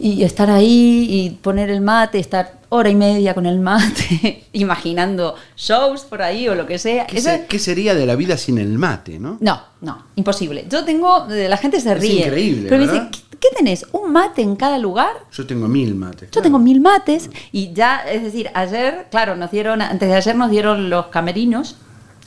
y 0.00 0.22
estar 0.22 0.50
ahí 0.50 1.06
y 1.10 1.30
poner 1.42 1.68
el 1.68 1.82
mate, 1.82 2.18
estar 2.18 2.59
hora 2.70 2.88
y 2.88 2.94
media 2.94 3.34
con 3.34 3.46
el 3.46 3.60
mate, 3.60 4.44
imaginando 4.52 5.34
shows 5.56 6.02
por 6.02 6.22
ahí 6.22 6.48
o 6.48 6.54
lo 6.54 6.66
que 6.66 6.78
sea. 6.78 7.06
¿Qué, 7.06 7.58
sería 7.58 7.94
de 7.94 8.06
la 8.06 8.16
vida 8.16 8.36
sin 8.36 8.58
el 8.58 8.78
mate, 8.78 9.18
no? 9.18 9.36
No, 9.40 9.60
no, 9.82 10.06
imposible. 10.16 10.66
Yo 10.68 10.84
tengo, 10.84 11.26
la 11.28 11.56
gente 11.56 11.80
se 11.80 11.94
ríe. 11.94 12.20
Es 12.20 12.26
increíble. 12.26 12.68
Pero 12.68 12.86
me 12.86 12.92
dice, 12.92 13.08
¿qué 13.38 13.48
tenés? 13.56 13.84
¿Un 13.92 14.12
mate 14.12 14.42
en 14.42 14.56
cada 14.56 14.78
lugar? 14.78 15.12
Yo 15.32 15.46
tengo 15.46 15.68
mil 15.68 15.94
mates. 15.94 16.30
Yo 16.30 16.40
tengo 16.40 16.58
mil 16.58 16.80
mates 16.80 17.28
y 17.52 17.72
ya, 17.72 18.00
es 18.00 18.22
decir, 18.22 18.50
ayer, 18.54 19.08
claro, 19.10 19.36
nos 19.36 19.50
dieron, 19.50 19.82
antes 19.82 20.08
de 20.08 20.14
ayer 20.14 20.36
nos 20.36 20.50
dieron 20.50 20.90
los 20.90 21.06
camerinos 21.06 21.76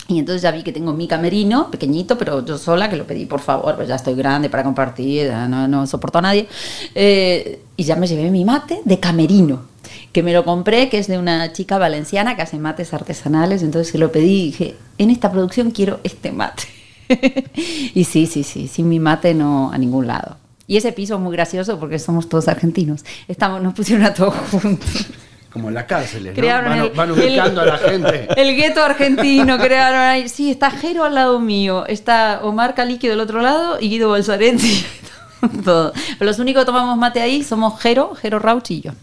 y 0.10 0.20
entonces 0.20 0.42
ya 0.42 0.52
vi 0.52 0.64
que 0.64 0.74
tengo 0.74 0.92
mi 0.92 1.08
camerino, 1.08 1.72
pequeñito, 1.72 2.18
pero 2.18 2.44
yo 2.46 2.58
sola, 2.58 2.90
que 2.90 2.98
lo 2.98 3.08
pedí 3.08 3.26
por 3.26 3.40
favor, 3.40 3.78
pues 3.78 3.88
ya 3.88 3.96
estoy 3.96 4.16
grande 4.16 4.50
para 4.50 4.64
compartir, 4.64 5.32
no, 5.32 5.68
no 5.68 5.88
soporto 5.88 6.18
a 6.18 6.22
nadie. 6.22 6.48
Eh, 6.94 7.62
y 7.78 7.84
ya 7.84 7.96
me 7.96 8.06
llevé 8.06 8.30
mi 8.30 8.44
mate 8.44 8.82
de 8.84 9.00
camerino, 9.00 9.73
que 10.12 10.24
me 10.24 10.34
lo 10.34 10.44
compré, 10.46 10.90
que 10.90 10.98
es 10.98 11.08
de 11.08 11.18
una 11.18 11.52
chica 11.54 11.78
valenciana 11.78 12.36
que 12.36 12.42
hace 12.42 12.58
mates 12.58 12.94
artesanales, 12.94 13.64
entonces 13.64 13.92
se 13.92 13.98
lo 13.98 14.12
pedí 14.12 14.42
y 14.42 14.46
dije, 14.46 14.76
en 14.98 15.10
esta 15.10 15.32
producción 15.32 15.72
quiero 15.72 16.00
este 16.04 16.32
mate. 16.32 16.64
y 17.94 18.04
sí, 18.06 18.28
sí, 18.28 18.44
sí, 18.44 18.68
sin 18.68 18.90
mi 18.90 19.00
mate 19.00 19.34
no 19.34 19.72
a 19.72 19.78
ningún 19.78 20.08
lado. 20.08 20.38
Y 20.68 20.78
ese 20.78 20.92
piso 20.92 21.16
es 21.16 21.20
muy 21.20 21.34
gracioso 21.34 21.80
porque 21.80 22.00
somos 22.00 22.30
todos 22.30 22.48
argentinos. 22.48 23.04
Estamos, 23.28 23.62
nos 23.62 23.74
pusieron 23.74 24.06
a 24.06 24.14
todos 24.14 24.34
juntos. 24.52 25.08
Como 25.52 25.68
en 25.70 25.76
las 25.76 25.84
cárceles, 25.84 26.36
¿no? 26.36 26.90
Van, 26.96 27.12
ubicando 27.12 27.62
a 27.62 27.66
la 27.66 27.78
gente. 27.78 28.28
El 28.38 28.56
gueto 28.56 28.84
argentino 28.84 29.60
crearon 29.60 30.00
ahí. 30.00 30.28
Sí, 30.28 30.50
está 30.50 30.72
Jero 30.72 31.04
al 31.04 31.14
lado 31.14 31.40
mío, 31.40 31.86
está 31.86 32.40
Omar 32.42 32.74
Caliqui 32.74 33.08
del 33.08 33.20
otro 33.20 33.40
lado 33.40 33.78
y 33.80 33.90
Guido 33.90 34.10
Balsaretti. 34.10 34.84
Todo. 35.64 35.94
Pero 36.18 36.26
los 36.26 36.40
únicos 36.40 36.64
que 36.64 36.66
tomamos 36.66 36.98
mate 36.98 37.22
ahí 37.22 37.44
somos 37.44 37.80
Jero, 37.80 38.16
Jero 38.16 38.40
Rauch 38.40 38.72
y 38.72 38.82
yo. 38.82 38.94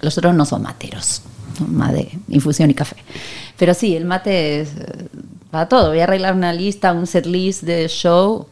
Los 0.00 0.16
otros 0.18 0.34
no 0.34 0.44
son 0.44 0.62
materos, 0.62 1.22
son 1.56 1.76
más 1.76 1.92
de 1.92 2.10
infusión 2.28 2.70
y 2.70 2.74
café. 2.74 2.96
Pero 3.58 3.74
sí, 3.74 3.94
el 3.94 4.04
mate 4.04 4.60
es 4.60 4.70
eh, 4.76 5.08
para 5.50 5.68
todo. 5.68 5.90
Voy 5.90 6.00
a 6.00 6.04
arreglar 6.04 6.34
una 6.34 6.52
lista, 6.52 6.92
un 6.92 7.06
set 7.06 7.26
list 7.26 7.62
de 7.62 7.88
show 7.88 8.46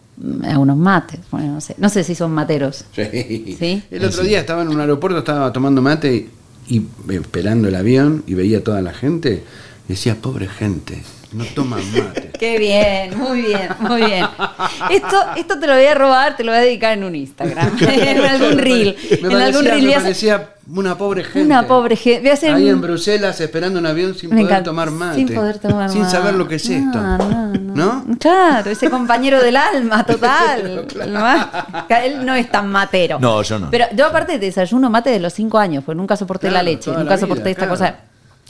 a 0.44 0.58
unos 0.58 0.76
mates. 0.76 1.20
Bueno, 1.30 1.54
no 1.54 1.60
sé, 1.60 1.74
no 1.78 1.88
sé 1.88 2.04
si 2.04 2.14
son 2.14 2.32
materos. 2.32 2.84
Sí. 2.94 3.82
El 3.90 4.04
otro 4.04 4.22
día 4.22 4.40
estaba 4.40 4.62
en 4.62 4.68
un 4.68 4.80
aeropuerto, 4.80 5.18
estaba 5.18 5.52
tomando 5.52 5.82
mate 5.82 6.28
y 6.68 6.82
esperando 7.10 7.68
el 7.68 7.74
avión 7.74 8.22
y 8.26 8.34
veía 8.34 8.58
a 8.58 8.60
toda 8.62 8.82
la 8.82 8.92
gente, 8.92 9.42
decía, 9.88 10.16
pobre 10.16 10.48
gente, 10.48 11.02
no 11.32 11.44
toman 11.54 11.82
mate. 11.92 12.30
Qué 12.38 12.58
bien, 12.58 13.18
muy 13.18 13.42
bien, 13.42 13.68
muy 13.80 14.02
bien. 14.02 14.26
Esto, 14.90 15.16
esto 15.36 15.58
te 15.58 15.66
lo 15.66 15.74
voy 15.74 15.84
a 15.84 15.94
robar, 15.94 16.36
te 16.36 16.44
lo 16.44 16.52
voy 16.52 16.60
a 16.60 16.62
dedicar 16.62 16.96
en 16.96 17.04
un 17.04 17.14
Instagram, 17.14 17.76
en 17.80 18.20
algún 18.20 18.58
reel. 18.58 18.96
Me 19.22 19.28
en 19.28 19.36
algún 19.36 19.64
reel. 19.64 19.86
Me 19.86 19.92
parecía 19.94 20.50
una 20.74 20.96
pobre 20.96 21.24
gente. 21.24 21.42
Una 21.42 21.66
pobre 21.66 21.96
gente. 21.96 22.30
Ahí 22.48 22.68
en 22.68 22.80
Bruselas 22.80 23.40
esperando 23.40 23.78
un 23.78 23.86
avión 23.86 24.14
sin 24.14 24.30
poder 24.30 24.62
tomar 24.62 24.90
mate. 24.90 25.16
Sin 25.16 25.34
poder 25.34 25.58
tomar 25.58 25.90
Sin 25.90 26.08
saber 26.08 26.34
lo 26.34 26.46
que 26.46 26.56
es 26.56 26.68
esto. 26.68 26.98
No, 26.98 27.52
no, 27.52 28.04
Claro, 28.18 28.70
ese 28.70 28.88
compañero 28.88 29.42
del 29.42 29.56
alma, 29.56 30.04
total. 30.06 30.86
Él 32.04 32.24
no 32.24 32.34
es 32.34 32.50
tan 32.50 32.70
matero. 32.70 33.18
No, 33.18 33.42
yo 33.42 33.58
no. 33.58 33.70
Pero 33.70 33.86
yo 33.94 34.06
aparte 34.06 34.38
desayuno 34.38 34.90
mate 34.90 35.10
de 35.10 35.20
los 35.20 35.32
cinco 35.32 35.58
años, 35.58 35.84
porque 35.84 35.96
nunca 35.96 36.16
soporté 36.16 36.50
la 36.50 36.62
leche, 36.62 36.92
nunca 36.92 37.18
soporté 37.18 37.50
esta 37.50 37.68
cosa 37.68 38.07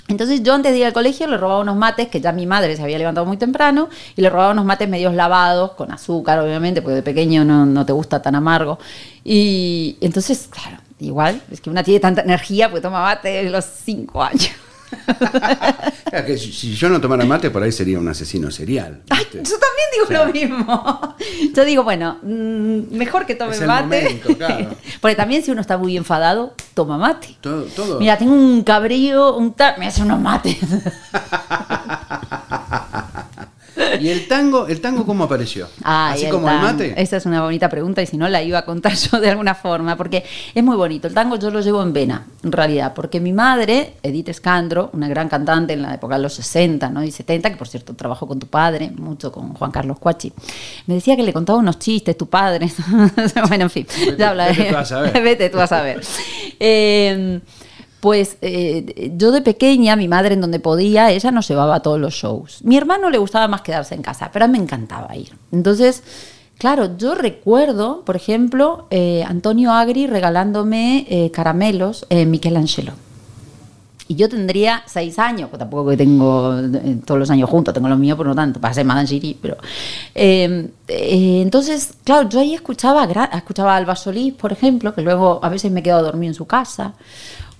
entonces 0.09 0.43
yo 0.43 0.55
antes 0.55 0.73
de 0.73 0.79
ir 0.79 0.87
al 0.87 0.93
colegio 0.93 1.27
le 1.27 1.37
robaba 1.37 1.61
unos 1.61 1.77
mates, 1.77 2.09
que 2.09 2.21
ya 2.21 2.33
mi 2.33 2.47
madre 2.47 2.77
se 2.77 2.83
había 2.83 2.99
levantado 2.99 3.27
muy 3.27 3.37
temprano, 3.37 3.89
y 4.17 4.23
le 4.23 4.31
robaba 4.31 4.53
unos 4.53 4.65
mates 4.65 4.89
medios 4.89 5.15
lavados, 5.15 5.73
con 5.73 5.93
azúcar 5.93 6.39
obviamente, 6.41 6.83
porque 6.83 6.97
de 6.97 7.03
pequeño 7.03 7.45
no, 7.45 7.67
no 7.67 7.87
te 7.87 7.93
gusta 7.93 8.21
tan 8.21 8.35
amargo. 8.35 8.79
Y 9.23 9.99
entonces, 10.01 10.49
claro, 10.51 10.79
igual, 10.99 11.43
es 11.51 11.61
que 11.61 11.71
una 11.71 11.83
tiene 11.83 12.01
tanta 12.01 12.23
energía, 12.23 12.71
pues 12.71 12.83
toma 12.83 13.03
mate 13.03 13.29
de 13.29 13.51
los 13.51 13.65
cinco 13.65 14.23
años. 14.23 14.51
que 16.27 16.39
si, 16.39 16.75
yo 16.75 16.89
no 16.89 17.01
tomara 17.01 17.25
mate, 17.25 17.51
por 17.51 17.63
ahí 17.63 17.73
sería 17.73 17.99
un 17.99 18.09
asesino 18.09 18.51
serial. 18.51 19.01
yo 19.09 19.17
también 19.41 19.89
digo 19.93 20.07
lo 20.11 20.33
mismo. 20.33 21.17
Yo 21.55 21.65
digo, 21.65 21.83
bueno, 21.83 22.19
mm, 22.23 22.97
mejor 22.97 23.27
que 23.27 23.35
tome 23.35 23.59
mate. 23.61 24.21
Porque 25.01 25.17
también 25.17 25.43
si 25.43 25.51
uno 25.51 25.61
está 25.61 25.77
muy 25.77 25.97
enfadado, 25.97 26.55
toma 26.75 26.99
mate. 26.99 27.37
Todo, 27.41 27.99
Mira, 27.99 28.17
tengo 28.17 28.33
un 28.33 28.63
cabrío, 28.63 29.35
un 29.37 29.55
me 29.79 29.87
hace 29.87 30.03
unos 30.03 30.21
mates. 30.21 30.57
¿Y 34.01 34.09
el 34.09 34.29
tango, 34.29 34.67
el 34.67 34.81
tango 34.81 35.07
cómo 35.07 35.25
apareció? 35.25 35.69
¿Así 35.83 36.29
como 36.29 36.49
el 36.49 36.59
mate? 36.59 36.95
Esa 37.01 37.17
es 37.17 37.27
una 37.27 37.43
bonita 37.43 37.69
pregunta 37.69 38.03
y 38.03 38.07
si 38.07 38.17
no 38.17 38.29
la 38.29 38.43
iba 38.43 38.59
a 38.59 38.65
contar 38.65 38.95
yo 39.13 39.21
de 39.21 39.31
alguna 39.31 39.55
forma, 39.55 39.97
porque 39.97 40.25
es 40.55 40.65
muy 40.65 40.77
bonito. 40.77 41.09
El 41.09 41.15
tango 41.15 41.37
yo 41.37 41.51
lo 41.51 41.61
llevo 41.61 41.83
en 41.83 41.93
vena, 41.93 42.27
en 42.43 42.53
realidad, 42.53 42.93
porque 42.95 43.21
mi 43.21 43.33
madre, 43.33 43.95
Edith 44.03 44.29
Escandro, 44.29 44.91
una 44.93 45.09
gran 45.09 45.29
cantante 45.29 45.73
en 45.73 45.83
la 45.83 45.95
época 45.95 46.17
de 46.17 46.23
los 46.23 46.35
60 46.35 46.91
¿no? 46.91 47.05
y 47.05 47.11
70, 47.11 47.51
que 47.51 47.57
por 47.57 47.69
cierto 47.69 47.95
trabajó 47.95 48.27
con 48.27 48.39
tu 48.39 48.47
padre, 48.47 48.91
mucho 48.97 49.33
con 49.33 49.55
Juan 49.55 49.71
Carlos 49.71 49.99
Cuachi, 49.99 50.33
me 50.87 50.95
decía 50.95 51.17
que 51.17 51.23
le 51.23 51.33
contaba 51.33 51.59
unos 51.59 51.79
chistes, 51.79 52.17
tu 52.17 52.29
padre. 52.29 52.71
bueno, 53.49 53.65
en 53.65 53.71
fin, 53.71 53.87
vete, 53.89 54.17
ya 54.17 54.31
habla. 54.31 54.49
Vete 54.49 54.71
tú 54.71 54.77
a 54.77 54.85
saber. 54.85 55.13
vete 55.23 55.51
tú 55.51 55.61
a 55.61 55.67
saber. 55.67 56.01
Eh, 56.61 57.41
pues 58.01 58.37
eh, 58.43 59.13
yo 59.17 59.33
de 59.33 59.43
pequeña, 59.43 59.97
mi 59.97 60.09
madre 60.09 60.35
en 60.35 60.41
donde 60.41 60.61
podía, 60.61 61.11
ella 61.11 61.31
nos 61.31 61.49
llevaba 61.49 61.77
a 61.77 61.81
todos 61.81 61.99
los 61.99 62.15
shows. 62.15 62.63
Mi 62.65 62.77
hermano 62.77 63.11
le 63.11 63.19
gustaba 63.19 63.49
más 63.49 63.63
quedarse 63.63 63.95
en 63.95 64.03
casa, 64.03 64.31
pero 64.33 64.45
a 64.45 64.49
mí 64.49 64.59
me 64.59 64.65
encantaba 64.65 65.17
ir. 65.17 65.33
Entonces, 65.51 66.03
claro, 66.59 66.97
yo 66.97 67.15
recuerdo, 67.15 68.03
por 68.05 68.17
ejemplo, 68.17 68.87
eh, 68.91 69.25
Antonio 69.27 69.73
Agri 69.73 70.07
regalándome 70.07 71.07
eh, 71.09 71.31
caramelos 71.33 72.07
en 72.09 72.31
Michelangelo. 72.31 72.93
Y 74.09 74.15
yo 74.15 74.29
tendría 74.29 74.83
seis 74.87 75.19
años, 75.19 75.51
pues 75.51 75.59
tampoco 75.59 75.91
que 75.91 75.97
tengo 75.97 76.57
todos 77.05 77.21
los 77.21 77.31
años 77.31 77.49
juntos, 77.49 77.75
tengo 77.75 77.89
los 77.89 77.99
míos, 77.99 78.17
por 78.17 78.27
no 78.27 78.35
tanto, 78.35 78.61
para 78.61 78.75
ser 78.75 78.85
Madame 78.85 79.07
Giri, 79.07 79.39
pero... 79.41 79.57
entonces, 80.15 81.93
claro, 82.05 82.29
yo 82.29 82.41
ahí 82.41 82.55
escuchaba, 82.55 83.07
escuchaba 83.35 83.75
a 83.75 83.77
Alba 83.77 83.95
Solís, 83.97 84.33
por 84.33 84.51
ejemplo, 84.51 84.95
que 84.95 85.03
luego 85.03 85.41
a 85.43 85.49
veces 85.51 85.71
me 85.71 85.83
quedo 85.83 86.03
dormido 86.03 86.31
en 86.31 86.35
su 86.35 86.47
casa, 86.47 86.95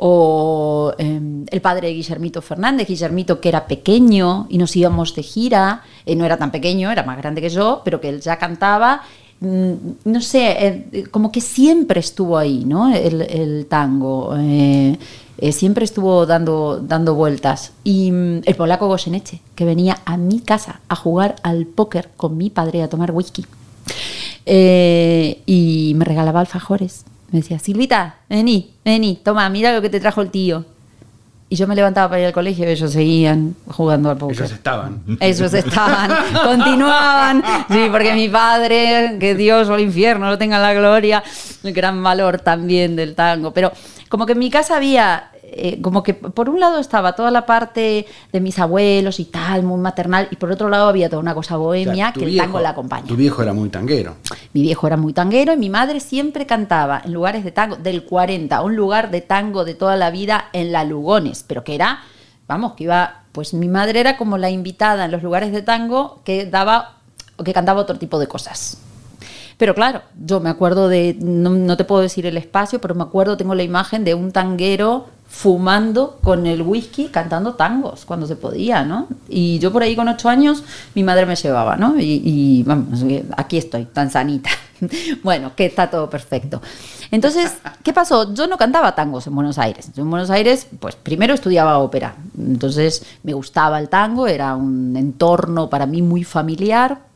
o 0.01 0.95
em, 0.97 1.45
el 1.51 1.61
padre 1.61 1.89
de 1.89 1.95
Guillermito 1.95 2.41
Fernández, 2.41 2.87
Guillermito 2.87 3.41
que 3.41 3.49
era 3.49 3.67
pequeño 3.67 4.47
y 4.49 4.57
nos 4.57 4.77
íbamos 4.77 5.15
de 5.17 5.25
gira, 5.25 5.83
eh, 6.07 6.15
no 6.15 6.25
era 6.25 6.37
tan 6.37 6.53
pequeño, 6.53 6.93
era 6.93 7.03
más 7.03 7.19
grande 7.19 7.41
que 7.41 7.49
yo, 7.49 7.83
pero 7.85 8.01
que 8.01 8.09
él 8.09 8.21
ya 8.21 8.39
cantaba, 8.39 9.03
mm, 9.41 9.73
no 10.05 10.21
sé, 10.21 10.87
eh, 10.93 11.05
como 11.11 11.33
que 11.33 11.41
siempre 11.41 11.99
estuvo 11.99 12.39
ahí, 12.39 12.65
¿no? 12.65 12.95
El, 12.95 13.67
tango. 13.69 14.35
Eh, 14.39 14.97
siempre 15.53 15.85
estuvo 15.85 16.27
dando, 16.27 16.81
dando 16.81 17.15
vueltas. 17.15 17.73
Y 17.85 18.11
mm, 18.11 18.43
el 18.45 18.55
polaco 18.57 18.89
Goyeneche, 18.89 19.41
que 19.55 19.65
venía 19.65 19.99
a 20.05 20.17
mi 20.17 20.41
casa 20.41 20.81
a 20.89 20.97
jugar 20.97 21.37
al 21.43 21.67
póker 21.67 22.11
con 22.17 22.37
mi 22.37 22.51
padre 22.51 22.83
a 22.83 22.89
tomar 22.89 23.13
whisky. 23.13 23.47
y 24.47 25.93
me 25.97 26.05
regalaba 26.05 26.41
alfajores. 26.41 27.05
Me 27.31 27.41
decía, 27.41 27.59
Silvita, 27.59 28.17
vení, 28.31 28.73
vení, 28.85 29.21
toma, 29.23 29.49
mira 29.51 29.75
lo 29.75 29.83
que 29.83 29.91
te 29.91 30.01
trajo 30.01 30.23
el 30.23 30.31
tío. 30.31 30.65
Y 31.51 31.57
yo 31.57 31.67
me 31.67 31.75
levantaba 31.75 32.11
para 32.11 32.21
ir 32.21 32.27
al 32.27 32.33
colegio 32.35 32.67
y 32.67 32.73
ellos 32.73 32.93
seguían 32.93 33.55
jugando 33.67 34.11
al 34.11 34.19
póker. 34.19 34.37
Ellos 34.37 34.53
estaban. 34.53 35.03
Ellos 35.19 35.55
estaban, 35.55 36.11
continuaban. 36.45 37.43
Sí, 37.71 37.89
porque 37.91 38.13
mi 38.15 38.29
padre, 38.29 39.17
que 39.19 39.35
Dios 39.35 39.69
o 39.71 39.75
el 39.75 39.83
infierno 39.83 40.29
lo 40.29 40.37
tenga 40.37 40.59
la 40.59 40.75
gloria, 40.75 41.23
el 41.63 41.73
gran 41.73 42.03
valor 42.03 42.41
también 42.41 42.97
del 42.97 43.15
tango. 43.15 43.53
Pero 43.53 43.73
como 44.09 44.27
que 44.27 44.33
en 44.33 44.39
mi 44.39 44.51
casa 44.51 44.77
había 44.77 45.31
eh, 45.51 45.81
como 45.81 46.03
que 46.03 46.13
por 46.13 46.51
un 46.51 46.61
lado 46.61 46.79
estaba 46.79 47.15
toda 47.15 47.31
la 47.31 47.47
parte 47.47 48.07
de 48.33 48.41
mis 48.41 48.59
abuelos 48.59 49.19
y 49.19 49.25
tal, 49.25 49.63
muy 49.63 49.81
maternal, 49.81 50.29
y 50.31 50.37
por 50.37 50.53
otro 50.53 50.69
lado 50.69 50.89
había 50.89 51.09
toda 51.09 51.23
una 51.23 51.35
cosa 51.35 51.57
bohemia 51.57 52.13
que 52.13 52.25
el 52.25 52.37
tango 52.37 52.61
la 52.61 52.71
acompaña. 52.71 53.07
Tu 53.07 53.17
viejo 53.17 53.43
era 53.43 53.55
muy 53.55 53.71
tanguero. 53.71 54.17
Mi 54.53 54.61
viejo 54.61 54.87
era 54.87 54.99
muy 54.99 55.15
tanguero 55.15 55.55
y 55.55 55.57
mi 55.57 55.71
madre 55.71 56.01
siempre 56.01 56.45
cantaba 56.45 57.01
en 57.03 57.15
lugares 57.15 57.45
de 57.45 57.53
tango 57.53 57.77
del 57.77 58.05
40, 58.05 58.63
un 58.63 58.77
lugar 58.77 59.11
de 59.11 59.23
tango 59.23 59.65
de 59.65 59.75
toda 59.75 59.97
la 59.97 60.11
vida 60.11 60.51
en 60.53 60.71
La 60.71 60.85
Lugones, 60.85 61.45
pero 61.47 61.65
que 61.65 61.75
era, 61.75 62.03
vamos, 62.47 62.75
que 62.75 62.85
iba, 62.85 63.23
pues 63.33 63.55
mi 63.55 63.69
madre 63.69 64.01
era 64.01 64.19
como 64.19 64.37
la 64.37 64.51
invitada 64.51 65.07
en 65.07 65.11
los 65.11 65.23
lugares 65.23 65.51
de 65.53 65.63
tango 65.63 66.21
que 66.25 66.45
daba 66.45 66.97
o 67.37 67.45
que 67.45 67.55
cantaba 67.55 67.81
otro 67.81 67.99
tipo 67.99 68.19
de 68.19 68.27
cosas. 68.27 68.79
Pero 69.59 69.75
claro, 69.75 70.03
yo 70.25 70.41
me 70.41 70.51
acuerdo 70.51 70.89
de, 70.89 71.17
no, 71.21 71.51
no, 71.51 71.77
te 71.77 71.85
puedo 71.85 72.01
decir 72.01 72.25
el 72.27 72.37
espacio, 72.37 72.81
pero 72.81 72.95
me 72.95 73.03
acuerdo, 73.03 73.37
tengo 73.37 73.57
la 73.57 73.65
imagen 73.65 74.05
de 74.05 74.15
un 74.15 74.31
tanguero 74.31 75.07
fumando 75.29 76.19
con 76.23 76.47
el 76.47 76.63
whisky, 76.63 77.09
cantando 77.09 77.55
tangos 77.55 78.07
cuando 78.07 78.27
se 78.27 78.37
podía, 78.37 78.85
¿no? 78.85 79.09
Y 79.29 79.59
yo 79.59 79.73
por 79.73 79.83
ahí 79.83 79.95
con 79.95 80.09
ocho 80.09 80.29
años, 80.29 80.63
mi 80.95 81.03
madre 81.03 81.27
me 81.27 81.37
llevaba, 81.37 81.77
¿no? 81.77 81.97
Y, 81.99 82.63
vamos, 82.65 83.05
aquí 83.37 83.59
estoy, 83.59 83.85
tan 83.87 84.11
sanita. 84.11 84.51
bueno, 85.25 85.53
que 85.57 85.67
está 85.67 85.91
todo 85.91 86.09
perfecto. 86.09 86.63
Entonces, 87.11 87.59
¿qué 87.83 87.93
pasó? 87.93 88.33
Yo 88.33 88.47
no 88.47 88.57
cantaba 88.57 88.95
tangos 88.95 89.27
en 89.27 89.35
Buenos 89.35 89.59
Aires. 89.59 89.91
Yo 89.95 90.03
en 90.05 90.11
Buenos 90.11 90.31
Aires, 90.31 90.69
pues 90.79 90.95
primero 90.95 91.35
estudiaba 91.35 91.79
ópera. 91.79 92.15
Entonces, 92.39 93.05
me 93.25 93.33
gustaba 93.33 93.81
el 93.81 93.89
tango, 93.89 94.29
era 94.29 94.55
un 94.55 94.97
entorno 94.97 95.69
para 95.69 95.87
mí 95.87 96.01
muy 96.01 96.23
familiar, 96.23 97.08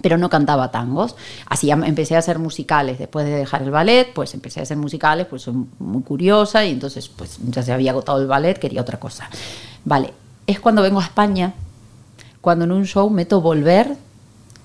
pero 0.00 0.16
no 0.16 0.30
cantaba 0.30 0.70
tangos. 0.70 1.16
Así 1.46 1.70
empecé 1.70 2.16
a 2.16 2.20
hacer 2.20 2.38
musicales. 2.38 2.98
Después 2.98 3.26
de 3.26 3.32
dejar 3.32 3.62
el 3.62 3.70
ballet, 3.70 4.12
pues 4.14 4.34
empecé 4.34 4.60
a 4.60 4.62
hacer 4.62 4.76
musicales, 4.76 5.26
pues 5.26 5.42
soy 5.42 5.54
muy 5.78 6.02
curiosa 6.02 6.64
y 6.64 6.70
entonces 6.70 7.08
pues 7.08 7.38
ya 7.48 7.62
se 7.62 7.72
había 7.72 7.90
agotado 7.90 8.20
el 8.20 8.26
ballet, 8.26 8.58
quería 8.58 8.80
otra 8.80 8.98
cosa. 8.98 9.28
Vale, 9.84 10.14
es 10.46 10.60
cuando 10.60 10.82
vengo 10.82 11.00
a 11.00 11.04
España, 11.04 11.54
cuando 12.40 12.64
en 12.64 12.72
un 12.72 12.86
show 12.86 13.10
meto 13.10 13.40
Volver 13.40 13.96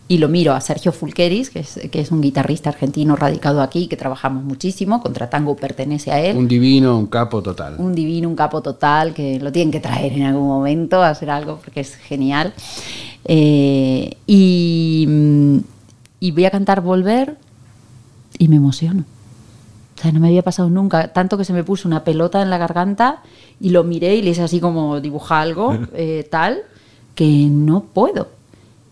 y 0.09 0.19
lo 0.19 0.29
miro 0.29 0.53
a 0.53 0.61
Sergio 0.61 0.91
Fulqueris, 0.91 1.49
que 1.49 1.59
es, 1.59 1.79
que 1.91 1.99
es 1.99 2.11
un 2.11 2.21
guitarrista 2.21 2.69
argentino 2.69 3.15
radicado 3.15 3.61
aquí, 3.61 3.87
que 3.87 3.97
trabajamos 3.97 4.43
muchísimo, 4.43 5.01
contra 5.01 5.29
tango 5.29 5.55
pertenece 5.55 6.11
a 6.11 6.21
él. 6.21 6.37
Un 6.37 6.47
divino, 6.47 6.97
un 6.97 7.07
capo 7.07 7.41
total. 7.41 7.75
Un 7.77 7.93
divino, 7.93 8.29
un 8.29 8.35
capo 8.35 8.61
total, 8.61 9.13
que 9.13 9.39
lo 9.39 9.51
tienen 9.51 9.71
que 9.71 9.81
traer 9.81 10.13
en 10.13 10.23
algún 10.23 10.47
momento 10.47 11.01
a 11.01 11.09
hacer 11.09 11.29
algo 11.29 11.59
porque 11.61 11.81
es 11.81 11.95
genial. 11.95 12.53
Eh, 13.25 14.15
y, 14.25 15.05
mm, 15.07 15.57
y 16.21 16.31
voy 16.31 16.45
a 16.45 16.51
cantar 16.51 16.81
Volver 16.81 17.37
y 18.39 18.47
me 18.47 18.55
emociono. 18.55 19.03
O 19.97 20.01
sea, 20.01 20.11
no 20.11 20.19
me 20.19 20.27
había 20.27 20.43
pasado 20.43 20.69
nunca, 20.69 21.11
tanto 21.11 21.37
que 21.37 21.43
se 21.43 21.53
me 21.53 21.63
puso 21.63 21.87
una 21.87 22.03
pelota 22.03 22.41
en 22.41 22.49
la 22.49 22.57
garganta 22.57 23.23
y 23.59 23.71
lo 23.71 23.83
miré 23.83 24.15
y 24.15 24.21
le 24.21 24.29
hice 24.29 24.43
así 24.43 24.59
como 24.59 25.01
dibuja 25.01 25.41
algo, 25.41 25.77
eh, 25.93 26.25
tal, 26.29 26.59
que 27.13 27.47
no 27.49 27.81
puedo. 27.81 28.36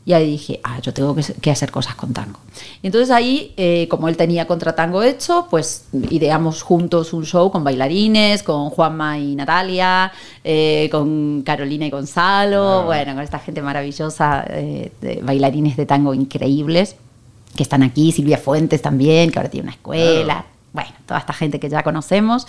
Y 0.08 0.13
ahí 0.13 0.32
dije, 0.32 0.60
ah, 0.63 0.80
yo 0.82 0.94
tengo 0.94 1.15
que, 1.41 1.50
hacer 1.50 1.72
cosas 1.72 1.96
con 1.96 2.13
tango. 2.13 2.39
Y 2.84 2.88
entonces 2.88 3.10
ahí, 3.10 3.54
eh, 3.58 3.88
como 3.89 4.08
él 4.08 4.15
tenía 4.15 4.46
contra 4.46 4.76
tango 4.76 5.02
hecho, 5.02 5.48
pues 5.50 5.86
ideamos 6.12 6.62
juntos 6.62 7.12
un 7.12 7.26
show 7.26 7.50
con 7.50 7.63
bailarines, 7.63 8.44
con 8.44 8.70
Juanma 8.70 9.18
y 9.18 9.36
Natalia, 9.36 10.12
eh, 10.44 10.89
con 10.91 11.41
Carolina 11.41 11.88
y 11.88 11.89
Gonzalo, 11.89 12.84
bueno, 12.84 13.15
con 13.15 13.24
esta 13.24 13.39
gente 13.39 13.63
maravillosa, 13.63 14.46
eh, 14.48 14.91
de 15.02 15.22
bailarines 15.24 15.76
de 15.76 15.88
tango 15.88 16.13
increíbles 16.13 16.98
que 17.56 17.63
están 17.63 17.82
aquí, 17.82 18.12
Silvia 18.12 18.38
Fuentes 18.38 18.84
también, 18.84 19.32
que 19.32 19.39
ahora 19.39 19.50
tiene 19.50 19.63
una 19.63 19.74
escuela, 19.74 20.46
bueno, 20.75 20.91
toda 21.07 21.19
esta 21.19 21.33
gente 21.33 21.59
que 21.59 21.69
ya 21.69 21.81
conocemos. 21.81 22.45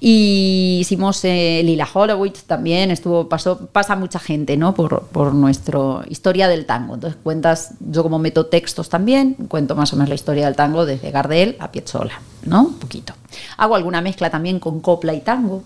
Y 0.00 0.78
hicimos 0.80 1.24
eh, 1.24 1.60
Lila 1.64 1.86
Horowitz 1.92 2.44
también, 2.44 2.90
estuvo, 2.90 3.28
pasó, 3.28 3.66
pasa 3.66 3.94
mucha 3.94 4.18
gente, 4.18 4.56
¿no? 4.56 4.74
Por, 4.74 5.02
por 5.08 5.34
nuestra 5.34 6.02
historia 6.08 6.48
del 6.48 6.66
tango. 6.66 6.94
Entonces 6.94 7.18
cuentas, 7.22 7.74
yo 7.80 8.02
como 8.02 8.18
meto 8.18 8.46
textos 8.46 8.88
también, 8.88 9.34
cuento 9.48 9.76
más 9.76 9.92
o 9.92 9.96
menos 9.96 10.08
la 10.08 10.14
historia 10.14 10.46
del 10.46 10.56
tango 10.56 10.86
desde 10.86 11.10
Gardel 11.10 11.56
a 11.60 11.70
Piazzolla, 11.70 12.20
¿no? 12.44 12.62
Un 12.62 12.78
poquito. 12.78 13.12
Hago 13.58 13.76
alguna 13.76 14.00
mezcla 14.00 14.30
también 14.30 14.58
con 14.58 14.80
copla 14.80 15.14
y 15.14 15.20
tango, 15.20 15.62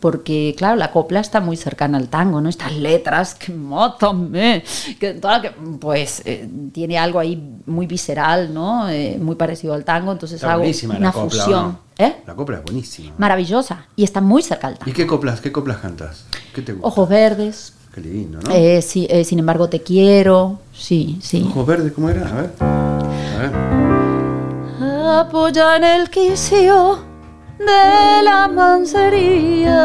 porque 0.00 0.54
claro, 0.56 0.76
la 0.76 0.90
copla 0.90 1.20
está 1.20 1.40
muy 1.40 1.56
cercana 1.56 1.98
al 1.98 2.08
tango, 2.08 2.40
¿no? 2.40 2.48
Estas 2.48 2.74
letras 2.76 3.34
que 3.34 3.52
mátame, 3.52 4.62
que, 5.00 5.20
que 5.20 5.50
pues 5.80 6.22
eh, 6.24 6.48
tiene 6.72 6.98
algo 6.98 7.18
ahí 7.18 7.60
muy 7.66 7.86
visceral, 7.86 8.52
¿no? 8.52 8.88
Eh, 8.88 9.18
muy 9.20 9.36
parecido 9.36 9.74
al 9.74 9.84
tango, 9.84 10.12
entonces 10.12 10.42
hago 10.44 10.64
una 10.96 11.12
fusión. 11.12 11.78
¿Eh? 11.98 12.16
La 12.26 12.34
copla 12.34 12.58
es 12.58 12.64
buenísima. 12.64 13.14
Maravillosa 13.16 13.86
y 13.96 14.04
está 14.04 14.20
muy 14.20 14.42
cerca 14.42 14.66
al 14.66 14.78
tango. 14.78 14.90
¿Y 14.90 14.94
qué 14.94 15.06
coplas, 15.06 15.40
qué 15.40 15.50
coplas 15.50 15.78
cantas? 15.78 16.26
¿Qué 16.54 16.60
te 16.60 16.72
gusta? 16.72 16.86
Ojos 16.86 17.08
verdes. 17.08 17.72
Qué 17.94 18.02
lindo, 18.02 18.38
¿no? 18.42 18.50
sí, 18.82 19.08
sin 19.24 19.38
embargo 19.38 19.70
te 19.70 19.80
quiero, 19.80 20.60
sí, 20.74 21.18
sí. 21.22 21.46
Ojos 21.48 21.66
verdes, 21.66 21.92
¿cómo 21.94 22.10
era? 22.10 22.28
A 22.28 22.34
ver. 22.34 22.50
A 22.60 23.38
ver. 23.38 23.52
Apoya 25.08 25.76
en 25.76 25.84
el 25.84 26.10
quicio 26.10 27.05
de 27.58 28.22
la 28.22 28.48
mancería. 28.48 29.82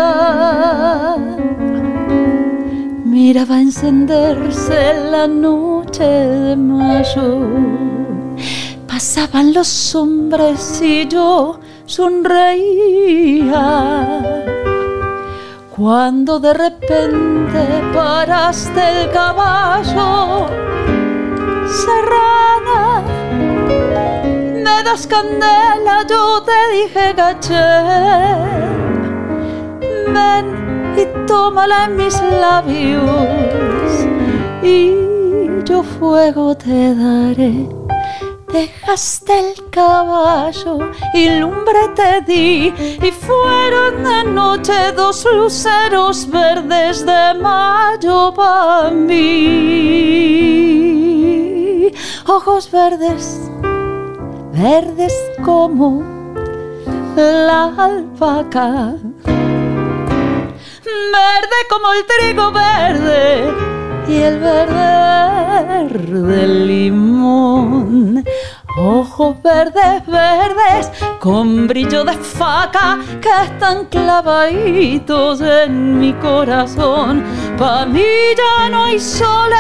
Miraba 3.05 3.59
encenderse 3.59 4.93
la 5.11 5.27
noche 5.27 6.03
de 6.03 6.55
mayo. 6.55 7.47
Pasaban 8.87 9.53
los 9.53 9.95
hombres 9.95 10.81
y 10.81 11.07
yo 11.07 11.59
sonreía. 11.85 13.53
Cuando 15.75 16.39
de 16.39 16.53
repente 16.53 17.81
paraste 17.93 19.03
el 19.03 19.11
caballo, 19.11 20.47
serrana 21.67 23.20
das 24.63 25.05
candela, 25.05 26.05
yo 26.07 26.41
te 26.43 26.59
dije 26.73 27.13
caché. 27.15 27.69
Ven 30.13 30.45
y 30.97 31.05
tómala 31.27 31.85
en 31.85 31.95
mis 31.97 32.21
labios 32.21 34.07
y 34.63 34.95
yo 35.65 35.83
fuego 35.83 36.55
te 36.55 36.95
daré. 36.95 37.69
Dejaste 38.51 39.39
el 39.39 39.69
caballo 39.69 40.91
y 41.13 41.29
lumbre 41.39 41.87
te 41.95 42.21
di 42.21 42.73
y 43.01 43.11
fueron 43.11 44.03
de 44.03 44.23
noche 44.25 44.91
dos 44.91 45.25
luceros 45.33 46.29
verdes 46.29 47.05
de 47.05 47.33
mayo 47.35 48.33
para 48.33 48.91
mí. 48.91 49.21
Ojos 52.27 52.69
verdes 52.69 53.50
verdes 54.53 55.13
como 55.43 56.03
la 57.15 57.73
alpaca, 57.77 58.95
verde 60.83 61.59
como 61.69 61.93
el 61.93 62.05
trigo 62.05 62.51
verde 62.51 63.53
y 64.07 64.21
el 64.21 64.39
verde 64.39 66.47
limón. 66.47 68.23
Ojos 68.77 69.35
verdes, 69.43 70.05
verdes, 70.07 70.89
con 71.19 71.67
brillo 71.67 72.05
de 72.05 72.13
faca 72.13 72.99
que 73.19 73.29
están 73.43 73.85
clavaditos 73.85 75.41
en 75.41 75.99
mi 75.99 76.13
corazón. 76.13 77.23
Pa' 77.57 77.85
mí 77.85 78.01
ya 78.37 78.69
no 78.69 78.85
hay 78.85 78.97
sol, 78.97 79.51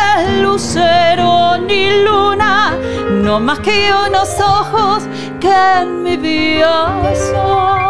lucero 0.41 1.57
ni 1.57 2.03
luna, 2.03 2.77
no 3.11 3.41
más 3.41 3.59
que 3.59 3.91
unos 4.07 4.39
ojos 4.39 5.03
que 5.41 5.51
en 5.81 6.03
mi 6.03 6.15
vida 6.15 7.13
son. 7.13 7.81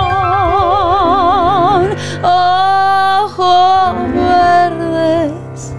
Ojos 2.24 3.96
verdes, 4.14 5.74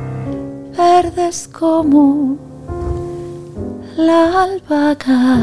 verdes 0.76 1.48
como 1.48 2.51
la 3.96 4.42
albahaca. 4.44 5.36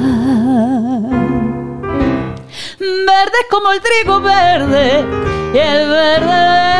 Verde 2.80 3.40
como 3.50 3.72
el 3.72 3.82
trigo 3.82 4.22
verde 4.22 5.06
y 5.54 5.58
el 5.58 5.90
verde 5.90 6.80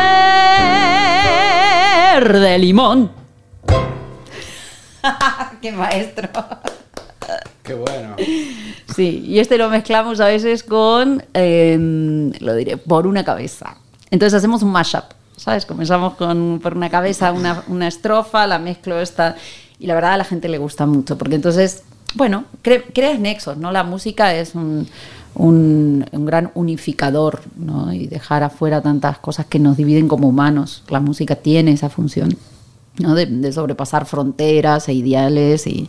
verde 2.20 2.58
limón. 2.58 3.10
¡Qué 5.62 5.72
maestro! 5.72 6.28
¡Qué 7.62 7.74
bueno! 7.74 8.16
Sí, 8.94 9.24
y 9.26 9.38
este 9.38 9.56
lo 9.56 9.70
mezclamos 9.70 10.20
a 10.20 10.26
veces 10.26 10.64
con, 10.64 11.24
em, 11.32 12.32
lo 12.40 12.54
diré, 12.54 12.76
por 12.76 13.06
una 13.06 13.24
cabeza. 13.24 13.76
Entonces 14.10 14.36
hacemos 14.36 14.62
un 14.62 14.72
mashup, 14.72 15.04
¿sabes? 15.36 15.64
Comenzamos 15.66 16.14
con 16.14 16.58
por 16.60 16.76
una 16.76 16.90
cabeza 16.90 17.32
una, 17.32 17.62
una 17.68 17.86
estrofa, 17.88 18.46
la 18.46 18.58
mezclo 18.58 19.00
esta 19.00 19.36
y 19.80 19.86
la 19.86 19.94
verdad 19.94 20.12
a 20.12 20.18
la 20.18 20.24
gente 20.24 20.48
le 20.48 20.58
gusta 20.58 20.84
mucho, 20.86 21.16
porque 21.16 21.36
entonces, 21.36 21.82
bueno, 22.14 22.44
creas 22.62 23.18
nexos, 23.18 23.56
¿no? 23.56 23.72
La 23.72 23.82
música 23.82 24.34
es 24.34 24.54
un, 24.54 24.86
un, 25.34 26.04
gran 26.12 26.50
unificador, 26.54 27.40
¿no? 27.56 27.92
Y 27.92 28.06
dejar 28.06 28.42
afuera 28.42 28.82
tantas 28.82 29.18
cosas 29.18 29.46
que 29.46 29.58
nos 29.58 29.78
dividen 29.78 30.06
como 30.06 30.28
humanos. 30.28 30.82
La 30.88 31.00
música 31.00 31.34
tiene 31.36 31.72
esa 31.72 31.88
función, 31.88 32.36
¿no? 32.98 33.14
De, 33.14 33.52
sobrepasar 33.52 34.04
fronteras 34.04 34.88
e 34.88 34.92
ideales 34.92 35.66
y, 35.66 35.88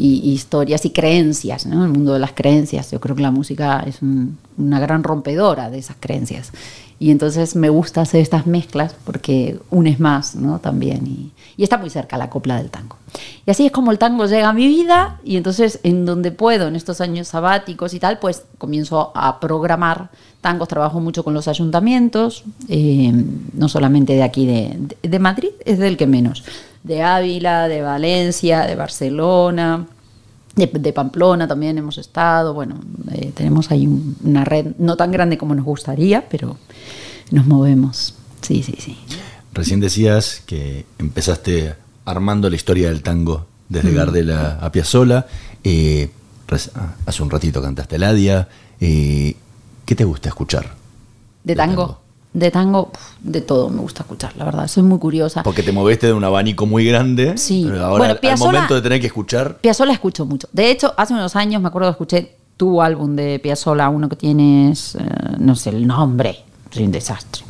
historias 0.00 0.84
y 0.84 0.90
creencias, 0.90 1.66
¿no? 1.66 1.84
El 1.84 1.90
mundo 1.90 2.12
de 2.12 2.20
las 2.20 2.32
creencias. 2.32 2.92
Yo 2.92 3.00
creo 3.00 3.16
que 3.16 3.22
la 3.22 3.32
música 3.32 3.82
es 3.84 3.98
una 4.00 4.78
gran 4.78 5.02
rompedora 5.02 5.70
de 5.70 5.78
esas 5.78 5.96
creencias. 5.98 6.52
Y 7.00 7.10
entonces 7.10 7.56
me 7.56 7.68
gusta 7.68 8.02
hacer 8.02 8.20
estas 8.20 8.46
mezclas 8.46 8.94
porque 9.04 9.58
unes 9.70 9.98
más, 9.98 10.36
¿no? 10.36 10.60
También. 10.60 11.04
Y, 11.06 11.32
está 11.64 11.76
muy 11.76 11.90
cerca 11.90 12.16
la 12.16 12.30
copla 12.30 12.56
del 12.56 12.70
tango. 12.70 12.96
Y 13.44 13.50
así 13.50 13.66
es 13.66 13.72
como 13.72 13.90
el 13.90 13.98
tango 13.98 14.26
llega 14.26 14.48
a 14.48 14.52
mi 14.52 14.68
vida 14.68 15.18
y 15.24 15.36
entonces 15.36 15.80
en 15.82 16.06
donde 16.06 16.30
puedo, 16.30 16.68
en 16.68 16.76
estos 16.76 17.00
años 17.00 17.28
sabáticos 17.28 17.94
y 17.94 17.98
tal, 17.98 18.18
pues 18.18 18.44
comienzo 18.58 19.10
a 19.14 19.40
programar 19.40 20.10
tangos. 20.40 20.68
Trabajo 20.68 21.00
mucho 21.00 21.24
con 21.24 21.34
los 21.34 21.48
ayuntamientos, 21.48 22.44
eh, 22.68 23.12
no 23.54 23.68
solamente 23.68 24.12
de 24.12 24.22
aquí 24.22 24.46
de, 24.46 24.78
de, 25.02 25.18
Madrid, 25.18 25.50
es 25.64 25.78
del 25.78 25.96
que 25.96 26.06
menos. 26.06 26.44
De 26.84 27.02
Ávila, 27.02 27.66
de 27.68 27.82
Valencia, 27.82 28.66
de 28.66 28.76
Barcelona. 28.76 29.86
De, 30.54 30.92
Pamplona 30.92 31.46
también 31.46 31.78
hemos 31.78 31.98
estado, 31.98 32.52
bueno, 32.52 32.80
eh, 33.12 33.30
tenemos 33.32 33.70
ahí 33.70 33.88
una 34.24 34.44
red 34.44 34.74
no 34.78 34.96
tan 34.96 35.12
grande 35.12 35.38
como 35.38 35.54
nos 35.54 35.64
gustaría, 35.64 36.28
pero 36.28 36.56
nos 37.30 37.46
movemos. 37.46 38.14
Sí, 38.42 38.64
sí, 38.64 38.74
sí. 38.78 38.96
Recién 39.58 39.80
decías 39.80 40.40
que 40.46 40.86
empezaste 40.98 41.74
armando 42.04 42.48
la 42.48 42.54
historia 42.54 42.88
del 42.88 43.02
tango 43.02 43.46
desde 43.68 43.90
mm. 43.90 43.94
Gardela 43.96 44.58
a 44.60 44.70
Piazzola. 44.70 45.26
Eh, 45.64 46.10
hace 47.04 47.22
un 47.22 47.28
ratito 47.28 47.60
cantaste 47.60 47.98
Ladia. 47.98 48.48
Eh, 48.80 49.34
¿Qué 49.84 49.96
te 49.96 50.04
gusta 50.04 50.28
escuchar? 50.28 50.74
¿De, 51.42 51.56
tango? 51.56 52.00
de 52.32 52.50
tango, 52.52 52.92
de 53.20 53.40
todo 53.40 53.68
me 53.68 53.80
gusta 53.80 54.02
escuchar, 54.02 54.36
la 54.36 54.44
verdad. 54.44 54.68
Soy 54.68 54.84
muy 54.84 55.00
curiosa. 55.00 55.42
Porque 55.42 55.64
te 55.64 55.72
moviste 55.72 56.06
de 56.06 56.12
un 56.12 56.22
abanico 56.22 56.64
muy 56.64 56.84
grande. 56.84 57.36
Sí. 57.36 57.64
Pero 57.68 57.84
ahora, 57.84 58.16
al 58.22 58.38
momento 58.38 58.76
de 58.76 58.82
tener 58.82 59.00
que 59.00 59.08
escuchar. 59.08 59.58
Piazzolla 59.58 59.92
escucho 59.92 60.24
mucho. 60.24 60.48
De 60.52 60.70
hecho, 60.70 60.94
hace 60.96 61.14
unos 61.14 61.34
años 61.34 61.60
me 61.60 61.66
acuerdo 61.66 61.88
que 61.88 61.92
escuché 61.92 62.36
tu 62.56 62.80
álbum 62.80 63.16
de 63.16 63.40
Piazzolla, 63.40 63.88
uno 63.88 64.08
que 64.08 64.16
tienes, 64.16 64.94
eh, 64.94 65.00
no 65.38 65.56
sé 65.56 65.70
el 65.70 65.84
nombre, 65.84 66.44
soy 66.70 66.84
un 66.84 66.92
desastre. 66.92 67.44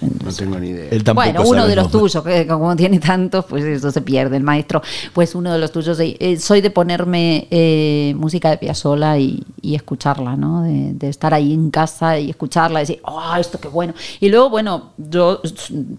No 0.00 0.32
tengo 0.32 0.58
ni 0.58 0.68
idea. 0.68 1.12
bueno, 1.12 1.42
uno 1.44 1.66
de 1.66 1.76
los 1.76 1.90
tuyos, 1.90 2.22
que 2.22 2.46
como 2.46 2.74
tiene 2.76 2.98
tantos, 2.98 3.44
pues 3.44 3.64
eso 3.64 3.90
se 3.90 4.00
pierde 4.02 4.36
el 4.36 4.42
maestro. 4.42 4.82
Pues 5.12 5.34
uno 5.34 5.52
de 5.52 5.58
los 5.58 5.72
tuyos, 5.72 5.98
eh, 6.00 6.36
soy 6.38 6.60
de 6.60 6.70
ponerme 6.70 7.46
eh, 7.50 8.14
música 8.16 8.50
de 8.50 8.58
Piazzolla 8.58 9.18
y, 9.18 9.44
escucharla, 9.62 10.36
¿no? 10.36 10.62
De, 10.62 11.08
estar 11.08 11.34
ahí 11.34 11.52
en 11.52 11.70
casa 11.70 12.18
y 12.18 12.30
escucharla 12.30 12.80
y 12.80 12.82
decir, 12.82 13.00
oh, 13.04 13.34
esto 13.38 13.58
qué 13.58 13.68
bueno. 13.68 13.94
Y 14.20 14.28
luego, 14.28 14.50
bueno, 14.50 14.92
yo 14.96 15.40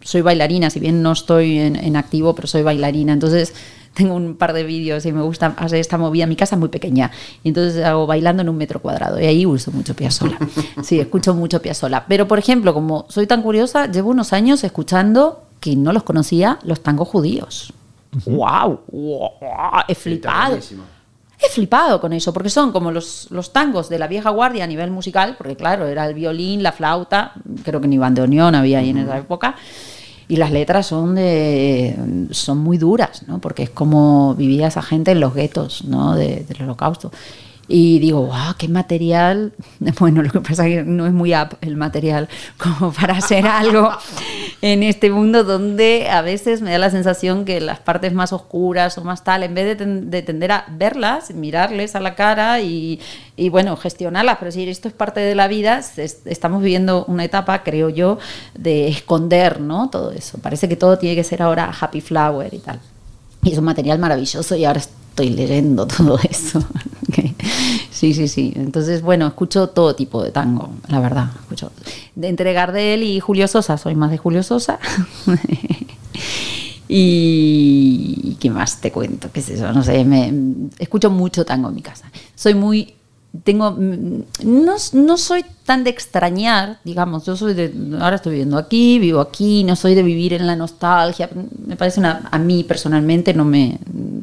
soy 0.02 0.22
bailarina, 0.22 0.70
si 0.70 0.80
bien 0.80 1.02
no 1.02 1.12
estoy 1.12 1.60
en 1.60 1.96
activo, 1.96 2.34
pero 2.34 2.48
soy 2.48 2.64
bailarina, 2.64 3.14
entonces 3.14 3.54
tengo 3.96 4.14
un 4.14 4.36
par 4.36 4.54
de 4.54 4.64
vídeos 4.64 5.06
y 5.06 5.12
me 5.12 5.22
gusta 5.22 5.56
hacer 5.58 5.80
esta 5.80 5.98
movida. 5.98 6.28
Mi 6.28 6.36
casa 6.36 6.56
es 6.56 6.60
muy 6.60 6.70
pequeña 6.70 7.10
y 7.44 7.48
entonces 7.48 7.84
hago 7.84 8.06
bailando 8.06 8.42
en 8.42 8.50
un 8.50 8.58
metro 8.58 8.82
cuadrado 8.82 9.20
y 9.20 9.26
ahí 9.26 9.46
uso 9.46 9.72
mucho 9.72 9.96
Piazzolla. 9.96 10.38
Sí, 10.84 11.00
escucho 11.00 11.34
mucho 11.34 11.62
Piazzolla. 11.62 12.06
Pero, 12.08 12.28
por 12.28 12.38
ejemplo, 12.38 12.74
como 12.74 13.06
soy 13.10 13.26
tan 13.26 13.42
curiosa, 13.42 13.88
llevo 13.90 14.12
unos 14.12 14.34
años 14.34 14.64
escuchando 14.64 15.44
que 15.60 15.76
no 15.76 15.94
los 15.94 16.04
conocía, 16.04 16.60
los 16.64 16.84
tangos 16.84 17.08
judíos. 17.08 17.74
¡Wow! 18.26 18.82
He 19.88 19.96
flipado. 19.96 20.58
He 21.38 21.50
flipado 21.50 22.00
con 22.00 22.14
eso, 22.14 22.34
porque 22.34 22.50
son 22.50 22.72
como 22.72 22.92
los, 22.92 23.28
los 23.30 23.52
tangos 23.52 23.90
de 23.90 24.00
la 24.00 24.08
vieja 24.08 24.30
guardia 24.30 24.64
a 24.64 24.68
nivel 24.68 24.92
musical, 24.92 25.36
porque 25.38 25.56
claro, 25.56 25.88
era 25.88 26.06
el 26.08 26.14
violín, 26.14 26.64
la 26.64 26.72
flauta, 26.72 27.34
creo 27.64 27.82
que 27.82 27.88
ni 27.88 27.98
bandoneón 27.98 28.56
había 28.56 28.80
ahí 28.80 28.90
en 28.90 29.00
esa 29.00 29.18
época 29.18 29.56
y 30.28 30.38
las 30.38 30.52
letras 30.52 30.88
son 30.88 31.16
de 31.16 31.96
son 32.32 32.58
muy 32.60 32.78
duras, 32.78 33.24
¿no? 33.28 33.40
Porque 33.40 33.64
es 33.64 33.70
como 33.70 34.36
vivía 34.36 34.68
esa 34.68 34.82
gente 34.82 35.12
en 35.12 35.20
los 35.20 35.34
guetos, 35.34 35.86
¿no? 35.86 36.16
del 36.16 36.46
holocausto. 36.62 37.12
Y 37.68 38.00
digo, 38.00 38.28
wow, 38.28 38.56
qué 38.58 38.68
material. 38.68 39.54
Bueno, 40.00 40.22
lo 40.22 40.32
que 40.32 40.42
pasa 40.42 40.68
es 40.68 40.78
que 40.78 40.84
no 40.84 41.06
es 41.06 41.14
muy 41.14 41.34
up 41.34 41.58
el 41.62 41.78
material 41.78 42.28
como 42.58 42.92
para 42.92 43.18
hacer 43.18 43.48
algo 43.48 43.90
en 44.62 44.84
este 44.84 45.10
mundo 45.10 45.44
donde 45.44 46.10
a 46.10 46.22
veces 46.22 46.62
me 46.62 46.72
da 46.72 46.78
la 46.78 46.90
sensación 46.90 47.46
que 47.46 47.62
las 47.62 47.80
partes 47.80 48.14
más 48.14 48.34
oscuras 48.34 48.98
o 48.98 49.04
más 49.04 49.24
tal, 49.24 49.44
en 49.44 49.54
vez 49.54 49.78
de, 49.78 50.22
tender 50.22 50.52
a 50.52 50.66
verlas, 50.70 51.34
mirarles 51.34 51.96
a 51.96 52.00
la 52.00 52.16
cara 52.16 52.62
y, 52.62 53.00
y, 53.36 53.50
bueno, 53.50 53.78
gestionarlas, 53.78 54.38
pero 54.38 54.48
decir, 54.48 54.70
esto 54.70 54.88
es 54.88 54.94
parte 54.94 55.20
de 55.20 55.36
la 55.36 55.48
vida, 55.48 55.82
estamos 56.26 56.62
viviendo 56.62 57.06
una 57.06 57.24
etapa, 57.24 57.64
creo 57.64 57.90
yo, 57.90 58.18
de 58.58 58.88
esconder, 58.88 59.62
¿no? 59.62 59.90
Todo 59.90 60.12
eso. 60.12 60.38
Parece 60.40 60.68
que 60.68 60.76
todo 60.76 60.98
tiene 60.98 61.16
que 61.16 61.24
ser 61.24 61.42
ahora 61.42 61.72
happy 61.80 62.02
flower 62.02 62.54
y 62.54 62.60
tal. 62.60 62.80
Y 63.44 63.52
es 63.52 63.58
un 63.58 63.66
material 63.66 64.00
maravilloso 64.00 64.56
y 64.56 64.66
ahora 64.66 64.80
estoy 64.80 65.30
leyendo 65.30 65.86
todo 65.98 66.20
eso. 66.30 66.64
Sí, 67.96 68.14
sí, 68.14 68.28
sí. 68.28 68.52
Entonces, 68.58 69.02
bueno, 69.02 69.26
escucho 69.26 69.70
todo 69.70 69.96
tipo 69.96 70.22
de 70.22 70.32
tango, 70.32 70.70
la 70.90 71.00
verdad. 71.00 71.30
Escucho. 71.40 71.72
De 72.14 72.28
entre 72.28 72.52
Gardel 72.52 73.04
y 73.04 73.22
Julio 73.22 73.48
Sosa, 73.48 73.78
soy 73.78 73.96
más 73.96 74.12
de 74.12 74.18
Julio 74.18 74.44
Sosa. 74.44 74.80
y 76.90 78.36
¿qué 78.42 78.50
más 78.50 78.82
te 78.82 78.92
cuento? 78.92 79.30
¿Qué 79.32 79.40
es 79.40 79.50
eso? 79.50 79.72
No 79.72 79.82
sé, 79.82 80.04
me, 80.04 80.34
escucho 80.78 81.10
mucho 81.10 81.46
tango 81.46 81.70
en 81.70 81.76
mi 81.76 81.82
casa. 81.82 82.12
Soy 82.36 82.54
muy 82.54 82.96
tengo 83.44 83.72
mm, 83.72 84.24
no, 84.44 84.76
no, 84.94 85.18
soy 85.18 85.46
tan 85.66 85.84
de 85.84 85.90
extrañar, 85.90 86.80
digamos, 86.84 87.26
yo 87.26 87.36
soy 87.36 87.54
de 87.54 87.74
ahora 88.00 88.18
estoy 88.18 88.34
viviendo 88.34 88.58
aquí, 88.58 89.00
vivo 89.00 89.20
aquí, 89.20 89.64
no 89.64 89.76
soy 89.76 89.96
de 89.96 90.04
vivir 90.04 90.34
en 90.34 90.46
la 90.46 90.56
nostalgia, 90.56 91.30
me 91.66 91.76
parece 91.76 92.00
una 92.00 92.28
a 92.32 92.38
mí 92.38 92.64
personalmente 92.64 93.34
no 93.34 93.46
me 93.46 93.80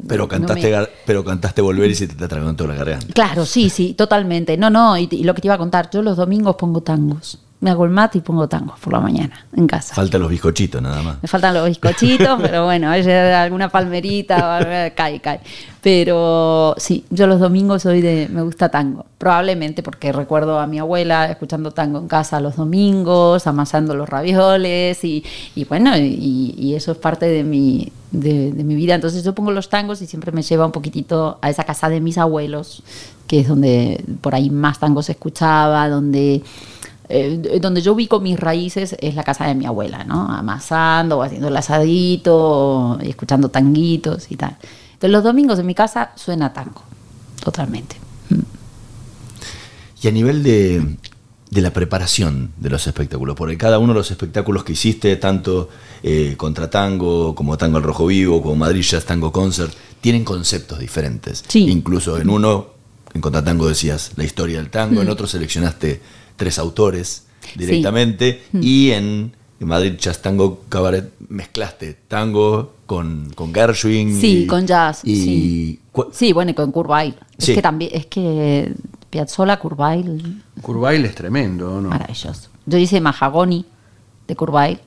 pero 0.07 0.27
cantaste 0.27 0.87
pero 1.05 1.23
cantaste 1.23 1.61
volver 1.61 1.91
y 1.91 1.95
se 1.95 2.07
te 2.07 2.27
toda 2.27 2.67
la 2.67 2.75
garganta. 2.75 3.07
Claro, 3.13 3.45
sí, 3.45 3.69
sí, 3.69 3.93
totalmente. 3.93 4.57
No, 4.57 4.69
no, 4.69 4.97
y, 4.97 5.07
lo 5.23 5.33
que 5.33 5.41
te 5.41 5.47
iba 5.47 5.55
a 5.55 5.57
contar, 5.57 5.89
yo 5.91 6.01
los 6.01 6.17
domingos 6.17 6.55
pongo 6.55 6.81
tangos 6.81 7.39
me 7.63 7.69
hago 7.69 7.85
el 7.85 7.91
mate 7.91 8.17
y 8.17 8.21
pongo 8.21 8.49
tangos 8.49 8.77
por 8.77 8.91
la 8.91 8.99
mañana 8.99 9.45
en 9.55 9.67
casa. 9.67 9.95
Faltan 9.95 10.19
los 10.19 10.29
bizcochitos 10.29 10.81
nada 10.81 11.01
más. 11.01 11.17
Me 11.21 11.29
faltan 11.29 11.53
los 11.53 11.65
bizcochitos, 11.65 12.37
pero 12.41 12.65
bueno, 12.65 12.91
alguna 12.91 13.69
palmerita, 13.69 14.91
cae, 14.93 15.21
cae. 15.21 15.39
Pero 15.81 16.75
sí, 16.77 17.05
yo 17.09 17.25
los 17.25 17.39
domingos 17.39 17.83
soy 17.83 18.01
de, 18.01 18.27
me 18.29 18.41
gusta 18.41 18.67
tango. 18.67 19.05
Probablemente 19.17 19.81
porque 19.81 20.11
recuerdo 20.11 20.59
a 20.59 20.67
mi 20.67 20.77
abuela 20.77 21.25
escuchando 21.27 21.71
tango 21.71 21.99
en 21.99 22.09
casa 22.09 22.41
los 22.41 22.57
domingos, 22.57 23.47
amasando 23.47 23.95
los 23.95 24.09
ravioles 24.09 25.01
y, 25.05 25.23
bueno, 25.69 25.95
y, 25.97 26.73
eso 26.75 26.91
es 26.91 26.97
parte 26.97 27.27
de 27.27 27.45
mi, 27.45 27.93
de, 28.11 28.51
de 28.51 28.63
mi 28.65 28.75
vida. 28.75 28.95
Entonces 28.95 29.23
yo 29.23 29.33
pongo 29.33 29.51
los 29.51 29.69
tangos 29.69 30.01
y 30.01 30.07
siempre 30.07 30.33
me 30.33 30.41
lleva 30.41 30.65
un 30.65 30.73
poquitito 30.73 31.39
a 31.41 31.49
esa 31.49 31.63
casa 31.63 31.87
de 31.87 32.01
mis 32.01 32.17
abuelos, 32.17 32.83
que 33.25 33.39
es 33.39 33.47
donde 33.47 34.03
por 34.19 34.35
ahí 34.35 34.49
más 34.49 34.79
tangos 34.79 35.05
se 35.05 35.13
escuchaba, 35.13 35.87
donde 35.87 36.43
eh, 37.09 37.59
donde 37.61 37.81
yo 37.81 37.93
ubico 37.93 38.19
mis 38.21 38.39
raíces 38.39 38.95
es 38.99 39.15
la 39.15 39.23
casa 39.23 39.45
de 39.45 39.55
mi 39.55 39.65
abuela, 39.65 40.03
¿no? 40.05 40.29
Amasando 40.29 41.17
o 41.17 41.23
haciendo 41.23 41.49
el 41.49 41.57
asadito, 41.57 42.97
y 43.01 43.09
escuchando 43.09 43.49
tanguitos 43.49 44.31
y 44.31 44.37
tal. 44.37 44.57
Entonces 44.93 45.11
los 45.11 45.23
domingos 45.23 45.59
en 45.59 45.65
mi 45.65 45.75
casa 45.75 46.11
suena 46.15 46.53
tango, 46.53 46.81
totalmente. 47.43 47.97
Y 50.01 50.07
a 50.07 50.11
nivel 50.11 50.43
de, 50.43 50.97
la 51.51 51.71
preparación 51.71 52.51
de 52.57 52.69
los 52.69 52.87
espectáculos, 52.87 53.35
porque 53.35 53.57
cada 53.57 53.79
uno 53.79 53.93
de 53.93 53.99
los 53.99 54.11
espectáculos 54.11 54.63
que 54.63 54.73
hiciste, 54.73 55.15
tanto 55.17 55.69
eh, 56.03 56.35
contra 56.37 56.69
tango 56.69 57.35
como 57.35 57.57
tango 57.57 57.77
al 57.77 57.83
rojo 57.83 58.05
vivo, 58.07 58.41
como 58.41 58.55
Madrid 58.55 58.81
Jazz 58.81 59.05
Tango 59.05 59.31
Concert, 59.31 59.73
tienen 60.01 60.23
conceptos 60.23 60.79
diferentes. 60.79 61.43
Incluso 61.53 62.17
en 62.17 62.29
uno, 62.29 62.67
en 63.13 63.21
Contratango 63.21 63.67
decías 63.67 64.11
la 64.15 64.23
historia 64.23 64.57
del 64.57 64.69
tango, 64.69 65.01
en 65.01 65.07
mm. 65.07 65.11
otro 65.11 65.27
seleccionaste 65.27 66.01
tres 66.35 66.59
autores 66.59 67.25
directamente 67.55 68.43
mm. 68.51 68.59
y 68.61 68.91
en 68.91 69.35
Madrid 69.59 69.93
Jazz 69.97 70.21
Tango 70.21 70.61
Cabaret 70.69 71.13
mezclaste 71.29 71.97
tango 72.07 72.73
con, 72.85 73.31
con 73.35 73.53
Gershwin. 73.53 74.19
Sí, 74.19 74.45
con 74.45 74.67
jazz. 74.67 75.01
Y 75.03 75.79
sí. 76.11 76.33
bueno, 76.33 76.51
y 76.51 76.53
con 76.53 76.71
Curvail. 76.71 77.15
Es 77.37 77.47
que 77.47 77.61
también, 77.61 77.91
es 77.93 78.05
que 78.07 78.73
Piazzolla, 79.09 79.57
Curvail. 79.57 80.43
Curvail 80.61 81.05
es 81.05 81.15
tremendo, 81.15 81.81
¿no? 81.81 81.89
Maravilloso. 81.89 82.49
Yo 82.65 82.77
hice 82.77 83.01
Mahagoni 83.01 83.65
de 84.27 84.35
Curvail. 84.35 84.79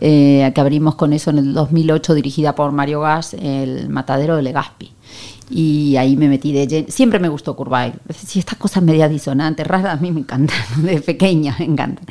Eh, 0.00 0.52
que 0.54 0.60
abrimos 0.60 0.94
con 0.94 1.12
eso 1.12 1.30
en 1.30 1.38
el 1.38 1.54
2008, 1.54 2.14
dirigida 2.14 2.54
por 2.54 2.70
Mario 2.70 3.00
Gas, 3.00 3.34
el 3.34 3.88
matadero 3.88 4.36
de 4.36 4.42
Legazpi 4.42 4.92
y 5.50 5.96
ahí 5.96 6.16
me 6.16 6.28
metí 6.28 6.52
de 6.52 6.66
lleno. 6.66 6.88
Siempre 6.90 7.18
me 7.18 7.28
gustó 7.28 7.56
Curvail. 7.56 7.94
Si 8.14 8.38
estas 8.38 8.58
cosas 8.58 8.82
media 8.82 9.08
disonantes, 9.08 9.66
raras, 9.66 9.98
a 9.98 10.02
mí 10.02 10.10
me 10.10 10.20
encantan, 10.20 10.56
de 10.82 11.00
pequeña 11.00 11.56
me 11.58 11.64
encantan. 11.64 12.04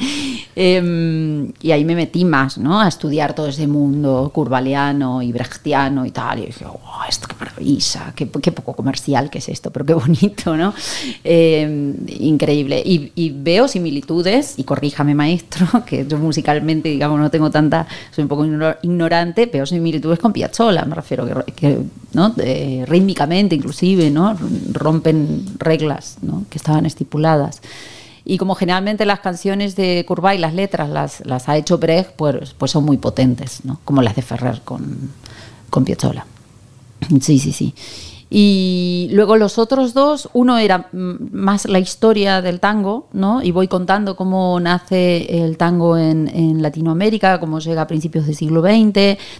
Em, 0.55 1.53
y 1.61 1.71
ahí 1.71 1.85
me 1.85 1.95
metí 1.95 2.25
más, 2.25 2.57
¿no? 2.57 2.81
A 2.81 2.87
estudiar 2.87 3.35
todo 3.35 3.47
ese 3.47 3.67
mundo 3.67 4.31
curvaliano 4.33 5.21
y 5.21 5.31
brechtiano 5.31 6.05
y 6.05 6.11
tal. 6.11 6.39
Y 6.39 6.45
dije, 6.47 6.65
wow, 6.65 7.05
esto 7.07 7.27
qué 7.27 7.35
maravilla, 7.39 8.13
qué, 8.15 8.27
qué, 8.27 8.51
poco 8.51 8.73
comercial 8.73 9.29
que 9.29 9.37
es 9.37 9.49
esto, 9.49 9.69
pero 9.71 9.85
qué 9.85 9.93
bonito, 10.05 10.57
¿no? 10.57 10.73
Em, 11.23 11.95
increíble. 12.19 12.81
Y, 12.83 13.11
y, 13.13 13.29
veo 13.29 13.67
similitudes, 13.67 14.55
y 14.57 14.63
corríjame 14.63 15.13
maestro, 15.13 15.67
que 15.85 16.07
yo 16.07 16.17
musicalmente, 16.17 16.89
digamos, 16.89 17.19
no 17.19 17.29
tengo 17.29 17.51
tanta, 17.51 17.87
soy 18.11 18.23
un 18.23 18.27
poco 18.27 18.45
ignorante, 18.81 19.45
veo 19.45 19.65
similitudes 19.65 20.17
con 20.17 20.33
Piazzolla, 20.33 20.85
me 20.85 20.95
refiero, 20.95 21.27
que, 21.45 21.53
que 21.53 21.77
¿no? 22.13 22.29
De, 22.29 22.83
rítmicamente 22.87 23.55
inclusive, 23.55 24.09
¿no? 24.09 24.35
Rompen 24.71 25.45
reglas, 25.59 26.17
¿no? 26.21 26.45
Que 26.49 26.57
estaban 26.57 26.85
estipuladas. 26.85 27.61
Y 28.29 28.37
como 28.37 28.55
generalmente 28.55 29.05
las 29.05 29.21
canciones 29.21 29.77
de 29.77 30.03
Curva 30.05 30.35
y 30.35 30.37
las 30.37 30.53
letras 30.53 30.89
las, 30.89 31.25
las 31.25 31.47
ha 31.47 31.55
hecho 31.55 31.77
Brecht, 31.77 32.11
pues, 32.17 32.53
pues 32.57 32.71
son 32.71 32.83
muy 32.83 32.97
potentes, 32.97 33.63
¿no? 33.63 33.79
como 33.85 34.01
las 34.01 34.17
de 34.17 34.21
Ferrer 34.21 34.61
con, 34.65 35.11
con 35.69 35.85
Piazzolla. 35.85 36.25
Sí, 37.21 37.39
sí, 37.39 37.53
sí. 37.53 37.73
Y 38.29 39.09
luego 39.11 39.37
los 39.37 39.57
otros 39.57 39.93
dos, 39.93 40.29
uno 40.33 40.57
era 40.57 40.89
más 40.91 41.65
la 41.65 41.79
historia 41.79 42.41
del 42.41 42.59
tango, 42.59 43.07
¿no? 43.13 43.41
Y 43.41 43.51
voy 43.51 43.67
contando 43.67 44.15
cómo 44.17 44.59
nace 44.59 45.43
el 45.43 45.57
tango 45.57 45.97
en, 45.97 46.27
en, 46.27 46.61
Latinoamérica, 46.61 47.39
cómo 47.39 47.59
llega 47.59 47.83
a 47.83 47.87
principios 47.87 48.25
del 48.25 48.35
siglo 48.35 48.61
XX, 48.61 48.93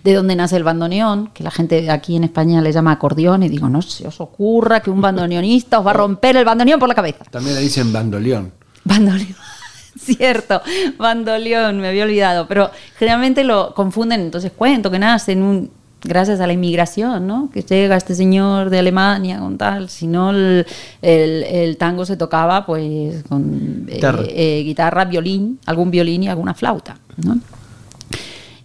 de 0.04 0.14
dónde 0.14 0.36
nace 0.36 0.56
el 0.56 0.64
bandoneón, 0.64 1.32
que 1.34 1.44
la 1.44 1.52
gente 1.52 1.90
aquí 1.92 2.16
en 2.16 2.24
España 2.24 2.62
le 2.62 2.72
llama 2.72 2.94
acordeón, 2.94 3.44
y 3.44 3.50
digo, 3.50 3.68
no 3.68 3.82
se 3.82 4.08
os 4.08 4.22
ocurra 4.22 4.80
que 4.80 4.90
un 4.90 5.02
bandoneonista 5.02 5.80
os 5.80 5.86
va 5.86 5.92
a 5.92 5.96
romper 5.96 6.38
el 6.38 6.46
bandoneón 6.46 6.80
por 6.80 6.88
la 6.88 6.96
cabeza. 6.96 7.26
También 7.30 7.56
le 7.56 7.62
dicen 7.62 7.92
bandoleón. 7.92 8.54
Bandoleón. 8.86 9.36
Cierto, 9.98 10.62
bandoleón, 10.98 11.82
me 11.82 11.90
había 11.90 12.04
olvidado. 12.04 12.48
Pero 12.48 12.72
generalmente 12.98 13.44
lo 13.44 13.74
confunden, 13.74 14.22
entonces 14.22 14.52
cuento 14.56 14.90
que 14.92 15.00
nace 15.00 15.34
en 15.34 15.42
un 15.42 15.77
gracias 16.04 16.40
a 16.40 16.48
la 16.48 16.54
inmigración, 16.54 17.28
¿no? 17.28 17.50
Que 17.52 17.62
llega 17.62 17.96
este 17.96 18.16
señor 18.16 18.70
de 18.70 18.80
Alemania 18.80 19.40
con 19.40 19.58
tal, 19.58 19.90
si 19.90 20.08
no 20.08 20.32
el, 20.32 20.66
el, 21.02 21.78
tango 21.78 22.06
se 22.06 22.18
tocaba 22.18 22.66
pues 22.66 23.24
con 23.24 23.86
guitarra. 23.88 24.24
Eh, 24.28 24.64
guitarra, 24.64 25.06
violín, 25.06 25.60
algún 25.66 25.92
violín 25.92 26.24
y 26.24 26.30
alguna 26.30 26.54
flauta, 26.54 26.98
¿no? 27.18 27.40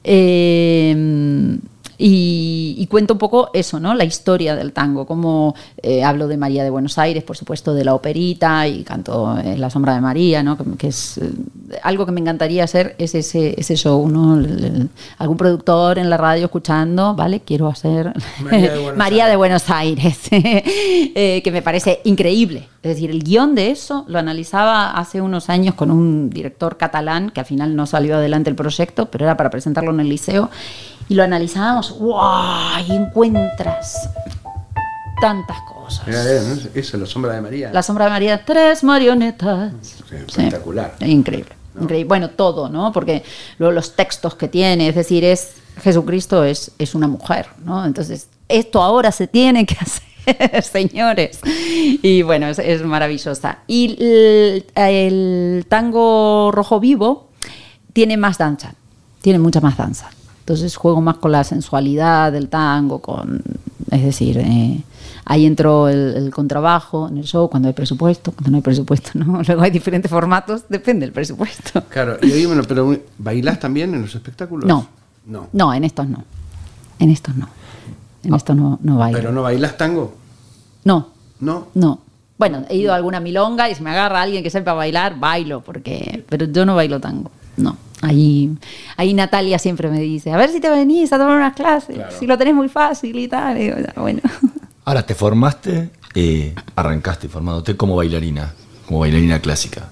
Eh, 0.04 1.58
y, 2.04 2.86
cuento 2.90 3.14
un 3.14 3.18
poco 3.18 3.50
eso, 3.54 3.78
¿no? 3.78 3.94
La 3.94 4.04
historia 4.04 4.56
del 4.56 4.72
tango, 4.72 5.06
como 5.06 5.54
eh, 5.82 6.02
hablo 6.02 6.26
de 6.26 6.36
María 6.36 6.64
de 6.64 6.70
Buenos 6.70 6.98
Aires, 6.98 7.22
por 7.22 7.36
supuesto, 7.36 7.74
de 7.74 7.84
la 7.84 7.94
operita 7.94 8.66
y 8.66 8.82
canto 8.82 9.38
en 9.38 9.60
La 9.60 9.70
sombra 9.70 9.94
de 9.94 10.00
María, 10.00 10.42
¿no? 10.42 10.58
Que, 10.76 10.88
es 10.88 11.18
eh, 11.18 11.30
algo 11.82 12.04
que 12.04 12.12
me 12.12 12.20
encantaría 12.20 12.64
hacer 12.64 12.96
es 12.98 13.14
ese, 13.14 13.54
ese 13.58 13.76
show, 13.76 14.08
¿no? 14.08 14.42
algún 15.18 15.36
productor 15.36 15.98
en 15.98 16.10
la 16.10 16.16
radio 16.16 16.46
escuchando, 16.46 17.14
¿vale? 17.14 17.40
Quiero 17.40 17.68
hacer 17.68 18.12
María 18.96 19.28
de 19.28 19.36
Buenos 19.42 19.70
Aires, 19.70 20.18
eh, 20.32 21.40
que 21.42 21.52
me 21.52 21.62
parece 21.62 22.00
increíble. 22.04 22.68
Es 22.82 22.96
decir, 22.96 23.10
el 23.10 23.22
guion 23.22 23.54
de 23.54 23.70
eso 23.70 24.04
lo 24.08 24.18
analizaba 24.18 24.90
hace 24.90 25.20
unos 25.20 25.48
años 25.48 25.76
con 25.76 25.92
un 25.92 26.30
director 26.30 26.76
catalán, 26.76 27.30
que 27.30 27.38
al 27.38 27.46
final 27.46 27.76
no 27.76 27.86
salió 27.86 28.16
adelante 28.16 28.50
el 28.50 28.56
proyecto, 28.56 29.06
pero 29.06 29.24
era 29.24 29.36
para 29.36 29.50
presentarlo 29.50 29.92
en 29.92 30.00
el 30.00 30.08
liceo 30.08 30.50
y 31.08 31.14
lo 31.14 31.22
analizábamos, 31.22 31.98
¡wow! 31.98 32.84
Y 32.86 32.92
encuentras 32.92 34.08
tantas 35.20 35.60
cosas. 35.62 36.08
Eso, 36.74 36.96
la 36.96 37.06
sombra 37.06 37.34
de 37.34 37.40
María. 37.40 37.70
La 37.72 37.82
sombra 37.82 38.06
de 38.06 38.10
María, 38.10 38.44
tres 38.44 38.82
marionetas. 38.82 39.72
espectacular. 40.10 40.94
increíble. 41.00 41.52
increíble. 41.80 42.08
Bueno, 42.08 42.30
todo, 42.30 42.68
¿no? 42.68 42.92
Porque 42.92 43.22
los 43.58 43.94
textos 43.94 44.34
que 44.34 44.48
tiene, 44.48 44.88
es 44.88 44.94
decir, 44.94 45.24
es 45.24 45.54
Jesucristo 45.80 46.44
es, 46.44 46.72
es 46.78 46.94
una 46.94 47.08
mujer, 47.08 47.46
¿no? 47.64 47.84
Entonces, 47.84 48.28
esto 48.48 48.82
ahora 48.82 49.12
se 49.12 49.26
tiene 49.26 49.64
que 49.64 49.76
hacer, 49.80 50.62
señores. 50.62 51.40
Y 51.44 52.22
bueno, 52.22 52.48
es, 52.48 52.82
maravillosa. 52.82 53.58
Y 53.66 53.96
el 54.74 55.66
tango 55.68 56.50
rojo 56.52 56.80
vivo 56.80 57.28
tiene 57.92 58.16
más 58.16 58.38
danza, 58.38 58.74
tiene 59.20 59.38
mucha 59.38 59.60
más 59.60 59.76
danza. 59.76 60.10
Entonces 60.42 60.74
juego 60.74 61.00
más 61.00 61.18
con 61.18 61.30
la 61.30 61.44
sensualidad 61.44 62.32
del 62.32 62.48
tango, 62.48 62.98
con, 62.98 63.42
es 63.92 64.02
decir, 64.02 64.38
eh, 64.38 64.82
ahí 65.24 65.46
entró 65.46 65.88
el, 65.88 66.32
contrabajo 66.34 67.08
en 67.08 67.18
el 67.18 67.24
show 67.24 67.48
cuando 67.48 67.68
hay 67.68 67.74
presupuesto, 67.74 68.32
cuando 68.32 68.50
no 68.50 68.56
hay 68.56 68.62
presupuesto, 68.62 69.10
¿no? 69.14 69.40
Luego 69.46 69.62
hay 69.62 69.70
diferentes 69.70 70.10
formatos, 70.10 70.64
depende 70.68 71.06
del 71.06 71.12
presupuesto. 71.12 71.84
Claro, 71.88 72.18
y 72.22 72.32
ahí, 72.32 72.44
bueno, 72.44 72.64
pero 72.66 72.98
¿bailás 73.18 73.60
también 73.60 73.94
en 73.94 74.02
los 74.02 74.14
espectáculos? 74.16 74.66
No, 74.66 74.88
no, 75.26 75.48
no 75.52 75.72
en 75.72 75.84
estos 75.84 76.08
no, 76.08 76.24
en 76.98 77.10
estos 77.10 77.36
no, 77.36 77.48
en 78.24 78.34
estos 78.34 78.56
no, 78.56 78.80
no 78.82 78.98
bailo. 78.98 79.18
¿Pero 79.18 79.30
no 79.30 79.42
bailás 79.42 79.76
tango? 79.76 80.14
No. 80.82 81.06
¿No? 81.38 81.68
No. 81.74 82.00
Bueno, 82.36 82.64
he 82.68 82.76
ido 82.76 82.92
a 82.92 82.96
alguna 82.96 83.20
milonga 83.20 83.70
y 83.70 83.76
si 83.76 83.82
me 83.84 83.90
agarra 83.90 84.22
alguien 84.22 84.42
que 84.42 84.50
sepa 84.50 84.72
bailar, 84.72 85.20
bailo, 85.20 85.60
porque, 85.60 86.24
pero 86.28 86.46
yo 86.46 86.66
no 86.66 86.74
bailo 86.74 87.00
tango, 87.00 87.30
no. 87.56 87.76
Ahí, 88.02 88.50
ahí 88.96 89.14
Natalia 89.14 89.58
siempre 89.58 89.88
me 89.88 90.00
dice, 90.00 90.32
a 90.32 90.36
ver 90.36 90.50
si 90.50 90.60
te 90.60 90.68
venís 90.68 91.12
a 91.12 91.18
tomar 91.18 91.36
unas 91.36 91.54
clases, 91.54 91.96
si 92.18 92.26
lo 92.26 92.36
tenés 92.36 92.54
muy 92.54 92.68
fácil 92.68 93.18
y 93.18 93.28
tal. 93.28 93.92
bueno. 93.96 94.20
Ahora, 94.84 95.06
te 95.06 95.14
formaste, 95.14 95.90
eh, 96.14 96.54
arrancaste 96.74 97.28
formándote 97.28 97.76
como 97.76 97.94
bailarina, 97.96 98.52
como 98.86 99.00
bailarina 99.00 99.40
clásica. 99.40 99.88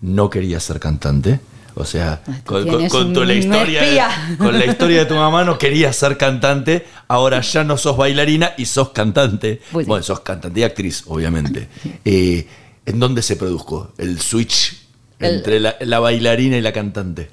¿No 0.00 0.30
querías 0.30 0.62
ser 0.62 0.78
cantante? 0.78 1.40
O 1.74 1.84
sea, 1.84 2.20
con, 2.44 2.64
la 2.64 3.34
historia, 3.34 4.10
con 4.38 4.58
la 4.58 4.66
historia 4.66 4.98
de 4.98 5.06
tu 5.06 5.14
mamá 5.14 5.44
no 5.44 5.58
querías 5.58 5.94
ser 5.94 6.16
cantante, 6.16 6.84
ahora 7.06 7.40
ya 7.40 7.62
no 7.62 7.76
sos 7.76 7.96
bailarina 7.96 8.52
y 8.58 8.66
sos 8.66 8.88
cantante. 8.88 9.60
Pues 9.70 9.86
bueno, 9.86 10.02
sos 10.02 10.20
cantante 10.20 10.58
y 10.58 10.62
actriz, 10.64 11.04
obviamente. 11.06 11.68
Eh, 12.04 12.46
¿En 12.86 12.98
dónde 12.98 13.22
se 13.22 13.36
produjo 13.36 13.92
el 13.98 14.18
switch 14.18 14.86
entre 15.20 15.60
la, 15.60 16.00
bailarina 16.00 16.56
y 16.56 16.62
la 16.62 16.72
cantante? 16.72 17.28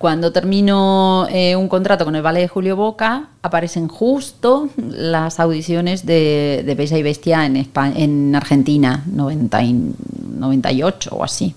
Cuando 0.00 0.32
termino 0.32 1.28
eh, 1.28 1.54
un 1.56 1.68
contrato 1.68 2.06
con 2.06 2.16
el 2.16 2.22
ballet 2.22 2.40
de 2.40 2.48
Julio 2.48 2.74
Boca, 2.74 3.28
aparecen 3.42 3.86
justo 3.86 4.70
las 4.78 5.38
audiciones 5.38 6.06
de, 6.06 6.64
Bella 6.74 6.96
y 6.96 7.02
Bestia 7.02 7.44
en 7.44 8.34
Argentina, 8.34 9.04
98 9.04 11.10
o 11.12 11.22
así. 11.22 11.54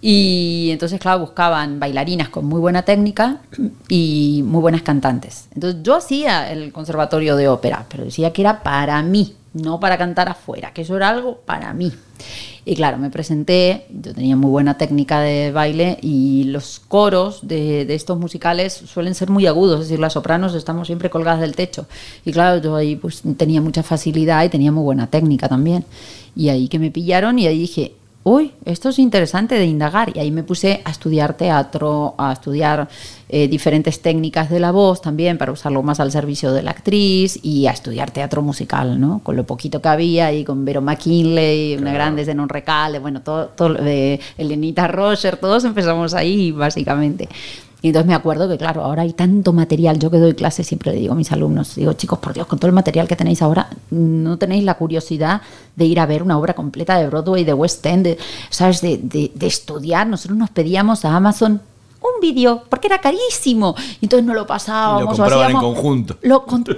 Y 0.00 0.70
entonces, 0.72 0.98
claro, 0.98 1.20
buscaban 1.20 1.78
bailarinas 1.78 2.28
con 2.28 2.44
muy 2.44 2.58
buena 2.58 2.82
técnica 2.82 3.38
y 3.88 4.42
muy 4.44 4.60
buenas 4.60 4.82
cantantes. 4.82 5.46
Entonces 5.54 5.80
yo 5.84 5.94
hacía 5.94 6.50
el 6.50 6.72
conservatorio 6.72 7.36
de 7.36 7.46
ópera, 7.46 7.86
pero 7.88 8.02
decía 8.02 8.32
que 8.32 8.42
era 8.42 8.64
para 8.64 9.00
mí, 9.04 9.36
no 9.54 9.80
para 9.80 9.96
cantar 9.96 10.28
afuera, 10.28 10.72
que 10.72 10.82
eso 10.82 10.96
era 10.96 11.08
algo 11.08 11.38
para 11.46 11.72
mí. 11.72 11.92
Y 12.66 12.74
claro, 12.76 12.98
me 12.98 13.10
presenté, 13.10 13.86
yo 13.90 14.14
tenía 14.14 14.36
muy 14.36 14.50
buena 14.50 14.76
técnica 14.76 15.20
de 15.20 15.52
baile 15.52 15.98
y 16.00 16.44
los 16.44 16.80
coros 16.80 17.40
de, 17.46 17.84
de, 17.84 17.94
estos 17.94 18.18
musicales 18.18 18.72
suelen 18.72 19.14
ser 19.14 19.30
muy 19.30 19.46
agudos, 19.46 19.80
es 19.80 19.88
decir, 19.88 20.00
las 20.00 20.14
sopranos 20.14 20.54
estamos 20.54 20.86
siempre 20.86 21.10
colgadas 21.10 21.40
del 21.40 21.54
techo. 21.54 21.86
Y 22.24 22.32
claro, 22.32 22.60
yo 22.60 22.74
ahí 22.76 22.96
pues 22.96 23.22
tenía 23.36 23.60
mucha 23.60 23.82
facilidad 23.82 24.44
y 24.44 24.48
tenía 24.48 24.72
muy 24.72 24.82
buena 24.82 25.08
técnica 25.08 25.48
también. 25.48 25.84
Y 26.34 26.48
ahí 26.48 26.68
que 26.68 26.78
me 26.78 26.90
pillaron 26.90 27.38
y 27.38 27.46
ahí 27.46 27.58
dije, 27.58 27.94
uy, 28.24 28.52
esto 28.64 28.88
es 28.88 28.98
interesante 28.98 29.54
de 29.54 29.66
indagar. 29.66 30.10
Y 30.16 30.18
ahí 30.18 30.30
me 30.30 30.42
puse 30.42 30.82
a 30.84 30.90
estudiar 30.90 31.36
teatro, 31.36 32.14
a 32.18 32.32
estudiar 32.32 32.88
eh, 33.28 33.48
diferentes 33.48 34.00
técnicas 34.00 34.50
de 34.50 34.60
la 34.60 34.72
voz 34.72 35.00
también 35.00 35.38
para 35.38 35.52
usarlo 35.52 35.82
más 35.82 36.00
al 36.00 36.10
servicio 36.10 36.52
de 36.52 36.62
la 36.62 36.72
actriz 36.72 37.38
y 37.42 37.66
a 37.66 37.72
estudiar 37.72 38.10
teatro 38.10 38.42
musical, 38.42 39.00
¿no? 39.00 39.20
Con 39.22 39.36
lo 39.36 39.44
poquito 39.44 39.80
que 39.80 39.88
había 39.88 40.32
y 40.32 40.44
con 40.44 40.64
Vero 40.64 40.80
McKinley, 40.80 41.76
una 41.76 41.92
grande 41.92 42.24
de 42.24 42.34
Non 42.34 42.48
Recale, 42.48 42.98
bueno, 42.98 43.22
todo, 43.22 43.46
todo 43.48 43.74
de 43.74 44.20
Elenita 44.38 44.88
Roger, 44.88 45.36
todos 45.36 45.64
empezamos 45.64 46.14
ahí 46.14 46.50
básicamente. 46.50 47.28
Y 47.84 47.88
entonces 47.88 48.06
me 48.06 48.14
acuerdo 48.14 48.48
que, 48.48 48.56
claro, 48.56 48.82
ahora 48.82 49.02
hay 49.02 49.12
tanto 49.12 49.52
material. 49.52 49.98
Yo 49.98 50.10
que 50.10 50.16
doy 50.16 50.32
clases 50.32 50.66
siempre 50.66 50.90
le 50.92 51.00
digo 51.00 51.12
a 51.12 51.16
mis 51.16 51.30
alumnos, 51.32 51.74
digo, 51.74 51.92
chicos, 51.92 52.18
por 52.18 52.32
Dios, 52.32 52.46
con 52.46 52.58
todo 52.58 52.68
el 52.68 52.74
material 52.74 53.06
que 53.06 53.14
tenéis 53.14 53.42
ahora, 53.42 53.68
no 53.90 54.38
tenéis 54.38 54.64
la 54.64 54.78
curiosidad 54.78 55.42
de 55.76 55.84
ir 55.84 56.00
a 56.00 56.06
ver 56.06 56.22
una 56.22 56.38
obra 56.38 56.54
completa 56.54 56.96
de 56.96 57.06
Broadway, 57.08 57.44
de 57.44 57.52
West 57.52 57.84
End, 57.84 58.16
¿sabes? 58.48 58.80
De, 58.80 58.96
de, 59.02 59.46
estudiar. 59.46 60.06
Nosotros 60.06 60.38
nos 60.38 60.48
pedíamos 60.48 61.04
a 61.04 61.14
Amazon 61.14 61.60
un 62.00 62.20
vídeo, 62.22 62.62
porque 62.70 62.86
era 62.86 63.02
carísimo. 63.02 63.74
Y 64.00 64.06
entonces 64.06 64.24
no 64.24 64.32
lo 64.32 64.46
pasábamos. 64.46 65.02
Y 65.02 65.04
lo 65.04 65.08
compraban 65.10 65.50
en 65.50 65.58
conjunto. 65.58 66.16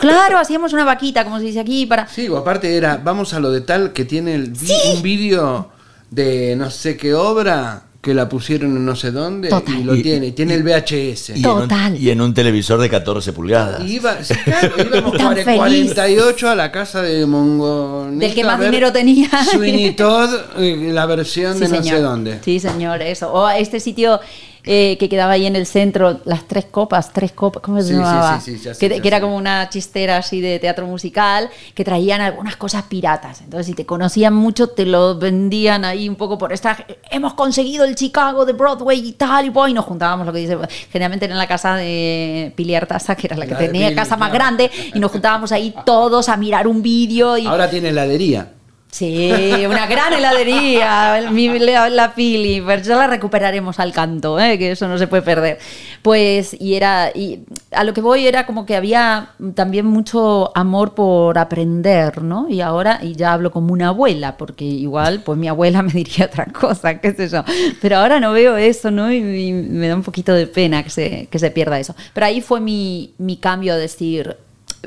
claro, 0.00 0.38
hacíamos 0.38 0.72
una 0.72 0.84
vaquita, 0.84 1.22
como 1.22 1.38
se 1.38 1.44
dice 1.44 1.60
aquí, 1.60 1.86
para... 1.86 2.08
Sí, 2.08 2.28
o 2.28 2.36
aparte 2.36 2.76
era, 2.76 2.96
vamos 2.96 3.32
a 3.32 3.38
lo 3.38 3.52
de 3.52 3.60
tal 3.60 3.92
que 3.92 4.04
tiene 4.06 4.34
el, 4.34 4.54
un 4.92 5.02
vídeo 5.02 5.68
de 6.10 6.56
no 6.56 6.68
sé 6.72 6.96
qué 6.96 7.14
obra 7.14 7.85
que 8.06 8.14
la 8.14 8.28
pusieron 8.28 8.76
en 8.76 8.84
no 8.84 8.94
sé 8.94 9.10
dónde 9.10 9.50
y 9.66 9.82
lo 9.82 10.00
tiene, 10.00 10.30
tiene 10.30 10.54
el 10.54 10.62
VHS. 10.62 11.30
Y 11.34 11.42
Total. 11.42 11.88
En 11.88 11.94
un, 11.94 12.00
y 12.00 12.10
en 12.10 12.20
un 12.20 12.34
televisor 12.34 12.80
de 12.80 12.88
14 12.88 13.32
pulgadas. 13.32 13.84
Iba, 13.84 14.18
íbamos 14.78 15.16
48 15.42 16.48
a 16.48 16.54
la 16.54 16.70
casa 16.70 17.02
de 17.02 17.26
Mongo. 17.26 18.06
Del 18.12 18.32
que 18.32 18.44
más 18.44 18.60
dinero 18.60 18.92
tenía. 18.92 19.28
Sweeney 19.50 19.96
Todd, 19.96 20.30
eh, 20.56 20.90
la 20.92 21.04
versión 21.06 21.58
de 21.58 21.68
no 21.68 21.82
sé 21.82 22.00
dónde. 22.00 22.38
Sí, 22.44 22.60
señor, 22.60 23.02
eso. 23.02 23.32
O 23.32 23.48
este 23.50 23.80
sitio 23.80 24.20
eh, 24.66 24.96
que 24.98 25.08
quedaba 25.08 25.32
ahí 25.32 25.46
en 25.46 25.56
el 25.56 25.64
centro, 25.64 26.20
las 26.24 26.46
tres 26.46 26.66
copas, 26.66 27.12
tres 27.12 27.32
copas, 27.32 27.62
¿cómo 27.62 27.80
se 27.80 27.94
llamaba? 27.94 28.40
Sí, 28.40 28.58
sí, 28.58 28.68
sí, 28.74 28.78
que, 28.78 29.00
que 29.00 29.08
era 29.08 29.20
como 29.20 29.36
una 29.36 29.68
chistera 29.68 30.18
así 30.18 30.40
de 30.40 30.58
teatro 30.58 30.86
musical, 30.86 31.48
que 31.74 31.84
traían 31.84 32.20
algunas 32.20 32.56
cosas 32.56 32.82
piratas. 32.84 33.40
Entonces, 33.40 33.66
si 33.66 33.74
te 33.74 33.86
conocían 33.86 34.34
mucho, 34.34 34.68
te 34.68 34.84
lo 34.84 35.18
vendían 35.18 35.84
ahí 35.84 36.08
un 36.08 36.16
poco 36.16 36.36
por 36.36 36.52
esta. 36.52 36.84
Hemos 37.10 37.34
conseguido 37.34 37.84
el 37.84 37.94
Chicago 37.94 38.44
de 38.44 38.52
Broadway 38.52 38.98
y 39.08 39.12
tal, 39.12 39.46
y, 39.46 39.50
pues, 39.50 39.70
y 39.70 39.74
nos 39.74 39.84
juntábamos, 39.84 40.26
lo 40.26 40.32
que 40.32 40.40
dice, 40.40 40.58
generalmente 40.90 41.26
en 41.26 41.38
la 41.38 41.46
casa 41.46 41.76
de 41.76 42.52
Pili 42.56 42.74
Artaza, 42.74 43.14
que 43.14 43.28
era 43.28 43.36
la 43.36 43.46
que 43.46 43.54
tenía 43.54 43.94
casa 43.94 44.16
más 44.16 44.32
grande, 44.32 44.70
y 44.92 44.98
nos 44.98 45.12
juntábamos 45.12 45.52
ahí 45.52 45.72
todos 45.84 46.28
a 46.28 46.36
mirar 46.36 46.66
un 46.66 46.82
vídeo. 46.82 47.38
Y... 47.38 47.46
Ahora 47.46 47.70
tiene 47.70 47.90
heladería. 47.90 48.52
Sí, 48.96 49.30
una 49.68 49.86
gran 49.86 50.14
heladería, 50.14 51.20
la, 51.20 51.90
la 51.90 52.14
Pili, 52.14 52.62
pero 52.66 52.82
ya 52.82 52.96
la 52.96 53.06
recuperaremos 53.06 53.78
al 53.78 53.92
canto, 53.92 54.40
¿eh? 54.40 54.56
que 54.56 54.70
eso 54.70 54.88
no 54.88 54.96
se 54.96 55.06
puede 55.06 55.22
perder. 55.22 55.58
Pues, 56.00 56.56
y 56.58 56.76
era, 56.76 57.10
y 57.14 57.44
a 57.72 57.84
lo 57.84 57.92
que 57.92 58.00
voy 58.00 58.26
era 58.26 58.46
como 58.46 58.64
que 58.64 58.74
había 58.74 59.32
también 59.54 59.84
mucho 59.84 60.50
amor 60.56 60.94
por 60.94 61.36
aprender, 61.36 62.22
¿no? 62.22 62.48
Y 62.48 62.62
ahora, 62.62 62.98
y 63.02 63.14
ya 63.14 63.34
hablo 63.34 63.50
como 63.50 63.74
una 63.74 63.88
abuela, 63.88 64.38
porque 64.38 64.64
igual, 64.64 65.20
pues 65.22 65.38
mi 65.38 65.48
abuela 65.48 65.82
me 65.82 65.92
diría 65.92 66.24
otra 66.24 66.46
cosa, 66.46 66.98
qué 66.98 67.12
sé 67.12 67.28
yo. 67.28 67.44
Pero 67.82 67.98
ahora 67.98 68.18
no 68.18 68.32
veo 68.32 68.56
eso, 68.56 68.90
¿no? 68.90 69.12
Y, 69.12 69.20
me 69.52 69.88
da 69.88 69.94
un 69.94 70.04
poquito 70.04 70.32
de 70.32 70.46
pena 70.46 70.82
que 70.82 70.88
se, 70.88 71.28
que 71.30 71.38
se 71.38 71.50
pierda 71.50 71.78
eso. 71.78 71.94
Pero 72.14 72.24
ahí 72.24 72.40
fue 72.40 72.62
mi, 72.62 73.12
mi 73.18 73.36
cambio 73.36 73.74
a 73.74 73.76
decir, 73.76 74.38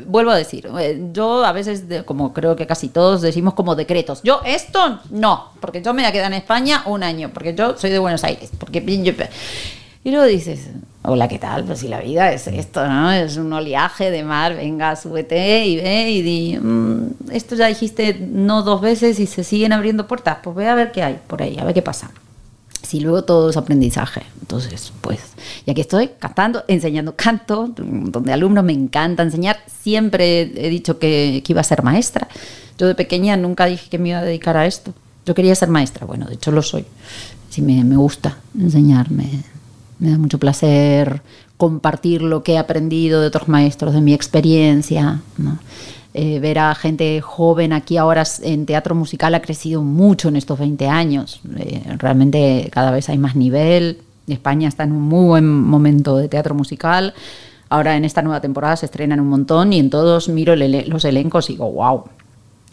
vuelvo 0.06 0.32
a 0.32 0.36
decir, 0.36 0.68
eh, 0.80 1.10
yo 1.12 1.44
a 1.46 1.52
veces, 1.52 1.84
como 2.06 2.34
creo 2.34 2.56
que 2.56 2.68
casi 2.68 2.90
todos, 2.90 3.22
decimos 3.22 3.54
como 3.54 3.76
decretos. 3.76 4.22
Yo 4.24 4.42
esto 4.46 5.00
no, 5.10 5.52
porque 5.60 5.82
yo 5.82 5.94
me 5.94 6.02
voy 6.02 6.10
a 6.10 6.12
quedar 6.12 6.32
en 6.32 6.38
España 6.38 6.84
un 6.86 7.04
año, 7.04 7.32
porque 7.34 7.54
yo 7.54 7.78
soy 7.78 7.90
de 7.90 8.00
Buenos 8.00 8.24
Aires, 8.24 8.50
porque 8.58 8.80
y 10.02 10.12
luego 10.12 10.26
dices, 10.26 10.70
Hola, 11.02 11.30
¿qué 11.30 11.40
tal? 11.40 11.64
Pues 11.64 11.80
si 11.80 11.88
la 11.88 12.02
vida 12.02 12.34
es 12.34 12.46
esto, 12.48 12.86
¿no? 12.86 13.12
Es 13.12 13.38
un 13.38 13.52
oleaje 13.54 14.12
de 14.12 14.24
mar, 14.24 14.56
venga, 14.56 14.98
súbete 14.98 15.66
y 15.66 15.78
ve 15.78 16.10
y 16.10 16.22
di, 16.22 16.58
mm, 16.60 17.32
esto 17.32 17.56
ya 17.56 17.68
dijiste 17.68 18.16
no 18.20 18.64
dos 18.64 18.82
veces 18.82 19.18
y 19.20 19.26
se 19.26 19.46
siguen 19.46 19.72
abriendo 19.72 20.08
puertas, 20.08 20.40
pues 20.44 20.56
ve 20.58 20.68
a 20.68 20.76
ver 20.76 20.92
qué 20.92 21.04
hay 21.04 21.20
por 21.26 21.42
ahí, 21.42 21.58
a 21.58 21.64
ver 21.64 21.74
qué 21.74 21.82
pasa. 21.82 22.12
Si 22.82 23.00
luego 23.00 23.24
todo 23.24 23.50
es 23.50 23.58
aprendizaje. 23.58 24.24
Entonces, 24.42 24.94
pues, 25.02 25.20
y 25.66 25.72
aquí 25.72 25.82
estoy 25.82 26.12
cantando, 26.18 26.64
enseñando 26.68 27.16
canto, 27.16 27.70
donde 27.78 28.34
alumnos 28.34 28.64
me 28.64 28.74
encanta 28.74 29.24
enseñar. 29.24 29.58
Siempre 29.82 30.42
he 30.56 30.70
dicho 30.70 30.98
que, 30.98 31.44
que 31.46 31.54
iba 31.54 31.62
a 31.62 31.64
ser 31.64 31.84
maestra. 31.84 32.28
Yo 32.78 32.88
de 32.88 32.96
pequeña 32.96 33.36
nunca 33.38 33.66
dije 33.66 33.90
que 33.90 34.00
me 34.00 34.10
iba 34.10 34.20
a 34.20 34.24
dedicar 34.24 34.58
a 34.58 34.66
esto. 34.66 34.94
Yo 35.26 35.36
quería 35.36 35.54
ser 35.54 35.70
maestra, 35.70 36.06
bueno, 36.08 36.26
de 36.26 36.36
hecho 36.36 36.52
lo 36.52 36.62
soy. 36.62 36.86
Sí, 37.50 37.62
me, 37.62 37.84
me 37.84 37.98
gusta 37.98 38.38
enseñar, 38.58 39.12
me, 39.12 39.44
da 40.00 40.18
mucho 40.18 40.40
placer 40.40 41.22
compartir 41.58 42.22
lo 42.22 42.42
que 42.42 42.54
he 42.54 42.58
aprendido 42.58 43.20
de 43.22 43.28
otros 43.28 43.48
maestros, 43.50 43.94
de 43.94 44.02
mi 44.02 44.14
experiencia. 44.14 45.20
Eh, 46.14 46.40
ver 46.40 46.58
a 46.58 46.74
gente 46.74 47.22
joven 47.22 47.72
aquí 47.72 47.98
ahora 47.98 48.24
en 48.42 48.66
teatro 48.66 48.96
musical 48.96 49.36
ha 49.36 49.42
crecido 49.42 49.84
mucho 49.84 50.30
en 50.30 50.38
estos 50.38 50.58
20 50.58 50.88
años. 50.88 51.42
Eh, 51.58 51.84
realmente 51.98 52.70
cada 52.72 52.92
vez 52.92 53.10
hay 53.10 53.18
más 53.18 53.36
nivel. 53.36 54.00
España 54.28 54.68
está 54.68 54.84
en 54.84 54.92
un 54.92 55.04
muy 55.04 55.26
buen 55.26 55.48
momento 55.48 56.18
de 56.18 56.28
teatro 56.28 56.56
musical. 56.56 57.14
Ahora 57.70 57.96
en 57.96 58.06
esta 58.06 58.22
nueva 58.24 58.42
temporada 58.42 58.76
se 58.76 58.88
estrenan 58.88 59.20
un 59.20 59.28
montón 59.28 59.72
y 59.74 59.80
en 59.80 59.92
todos 59.92 60.30
miro 60.30 60.56
los 60.56 61.06
elencos 61.06 61.50
y 61.50 61.54
digo, 61.54 61.72
wow, 61.72 62.06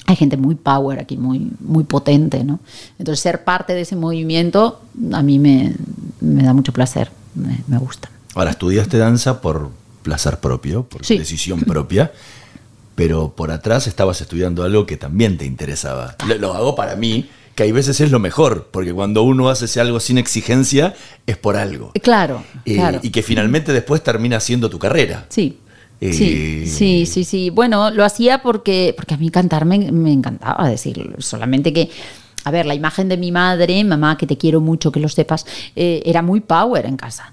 hay 0.06 0.16
gente 0.16 0.36
muy 0.36 0.54
power 0.54 0.98
aquí, 0.98 1.18
muy, 1.18 1.50
muy 1.60 1.84
potente, 1.84 2.44
¿no? 2.44 2.60
Entonces 2.98 3.20
ser 3.20 3.44
parte 3.44 3.74
de 3.74 3.82
ese 3.82 3.96
movimiento 3.96 4.80
a 5.12 5.22
mí 5.22 5.38
me, 5.38 5.74
me 6.20 6.42
da 6.44 6.54
mucho 6.54 6.72
placer, 6.72 7.10
me, 7.34 7.60
me, 7.66 7.76
gusta. 7.76 8.08
Ahora, 8.34 8.52
estudiaste 8.52 8.96
danza 8.96 9.42
por 9.42 9.70
placer 10.02 10.38
propio, 10.38 10.84
por 10.84 11.04
sí. 11.04 11.18
decisión 11.18 11.60
propia, 11.60 12.12
pero 12.96 13.34
por 13.36 13.52
atrás 13.52 13.86
estabas 13.86 14.20
estudiando 14.20 14.64
algo 14.64 14.86
que 14.86 14.96
también 14.96 15.38
te 15.38 15.44
interesaba. 15.44 16.16
Lo, 16.26 16.34
lo, 16.38 16.54
hago 16.54 16.74
para 16.74 16.96
mí, 16.96 17.28
que 17.54 17.62
hay 17.62 17.72
veces 17.72 18.00
es 18.00 18.10
lo 18.10 18.18
mejor, 18.18 18.68
porque 18.72 18.92
cuando 18.92 19.22
uno 19.22 19.48
hace 19.48 19.80
algo 19.80 20.00
sin 20.00 20.18
exigencia 20.18 20.94
es 21.26 21.36
por 21.36 21.56
algo. 21.56 21.92
Claro, 22.02 22.42
eh, 22.64 22.74
claro. 22.74 22.98
Y 23.02 23.10
que 23.10 23.22
finalmente 23.22 23.72
después 23.72 24.02
termina 24.02 24.40
siendo 24.40 24.68
tu 24.68 24.78
carrera. 24.78 25.26
Sí. 25.28 25.58
Eh, 26.00 26.12
sí, 26.12 26.66
sí, 26.66 27.06
sí, 27.06 27.24
sí. 27.24 27.50
Bueno, 27.50 27.90
lo 27.90 28.04
hacía 28.04 28.42
porque, 28.42 28.92
porque 28.96 29.14
a 29.14 29.16
mí 29.16 29.30
cantar 29.30 29.64
me, 29.64 29.90
me 29.90 30.12
encantaba 30.12 30.68
decirlo. 30.68 31.16
Solamente 31.18 31.72
que, 31.72 31.90
a 32.44 32.50
ver, 32.50 32.66
la 32.66 32.74
imagen 32.74 33.08
de 33.08 33.16
mi 33.16 33.32
madre, 33.32 33.82
mamá, 33.84 34.18
que 34.18 34.26
te 34.26 34.36
quiero 34.36 34.60
mucho, 34.60 34.92
que 34.92 35.00
lo 35.00 35.08
sepas, 35.08 35.46
eh, 35.74 36.02
era 36.04 36.22
muy 36.22 36.40
power 36.40 36.86
en 36.86 36.96
casa. 36.96 37.32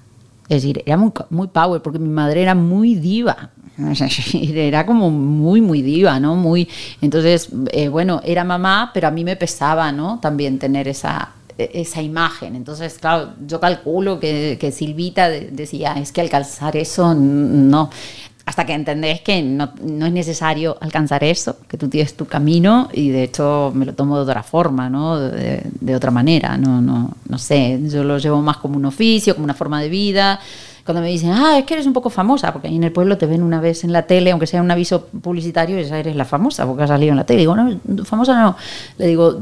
Es 0.49 0.61
decir, 0.61 0.83
era 0.85 0.97
muy, 0.97 1.11
muy 1.29 1.47
power 1.47 1.81
porque 1.81 1.99
mi 1.99 2.09
madre 2.09 2.41
era 2.41 2.55
muy 2.55 2.95
diva. 2.95 3.51
Era 4.33 4.85
como 4.85 5.09
muy, 5.09 5.61
muy 5.61 5.81
diva, 5.81 6.19
¿no? 6.19 6.35
Muy, 6.35 6.67
entonces, 7.01 7.49
eh, 7.71 7.87
bueno, 7.87 8.21
era 8.23 8.43
mamá, 8.43 8.91
pero 8.93 9.07
a 9.07 9.11
mí 9.11 9.23
me 9.23 9.35
pesaba, 9.35 9.91
¿no? 9.91 10.19
También 10.19 10.59
tener 10.59 10.87
esa, 10.87 11.31
esa 11.57 12.01
imagen. 12.01 12.55
Entonces, 12.55 12.97
claro, 12.99 13.33
yo 13.45 13.59
calculo 13.59 14.19
que, 14.19 14.57
que 14.59 14.71
Silvita 14.71 15.29
decía, 15.29 15.93
es 15.93 16.11
que 16.11 16.21
alcanzar 16.21 16.77
eso, 16.77 17.13
no 17.15 17.89
hasta 18.45 18.65
que 18.65 18.73
entendés 18.73 19.21
que 19.21 19.41
no, 19.41 19.71
no, 19.81 20.05
es 20.05 20.11
necesario 20.11 20.77
alcanzar 20.81 21.23
eso, 21.23 21.57
que 21.67 21.77
tú 21.77 21.87
tienes 21.87 22.15
tu 22.15 22.25
camino 22.25 22.89
y 22.91 23.09
de 23.09 23.23
hecho 23.23 23.71
me 23.73 23.85
lo 23.85 23.93
tomo 23.93 24.17
de 24.17 24.23
otra 24.23 24.43
forma, 24.43 24.89
¿no? 24.89 25.17
de, 25.17 25.61
de, 25.79 25.95
otra 25.95 26.11
manera, 26.11 26.57
no, 26.57 26.81
no, 26.81 27.11
no 27.27 27.37
sé, 27.37 27.79
yo 27.85 28.03
lo 28.03 28.17
llevo 28.17 28.41
más 28.41 28.57
como 28.57 28.75
un 28.75 28.85
oficio, 28.85 29.33
como 29.35 29.45
una 29.45 29.53
forma 29.53 29.81
de 29.81 29.89
vida. 29.89 30.39
Cuando 30.85 31.01
me 31.01 31.07
dicen, 31.07 31.31
ah, 31.31 31.57
es 31.57 31.65
que 31.65 31.75
eres 31.75 31.85
un 31.85 31.93
poco 31.93 32.09
famosa, 32.09 32.51
porque 32.51 32.67
ahí 32.67 32.75
en 32.75 32.83
el 32.83 32.91
pueblo 32.91 33.17
te 33.17 33.25
ven 33.25 33.41
una 33.41 33.61
vez 33.61 33.83
en 33.83 33.93
la 33.93 34.03
tele, 34.03 34.31
aunque 34.31 34.47
sea 34.47 34.61
un 34.61 34.69
aviso 34.69 35.05
publicitario, 35.05 35.79
y 35.79 35.85
ya 35.85 35.97
eres 35.97 36.15
la 36.15 36.25
famosa, 36.25 36.65
porque 36.65 36.83
has 36.83 36.89
salido 36.89 37.11
en 37.11 37.17
la 37.17 37.25
tele. 37.25 37.39
digo, 37.39 37.55
no, 37.55 37.79
famosa 38.03 38.39
no. 38.41 38.57
Le 38.97 39.07
digo, 39.07 39.39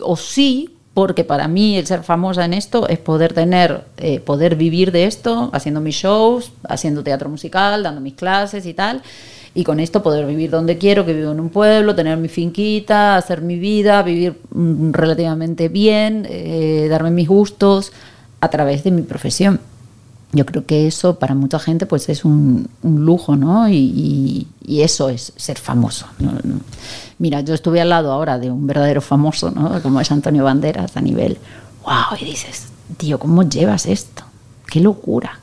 o 0.00 0.16
sí, 0.16 0.74
porque 0.94 1.24
para 1.24 1.46
mí 1.48 1.76
el 1.76 1.86
ser 1.86 2.02
famosa 2.02 2.44
en 2.44 2.54
esto 2.54 2.88
es 2.88 2.98
poder 2.98 3.32
tener, 3.32 3.84
eh, 3.98 4.20
poder 4.20 4.56
vivir 4.56 4.90
de 4.90 5.06
esto, 5.06 5.50
haciendo 5.52 5.80
mis 5.80 5.96
shows, 5.96 6.52
haciendo 6.68 7.02
teatro 7.04 7.28
musical, 7.28 7.82
dando 7.82 8.00
mis 8.00 8.14
clases 8.14 8.66
y 8.66 8.74
tal, 8.74 9.02
y 9.54 9.62
con 9.62 9.78
esto 9.78 10.02
poder 10.02 10.26
vivir 10.26 10.50
donde 10.50 10.78
quiero, 10.78 11.06
que 11.06 11.12
vivo 11.12 11.30
en 11.30 11.38
un 11.38 11.50
pueblo, 11.50 11.94
tener 11.94 12.16
mi 12.16 12.28
finquita, 12.28 13.16
hacer 13.16 13.42
mi 13.42 13.58
vida, 13.58 14.02
vivir 14.02 14.40
mm, 14.50 14.92
relativamente 14.92 15.68
bien, 15.68 16.26
eh, 16.28 16.88
darme 16.90 17.10
mis 17.10 17.28
gustos 17.28 17.92
a 18.40 18.48
través 18.48 18.82
de 18.82 18.90
mi 18.90 19.02
profesión. 19.02 19.60
Yo 20.34 20.44
creo 20.44 20.66
que 20.66 20.88
eso 20.88 21.18
para 21.18 21.34
mucha 21.34 21.60
gente 21.60 21.86
pues 21.86 22.08
es 22.08 22.24
un, 22.24 22.68
lujo, 22.82 23.36
¿no? 23.36 23.68
Y, 23.68 24.48
eso 24.66 25.08
es 25.08 25.32
ser 25.36 25.58
famoso. 25.58 26.06
Mira, 27.18 27.40
yo 27.42 27.54
estuve 27.54 27.80
al 27.80 27.90
lado 27.90 28.10
ahora 28.10 28.38
de 28.38 28.50
un 28.50 28.66
verdadero 28.66 29.00
famoso, 29.00 29.50
¿no? 29.50 29.80
Como 29.82 30.00
es 30.00 30.10
Antonio 30.10 30.42
Banderas 30.44 30.96
a 30.96 31.00
nivel, 31.00 31.38
wow, 31.84 32.18
y 32.20 32.24
dices, 32.24 32.66
tío, 32.96 33.18
¿cómo 33.18 33.44
llevas 33.44 33.86
esto? 33.86 34.24
Qué 34.66 34.80
locura. 34.80 35.38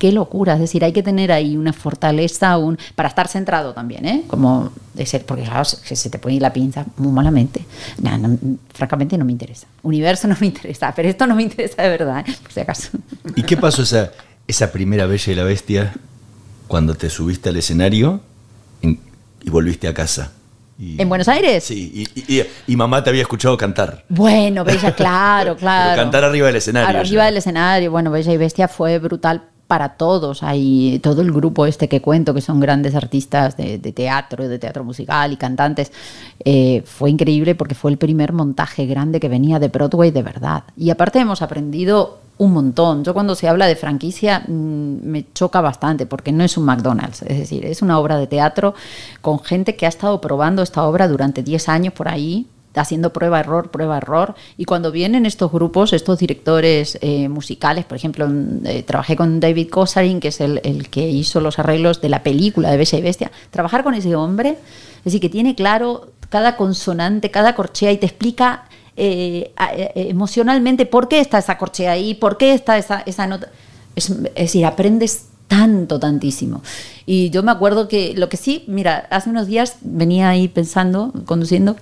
Qué 0.00 0.12
locura, 0.12 0.54
es 0.54 0.60
decir, 0.60 0.82
hay 0.82 0.94
que 0.94 1.02
tener 1.02 1.30
ahí 1.30 1.58
una 1.58 1.74
fortaleza 1.74 2.56
un, 2.56 2.78
para 2.94 3.10
estar 3.10 3.28
centrado 3.28 3.74
también, 3.74 4.06
¿eh? 4.06 4.24
Como 4.28 4.72
de 4.94 5.04
ser, 5.04 5.26
porque 5.26 5.42
claro, 5.42 5.66
se 5.66 6.08
te 6.08 6.18
puede 6.18 6.36
ir 6.36 6.40
la 6.40 6.54
pinza 6.54 6.86
muy 6.96 7.12
malamente. 7.12 7.66
No, 8.02 8.16
no, 8.16 8.38
francamente 8.72 9.18
no 9.18 9.26
me 9.26 9.32
interesa. 9.32 9.66
Universo 9.82 10.26
no 10.28 10.38
me 10.40 10.46
interesa, 10.46 10.94
pero 10.96 11.06
esto 11.06 11.26
no 11.26 11.34
me 11.34 11.42
interesa 11.42 11.82
de 11.82 11.90
verdad, 11.90 12.24
¿eh? 12.26 12.34
por 12.42 12.50
si 12.50 12.60
acaso. 12.60 12.88
¿Y 13.36 13.42
qué 13.42 13.58
pasó 13.58 13.82
esa, 13.82 14.10
esa 14.48 14.72
primera 14.72 15.04
Bella 15.04 15.32
y 15.32 15.36
la 15.36 15.44
Bestia 15.44 15.92
cuando 16.66 16.94
te 16.94 17.10
subiste 17.10 17.50
al 17.50 17.58
escenario 17.58 18.22
en, 18.80 18.98
y 19.42 19.50
volviste 19.50 19.86
a 19.86 19.92
casa? 19.92 20.32
Y, 20.78 20.98
¿En 20.98 21.10
Buenos 21.10 21.28
Aires? 21.28 21.62
Sí, 21.62 22.08
y, 22.14 22.36
y, 22.38 22.42
y, 22.66 22.74
mamá 22.74 23.04
te 23.04 23.10
había 23.10 23.20
escuchado 23.20 23.54
cantar. 23.58 24.06
Bueno, 24.08 24.64
Bella, 24.64 24.94
claro, 24.94 25.56
claro. 25.58 25.90
Pero 25.90 26.02
cantar 26.04 26.24
arriba 26.24 26.46
del 26.46 26.56
escenario. 26.56 26.88
Arriba 26.88 27.24
ya. 27.24 27.26
del 27.26 27.36
escenario, 27.36 27.90
bueno, 27.90 28.10
Bella 28.10 28.32
y 28.32 28.38
Bestia 28.38 28.66
fue 28.66 28.98
brutal 28.98 29.42
para 29.70 29.90
todos. 29.90 30.42
Hay 30.42 30.98
todo 31.00 31.22
el 31.22 31.30
grupo 31.30 31.64
este 31.64 31.88
que 31.88 32.02
cuento, 32.02 32.34
que 32.34 32.40
son 32.40 32.58
grandes 32.58 32.96
artistas 32.96 33.56
de, 33.56 33.78
de 33.78 33.92
teatro, 33.92 34.48
de 34.48 34.58
teatro 34.58 34.82
musical 34.82 35.32
y 35.32 35.36
cantantes. 35.36 35.92
Eh, 36.44 36.82
fue 36.84 37.08
increíble 37.08 37.54
porque 37.54 37.76
fue 37.76 37.92
el 37.92 37.96
primer 37.96 38.32
montaje 38.32 38.84
grande 38.86 39.20
que 39.20 39.28
venía 39.28 39.60
de 39.60 39.68
Broadway 39.68 40.10
de 40.10 40.24
verdad. 40.24 40.64
Y 40.76 40.90
aparte 40.90 41.20
hemos 41.20 41.40
aprendido 41.40 42.18
un 42.38 42.52
montón. 42.52 43.04
Yo 43.04 43.14
cuando 43.14 43.36
se 43.36 43.46
habla 43.46 43.68
de 43.68 43.76
franquicia 43.76 44.42
mmm, 44.48 44.96
me 45.04 45.26
choca 45.32 45.60
bastante 45.60 46.04
porque 46.04 46.32
no 46.32 46.42
es 46.42 46.56
un 46.56 46.64
McDonald's, 46.64 47.22
es 47.22 47.38
decir, 47.38 47.64
es 47.64 47.80
una 47.80 48.00
obra 48.00 48.16
de 48.16 48.26
teatro 48.26 48.74
con 49.20 49.38
gente 49.38 49.76
que 49.76 49.86
ha 49.86 49.88
estado 49.88 50.20
probando 50.20 50.62
esta 50.62 50.82
obra 50.82 51.06
durante 51.06 51.44
10 51.44 51.68
años 51.68 51.94
por 51.94 52.08
ahí, 52.08 52.48
haciendo 52.74 53.12
prueba 53.12 53.40
error 53.40 53.70
prueba 53.70 53.98
error. 53.98 54.34
Y 54.56 54.64
cuando 54.64 54.92
vienen 54.92 55.26
estos 55.26 55.50
grupos 55.50 55.92
estos 55.92 56.18
directores 56.18 56.98
eh, 57.00 57.28
musicales 57.28 57.84
por 57.84 57.96
ejemplo 57.96 58.28
eh, 58.64 58.82
trabajé 58.82 59.16
con 59.16 59.40
David 59.40 59.70
Kosarin 59.70 60.20
que 60.20 60.28
es 60.28 60.40
el, 60.40 60.60
el, 60.64 60.88
que 60.88 61.08
hizo 61.08 61.40
los 61.40 61.58
arreglos 61.58 62.00
de 62.00 62.08
la 62.08 62.22
película 62.22 62.70
de 62.70 62.76
Bella 62.76 62.98
y 62.98 63.02
Bestia. 63.02 63.32
Trabajar 63.50 63.82
con 63.82 63.94
ese 63.94 64.14
hombre 64.14 64.56
es 64.98 65.04
decir 65.04 65.20
que 65.20 65.28
tiene 65.28 65.54
claro 65.54 66.12
cada 66.28 66.56
consonante 66.56 67.30
cada 67.30 67.54
corchea 67.54 67.92
y 67.92 67.98
te 67.98 68.06
explica 68.06 68.64
eh, 68.96 69.52
emocionalmente 69.94 70.84
por 70.86 71.08
qué 71.08 71.20
está 71.20 71.38
esa 71.38 71.58
corchea 71.58 71.92
ahí 71.92 72.14
por 72.14 72.36
qué 72.36 72.54
está 72.54 72.78
esa, 72.78 73.02
esa 73.06 73.26
nota. 73.26 73.48
Es, 73.96 74.10
es 74.10 74.34
decir 74.34 74.64
aprendes 74.64 75.26
tanto, 75.50 75.98
tantísimo. 75.98 76.62
Y 77.06 77.30
yo 77.30 77.42
me 77.42 77.50
acuerdo 77.50 77.88
que 77.88 78.14
lo 78.14 78.28
que 78.28 78.36
sí, 78.36 78.62
mira, 78.68 79.08
hace 79.10 79.30
unos 79.30 79.48
días 79.48 79.74
venía 79.80 80.28
ahí 80.28 80.46
pensando, 80.46 81.12
conduciendo, 81.26 81.74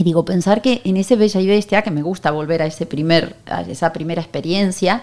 y 0.00 0.04
digo, 0.04 0.24
pensar 0.24 0.62
que 0.62 0.80
en 0.84 0.96
ese 0.96 1.14
Bella 1.14 1.40
y 1.40 1.46
Bestia, 1.46 1.82
que 1.82 1.90
me 1.90 2.00
gusta 2.00 2.30
volver 2.30 2.62
a, 2.62 2.66
ese 2.66 2.86
primer, 2.86 3.36
a 3.46 3.60
esa 3.60 3.92
primera 3.92 4.22
experiencia, 4.22 5.02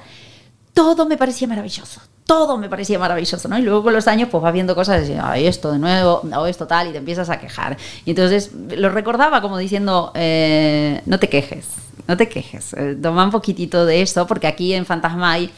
todo 0.73 1.05
me 1.05 1.17
parecía 1.17 1.47
maravilloso. 1.47 2.01
Todo 2.25 2.57
me 2.57 2.67
parecía 2.67 2.97
maravilloso, 2.97 3.47
¿no? 3.47 3.59
Y 3.59 3.61
luego 3.61 3.83
con 3.83 3.93
los 3.93 4.07
años, 4.07 4.27
pues 4.31 4.41
vas 4.41 4.51
viendo 4.51 4.73
cosas 4.73 5.07
y 5.07 5.13
ay, 5.13 5.45
esto 5.45 5.71
de 5.71 5.77
nuevo, 5.77 6.23
o 6.35 6.45
esto 6.47 6.65
tal, 6.65 6.87
y 6.87 6.91
te 6.91 6.97
empiezas 6.97 7.29
a 7.29 7.39
quejar. 7.39 7.77
Y 8.05 8.09
entonces 8.09 8.51
lo 8.75 8.89
recordaba 8.89 9.39
como 9.39 9.59
diciendo, 9.59 10.11
eh, 10.15 11.01
no 11.05 11.19
te 11.19 11.29
quejes, 11.29 11.67
no 12.07 12.17
te 12.17 12.27
quejes. 12.27 12.73
Eh, 12.73 12.97
toma 12.99 13.23
un 13.23 13.31
poquitito 13.31 13.85
de 13.85 14.01
eso, 14.01 14.25
porque 14.25 14.47
aquí 14.47 14.73
en 14.73 14.87
Fantasma 14.87 15.33
hay 15.33 15.51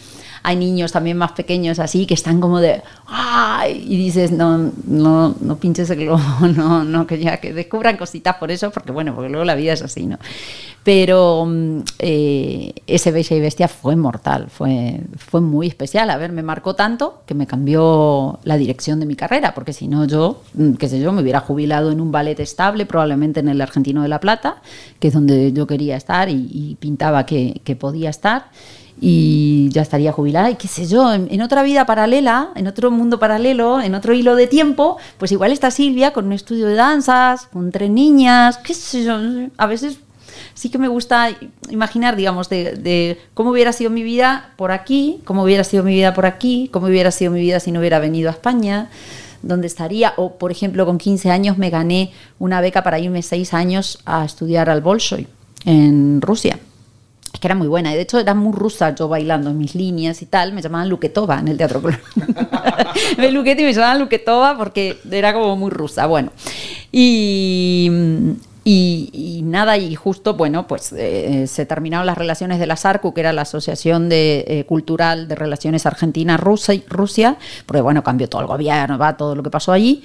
hay 0.44 0.56
niños 0.56 0.92
también 0.92 1.18
más 1.18 1.32
pequeños 1.34 1.80
así 1.80 2.06
que 2.06 2.14
están 2.14 2.40
como 2.40 2.60
de 2.60 2.82
¡ay! 3.08 3.84
y 3.88 3.98
dices 3.98 4.32
no 4.32 4.72
no 4.86 5.36
no 5.40 5.58
pinches 5.58 5.90
el 5.90 6.00
globo 6.00 6.22
no 6.56 6.84
no 6.84 7.08
que 7.08 7.20
ya 7.20 7.38
que 7.38 7.54
descubran 7.54 7.98
cositas 7.98 8.36
por 8.36 8.52
eso 8.52 8.72
porque 8.72 8.92
bueno 8.92 9.14
porque 9.14 9.30
luego 9.30 9.46
la 9.46 9.56
vida 9.56 9.74
es 9.74 9.82
así 9.82 10.06
no 10.06 10.18
pero 10.84 11.48
eh, 12.00 12.74
ese 12.88 13.12
Bella 13.12 13.36
y 13.36 13.40
Bestia 13.40 13.68
fue 13.68 13.96
mortal 13.96 14.48
fue 14.50 15.02
fue 15.18 15.42
muy 15.42 15.68
especial 15.68 16.10
a 16.10 16.18
ver 16.18 16.32
me 16.32 16.44
marcó 16.44 16.76
tanto 16.76 17.22
que 17.26 17.34
me 17.34 17.48
cambió 17.48 18.40
la 18.44 18.58
dirección 18.58 19.00
de 19.00 19.06
mi 19.06 19.16
carrera 19.16 19.54
porque 19.54 19.74
si 19.74 19.88
no 19.88 20.06
yo 20.06 20.42
qué 20.80 20.88
sé 20.88 21.00
yo 21.00 21.12
me 21.12 21.22
hubiera 21.22 21.42
jubilado 21.42 21.92
en 21.92 22.00
un 22.02 22.12
ballet 22.12 22.40
estable 22.40 22.86
probablemente 22.86 23.40
en 23.40 23.50
el 23.50 23.62
Argentino 23.62 24.02
de 24.02 24.08
la 24.08 24.20
Plata 24.20 24.62
que 25.00 25.10
es 25.10 25.14
donde 25.14 25.52
yo 25.52 25.68
quería 25.68 25.98
estar 25.98 26.30
y, 26.30 26.50
y 26.52 26.76
pintaba 26.80 27.26
que, 27.26 27.62
que 27.64 27.76
podía 27.76 28.10
estar 28.10 28.46
y 29.02 29.70
ya 29.70 29.82
estaría 29.82 30.12
jubilada 30.12 30.50
y 30.50 30.56
qué 30.56 30.68
sé 30.68 30.86
yo, 30.86 31.14
en, 31.14 31.42
otra 31.42 31.64
vida 31.64 31.86
paralela, 31.86 32.50
en 32.56 32.68
otro 32.68 32.92
mundo 32.92 33.20
paralelo, 33.20 33.82
en 33.82 33.96
otro 33.96 34.14
hilo 34.14 34.36
de 34.36 34.48
tiempo, 34.48 34.98
pues 35.18 35.32
igual 35.32 35.52
está 35.52 35.72
Silvia 35.72 36.12
con 36.12 36.26
un 36.26 36.34
estudio 36.34 36.68
de 36.68 36.76
danzas, 36.76 37.48
con 37.48 37.72
tres 37.72 37.90
niñas, 37.90 38.58
qué 38.58 38.74
sé 38.74 39.04
yo, 39.04 39.18
a 39.58 39.66
veces 39.68 40.00
sí 40.54 40.70
que 40.70 40.78
me 40.78 40.90
gusta 40.90 41.30
imaginar, 41.70 42.16
digamos, 42.16 42.50
de, 42.50 43.18
cómo 43.34 43.52
hubiera 43.52 43.72
sido 43.72 43.90
mi 43.90 44.04
vida 44.04 44.52
por 44.58 44.72
aquí, 44.72 45.22
cómo 45.24 45.44
hubiera 45.44 45.64
sido 45.64 45.84
mi 45.84 45.94
vida 45.94 46.14
por 46.14 46.26
aquí, 46.26 46.70
cómo 46.74 46.88
hubiera 46.88 47.12
sido 47.12 47.32
mi 47.32 47.40
vida 47.40 47.60
si 47.60 47.72
no 47.72 47.80
hubiera 47.80 48.00
venido 48.00 48.30
a 48.30 48.34
España, 48.34 48.90
dónde 49.42 49.68
estaría. 49.68 50.14
O, 50.18 50.34
por 50.38 50.52
ejemplo, 50.52 50.86
con 50.86 50.98
15 50.98 51.32
años 51.32 51.58
me 51.58 51.70
gané 51.70 52.12
una 52.40 52.60
beca 52.60 52.84
para 52.84 53.00
irme 53.00 53.22
6 53.22 53.54
años 53.54 54.00
a 54.06 54.26
estudiar 54.26 54.70
al 54.70 54.82
Bolshoi 54.82 55.28
en 55.66 56.22
Rusia. 56.22 56.60
Que 57.40 57.48
era 57.48 57.56
muy 57.56 57.68
buena, 57.68 57.92
y 57.92 57.96
de 57.96 58.02
hecho 58.02 58.20
era 58.20 58.34
muy 58.34 58.54
rusa 58.54 58.94
yo 58.94 59.08
bailando 59.08 59.50
en 59.50 59.58
mis 59.58 59.76
líneas 59.76 60.22
y 60.22 60.26
tal, 60.26 60.52
me 60.54 60.62
llamaban 60.62 60.90
Luquetova 60.90 61.40
en 61.40 61.48
el 61.48 61.58
Teatro 61.58 61.82
Colón. 61.82 62.00
me 63.18 63.32
Luquete 63.32 63.62
y 63.62 63.66
me 63.66 63.74
llamaban 63.74 64.00
Luquetova 64.00 64.58
porque 64.58 64.98
era 65.10 65.34
como 65.34 65.56
muy 65.56 65.70
rusa. 65.70 66.06
Bueno, 66.06 66.32
y, 66.92 67.90
y, 68.66 69.42
nada, 69.44 69.78
y 69.78 69.96
justo, 69.96 70.36
bueno, 70.36 70.68
pues 70.68 70.94
eh, 70.96 71.48
se 71.48 71.66
terminaron 71.66 72.06
las 72.06 72.18
relaciones 72.18 72.60
de 72.60 72.68
la 72.68 72.76
SARCU, 72.76 73.14
que 73.14 73.22
era 73.22 73.34
la 73.34 73.42
Asociación 73.42 74.10
de, 74.10 74.46
eh, 74.48 74.66
Cultural 74.66 75.28
de 75.28 75.36
Relaciones 75.36 75.86
Argentina-Rusia, 75.86 77.38
porque 77.66 77.82
bueno, 77.82 78.04
cambió 78.04 78.30
todo 78.30 78.42
el 78.42 78.48
gobierno, 78.48 78.98
va 78.98 79.18
todo 79.18 79.36
lo 79.36 79.44
que 79.44 79.50
pasó 79.50 79.72
allí. 79.72 80.04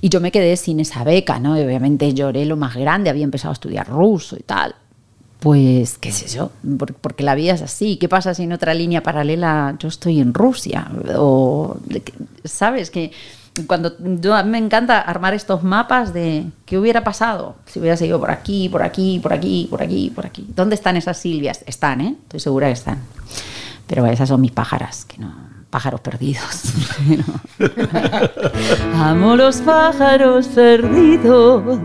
Y 0.00 0.08
yo 0.08 0.20
me 0.20 0.30
quedé 0.30 0.56
sin 0.56 0.80
esa 0.80 1.02
beca, 1.02 1.40
¿no? 1.40 1.54
obviamente 1.54 2.14
lloré 2.14 2.46
lo 2.46 2.56
más 2.56 2.76
grande, 2.76 3.10
había 3.10 3.24
empezado 3.24 3.50
a 3.50 3.54
estudiar 3.54 3.88
ruso 3.88 4.36
y 4.36 4.42
tal. 4.42 4.74
Pues, 5.40 5.98
qué 5.98 6.10
sé 6.10 6.26
yo, 6.28 6.50
porque 7.00 7.22
la 7.22 7.36
vida 7.36 7.54
es 7.54 7.62
así. 7.62 7.96
¿Qué 7.96 8.08
pasa 8.08 8.34
si 8.34 8.42
en 8.42 8.52
otra 8.52 8.74
línea 8.74 9.02
paralela 9.02 9.76
yo 9.78 9.88
estoy 9.88 10.20
en 10.20 10.34
Rusia? 10.34 10.90
O, 11.16 11.76
¿sabes? 12.44 12.90
Que 12.90 13.12
cuando 13.66 13.96
yo, 14.20 14.44
me 14.44 14.58
encanta 14.58 15.00
armar 15.00 15.34
estos 15.34 15.62
mapas 15.62 16.12
de 16.12 16.46
qué 16.64 16.78
hubiera 16.78 17.02
pasado 17.04 17.56
si 17.66 17.78
hubiera 17.80 17.96
seguido 17.96 18.20
por 18.20 18.30
aquí, 18.30 18.68
por 18.68 18.82
aquí, 18.82 19.20
por 19.20 19.32
aquí, 19.32 19.66
por 19.70 19.82
aquí, 19.82 20.12
por 20.14 20.26
aquí. 20.26 20.46
¿Dónde 20.54 20.74
están 20.74 20.96
esas 20.96 21.18
Silvias? 21.18 21.62
Están, 21.66 22.00
¿eh? 22.00 22.16
Estoy 22.22 22.40
segura 22.40 22.66
que 22.66 22.74
están. 22.74 22.98
Pero 23.86 24.06
esas 24.06 24.28
son 24.28 24.40
mis 24.40 24.52
pájaras, 24.52 25.04
que 25.04 25.18
no, 25.18 25.34
pájaros 25.70 26.00
perdidos. 26.00 26.62
Amo 28.94 29.36
los 29.36 29.58
pájaros 29.58 30.48
perdidos 30.48 31.80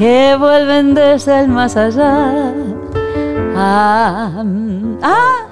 que 0.00 0.34
vuelven 0.34 0.94
desde 0.94 1.40
el 1.40 1.48
más 1.48 1.76
allá. 1.76 2.54
Ah, 3.54 4.42
ah, 5.02 5.46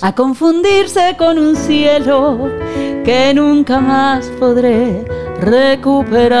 a 0.00 0.14
confundirse 0.14 1.14
con 1.18 1.38
un 1.38 1.54
cielo 1.54 2.48
que 3.04 3.34
nunca 3.34 3.80
más 3.80 4.28
podré 4.40 5.04
recuperar. 5.40 6.40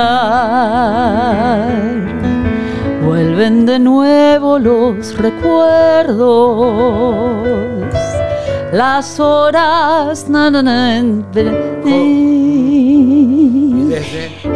Vuelven 3.04 3.66
de 3.66 3.78
nuevo 3.78 4.58
los 4.58 5.14
recuerdos, 5.18 6.16
las 8.72 9.20
horas. 9.20 10.26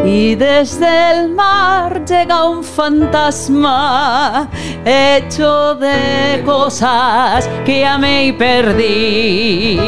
Y 0.04 0.34
desde 0.34 1.12
el 1.12 1.28
mar 1.30 2.04
llega 2.04 2.44
un 2.44 2.62
fantasma 2.64 4.48
hecho 4.84 5.74
de 5.76 6.42
cosas 6.44 7.48
que 7.64 7.84
amé 7.84 8.26
y 8.26 8.32
perdí. 8.32 9.80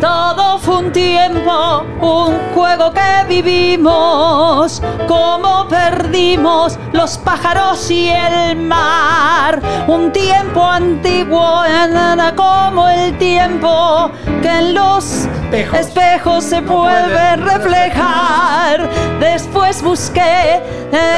Todo 0.00 0.51
fue 0.62 0.76
un 0.78 0.92
tiempo, 0.92 1.84
un 2.00 2.38
juego 2.54 2.92
que 2.92 3.24
vivimos, 3.28 4.80
como 5.08 5.66
perdimos 5.66 6.78
los 6.92 7.18
pájaros 7.18 7.90
y 7.90 8.10
el 8.10 8.56
mar. 8.56 9.60
Un 9.88 10.12
tiempo 10.12 10.64
antiguo, 10.64 11.64
como 12.36 12.88
el 12.88 13.18
tiempo 13.18 14.10
que 14.40 14.48
en 14.48 14.74
los 14.74 15.26
espejos, 15.72 16.44
se 16.44 16.60
vuelve 16.60 17.36
reflejar. 17.36 18.88
Después 19.18 19.82
busqué 19.82 20.62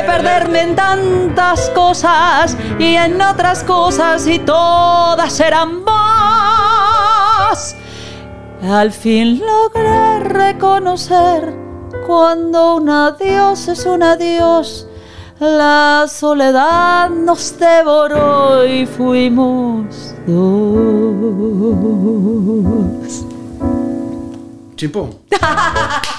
perderme 0.06 0.62
en 0.62 0.74
tantas 0.74 1.68
cosas 1.70 2.56
y 2.78 2.96
en 2.96 3.20
otras 3.20 3.62
cosas 3.62 4.26
y 4.26 4.38
todas 4.38 5.38
eran 5.38 5.84
más. 5.84 7.76
Al 8.70 8.92
fin 8.92 9.40
logré 9.40 10.20
reconocer 10.20 11.54
cuando 12.06 12.76
un 12.76 12.88
adiós 12.88 13.68
es 13.68 13.84
un 13.84 14.02
adiós. 14.02 14.88
La 15.38 16.06
soledad 16.08 17.10
nos 17.10 17.58
devoró 17.58 18.64
y 18.64 18.86
fuimos 18.86 20.14
dos. 20.26 20.84
Chimpón. 24.76 25.10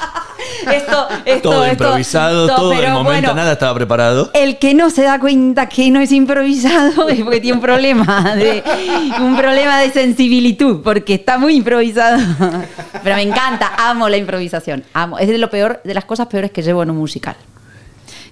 esto, 0.72 1.08
esto, 1.26 1.50
todo 1.50 1.68
improvisado, 1.68 2.48
todo, 2.48 2.74
en 2.74 2.84
el 2.84 2.92
momento, 2.92 3.34
nada 3.34 3.54
estaba 3.54 3.74
preparado. 3.74 4.32
El 4.34 4.58
que 4.58 4.74
no 4.74 4.90
se 4.90 5.04
da 5.04 5.20
cuenta 5.20 5.68
que 5.68 5.92
no 5.92 6.00
es 6.00 6.12
improvisado 6.12 7.10
es 7.10 7.22
porque 7.22 7.42
tiene 7.42 7.58
un 7.58 7.62
problema 7.62 8.36
de 8.36 8.64
un 9.20 9.36
problema 9.38 9.80
de 9.80 9.92
sensibilidad, 9.92 10.46
porque 10.84 11.16
está 11.16 11.38
muy 11.38 11.56
improvisado. 11.56 12.18
Pero 13.04 13.16
me 13.16 13.24
encanta, 13.24 13.74
amo 13.78 14.10
la 14.10 14.18
improvisación, 14.18 14.84
amo. 14.94 15.18
Es 15.18 15.28
de 15.28 15.38
lo 15.38 15.50
peor, 15.50 15.82
de 15.84 15.94
las 15.94 16.06
cosas 16.06 16.28
peores 16.28 16.52
que 16.52 16.62
llevo 16.62 16.84
en 16.84 16.92
un 16.92 16.98
musical 16.98 17.36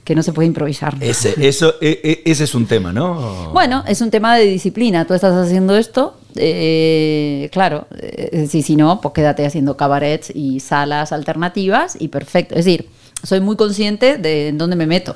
que 0.04 0.16
no 0.16 0.24
se 0.24 0.34
puede 0.34 0.48
improvisar. 0.48 0.96
Ese, 1.00 1.36
eso, 1.48 1.76
e, 1.82 2.02
e, 2.04 2.32
ese 2.32 2.44
es 2.44 2.56
un 2.56 2.66
tema, 2.66 2.92
¿no? 2.92 3.52
Bueno, 3.54 3.84
es 3.88 4.02
un 4.02 4.12
tema 4.12 4.36
de 4.36 4.46
disciplina. 4.46 5.06
Tú 5.06 5.14
estás 5.14 5.34
haciendo 5.34 5.76
esto, 5.78 6.18
eh, 6.36 7.50
claro, 7.52 7.88
eh, 7.98 8.48
si, 8.50 8.62
si 8.62 8.76
no, 8.76 9.00
pues 9.02 9.14
quédate 9.14 9.46
haciendo 9.46 9.78
cabarets 9.78 10.32
y 10.36 10.60
salas 10.60 11.12
alternativas 11.12 11.96
y 12.00 12.10
perfecto. 12.10 12.56
Es 12.56 12.66
decir, 12.66 12.90
soy 13.24 13.40
muy 13.40 13.56
consciente 13.56 14.18
de 14.18 14.50
en 14.50 14.58
dónde 14.58 14.76
me 14.76 14.88
meto. 14.88 15.16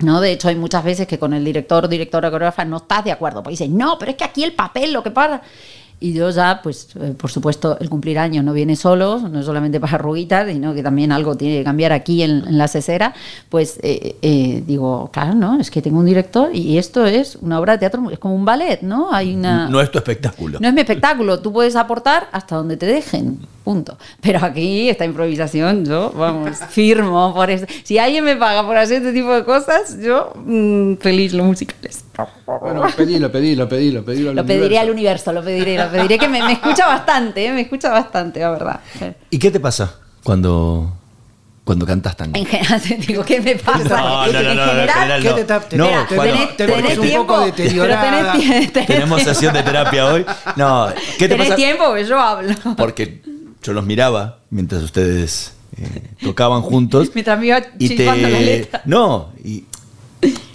¿no? 0.00 0.20
De 0.20 0.32
hecho, 0.32 0.48
hay 0.48 0.56
muchas 0.56 0.84
veces 0.84 1.06
que 1.06 1.18
con 1.18 1.32
el 1.32 1.44
director, 1.44 1.88
directora, 1.88 2.30
coreógrafa 2.30 2.64
no 2.64 2.78
estás 2.78 3.04
de 3.04 3.12
acuerdo. 3.12 3.42
Pues 3.42 3.58
dices, 3.58 3.72
no, 3.72 3.98
pero 3.98 4.12
es 4.12 4.16
que 4.16 4.24
aquí 4.24 4.44
el 4.44 4.52
papel, 4.52 4.92
lo 4.92 5.02
que 5.02 5.10
pasa. 5.10 5.42
Y 6.00 6.12
yo 6.12 6.30
ya, 6.30 6.60
pues, 6.62 6.90
eh, 7.00 7.14
por 7.18 7.30
supuesto, 7.30 7.76
el 7.80 7.90
cumplir 7.90 8.18
años 8.18 8.44
no 8.44 8.52
viene 8.52 8.76
solo, 8.76 9.18
no 9.28 9.40
es 9.40 9.46
solamente 9.46 9.80
para 9.80 9.94
arruguitas, 9.94 10.48
sino 10.48 10.72
que 10.72 10.82
también 10.82 11.10
algo 11.10 11.36
tiene 11.36 11.58
que 11.58 11.64
cambiar 11.64 11.92
aquí 11.92 12.22
en, 12.22 12.56
la 12.56 12.68
cesera. 12.68 13.14
Pues 13.48 13.80
eh, 13.82 14.16
eh, 14.22 14.62
digo, 14.64 15.10
claro, 15.12 15.34
¿no? 15.34 15.58
Es 15.58 15.70
que 15.70 15.82
tengo 15.82 15.98
un 15.98 16.06
director 16.06 16.54
y 16.54 16.78
esto 16.78 17.04
es 17.04 17.36
una 17.36 17.58
obra 17.58 17.72
de 17.72 17.78
teatro, 17.80 18.10
es 18.10 18.18
como 18.18 18.36
un 18.36 18.44
ballet, 18.44 18.80
¿no? 18.82 19.12
Hay 19.12 19.34
una... 19.34 19.68
No 19.68 19.80
es 19.80 19.90
tu 19.90 19.98
espectáculo. 19.98 20.60
No 20.60 20.68
es 20.68 20.74
mi 20.74 20.80
espectáculo, 20.80 21.40
tú 21.40 21.52
puedes 21.52 21.74
aportar 21.74 22.28
hasta 22.30 22.54
donde 22.54 22.76
te 22.76 22.86
dejen, 22.86 23.40
punto. 23.68 23.98
Pero 24.22 24.42
aquí, 24.42 24.88
esta 24.88 25.04
improvisación, 25.04 25.84
yo, 25.84 26.10
vamos, 26.16 26.56
firmo 26.70 27.34
por 27.34 27.50
eso. 27.50 27.66
Si 27.84 27.98
alguien 27.98 28.24
me 28.24 28.34
paga 28.34 28.66
por 28.66 28.78
hacer 28.78 29.02
este 29.02 29.12
tipo 29.12 29.30
de 29.34 29.44
cosas, 29.44 29.98
yo 30.00 30.32
mm, 30.36 30.94
feliz 30.94 31.34
los 31.34 31.44
musicales. 31.44 32.02
Bueno, 32.46 32.86
pedí, 32.96 33.18
lo 33.18 33.30
pedí, 33.30 33.54
lo 33.54 33.68
pedí, 33.68 33.90
lo 33.90 34.02
pedí. 34.02 34.22
Lo 34.22 34.46
pediré 34.46 34.78
al 34.78 34.88
universo, 34.88 35.34
lo 35.34 35.44
pediré, 35.44 35.76
lo 35.76 35.90
pediré, 35.90 36.18
que 36.18 36.28
me, 36.28 36.38
escucha 36.50 36.86
bastante, 36.86 37.44
eh, 37.44 37.52
me 37.52 37.60
escucha 37.60 37.90
bastante, 37.90 38.40
la 38.40 38.50
verdad. 38.52 38.80
¿Y 39.28 39.38
qué 39.38 39.50
te 39.50 39.60
pasa 39.60 39.96
cuando, 40.24 40.90
cuando 41.62 41.84
cantas 41.84 42.16
tango? 42.16 42.38
En 42.38 42.46
general, 42.46 42.80
te 42.80 42.94
digo, 42.96 43.22
¿qué 43.22 43.38
me 43.42 43.54
pasa? 43.56 44.00
No, 44.00 44.26
no, 44.28 44.32
no, 44.32 44.50
en 44.50 44.58
general, 44.58 45.22
¿qué 45.22 45.30
te 45.30 45.44
tapas? 45.44 45.72
No, 45.74 45.88
tenés, 46.08 46.56
tenés, 46.56 46.98
un 46.98 47.10
poco 47.10 47.40
deteriorada. 47.40 48.32
Tenemos 48.86 49.22
sesión 49.22 49.52
de 49.52 49.62
terapia 49.62 50.06
hoy. 50.06 50.24
No, 50.56 50.88
¿qué 51.18 51.28
te 51.28 51.36
¿Tenés 51.36 51.54
tiempo? 51.54 51.92
Que 51.92 52.06
yo 52.06 52.18
hablo. 52.18 52.54
Porque 52.78 53.20
yo 53.62 53.72
los 53.72 53.84
miraba 53.84 54.38
mientras 54.50 54.82
ustedes 54.82 55.54
eh, 55.76 56.10
tocaban 56.22 56.62
juntos. 56.62 57.10
Mientras 57.14 57.38
me 57.38 57.46
iba 57.46 57.60
y 57.78 57.96
te... 57.96 58.04
la 58.04 58.16
letra. 58.16 58.82
No, 58.84 59.30
y 59.44 59.64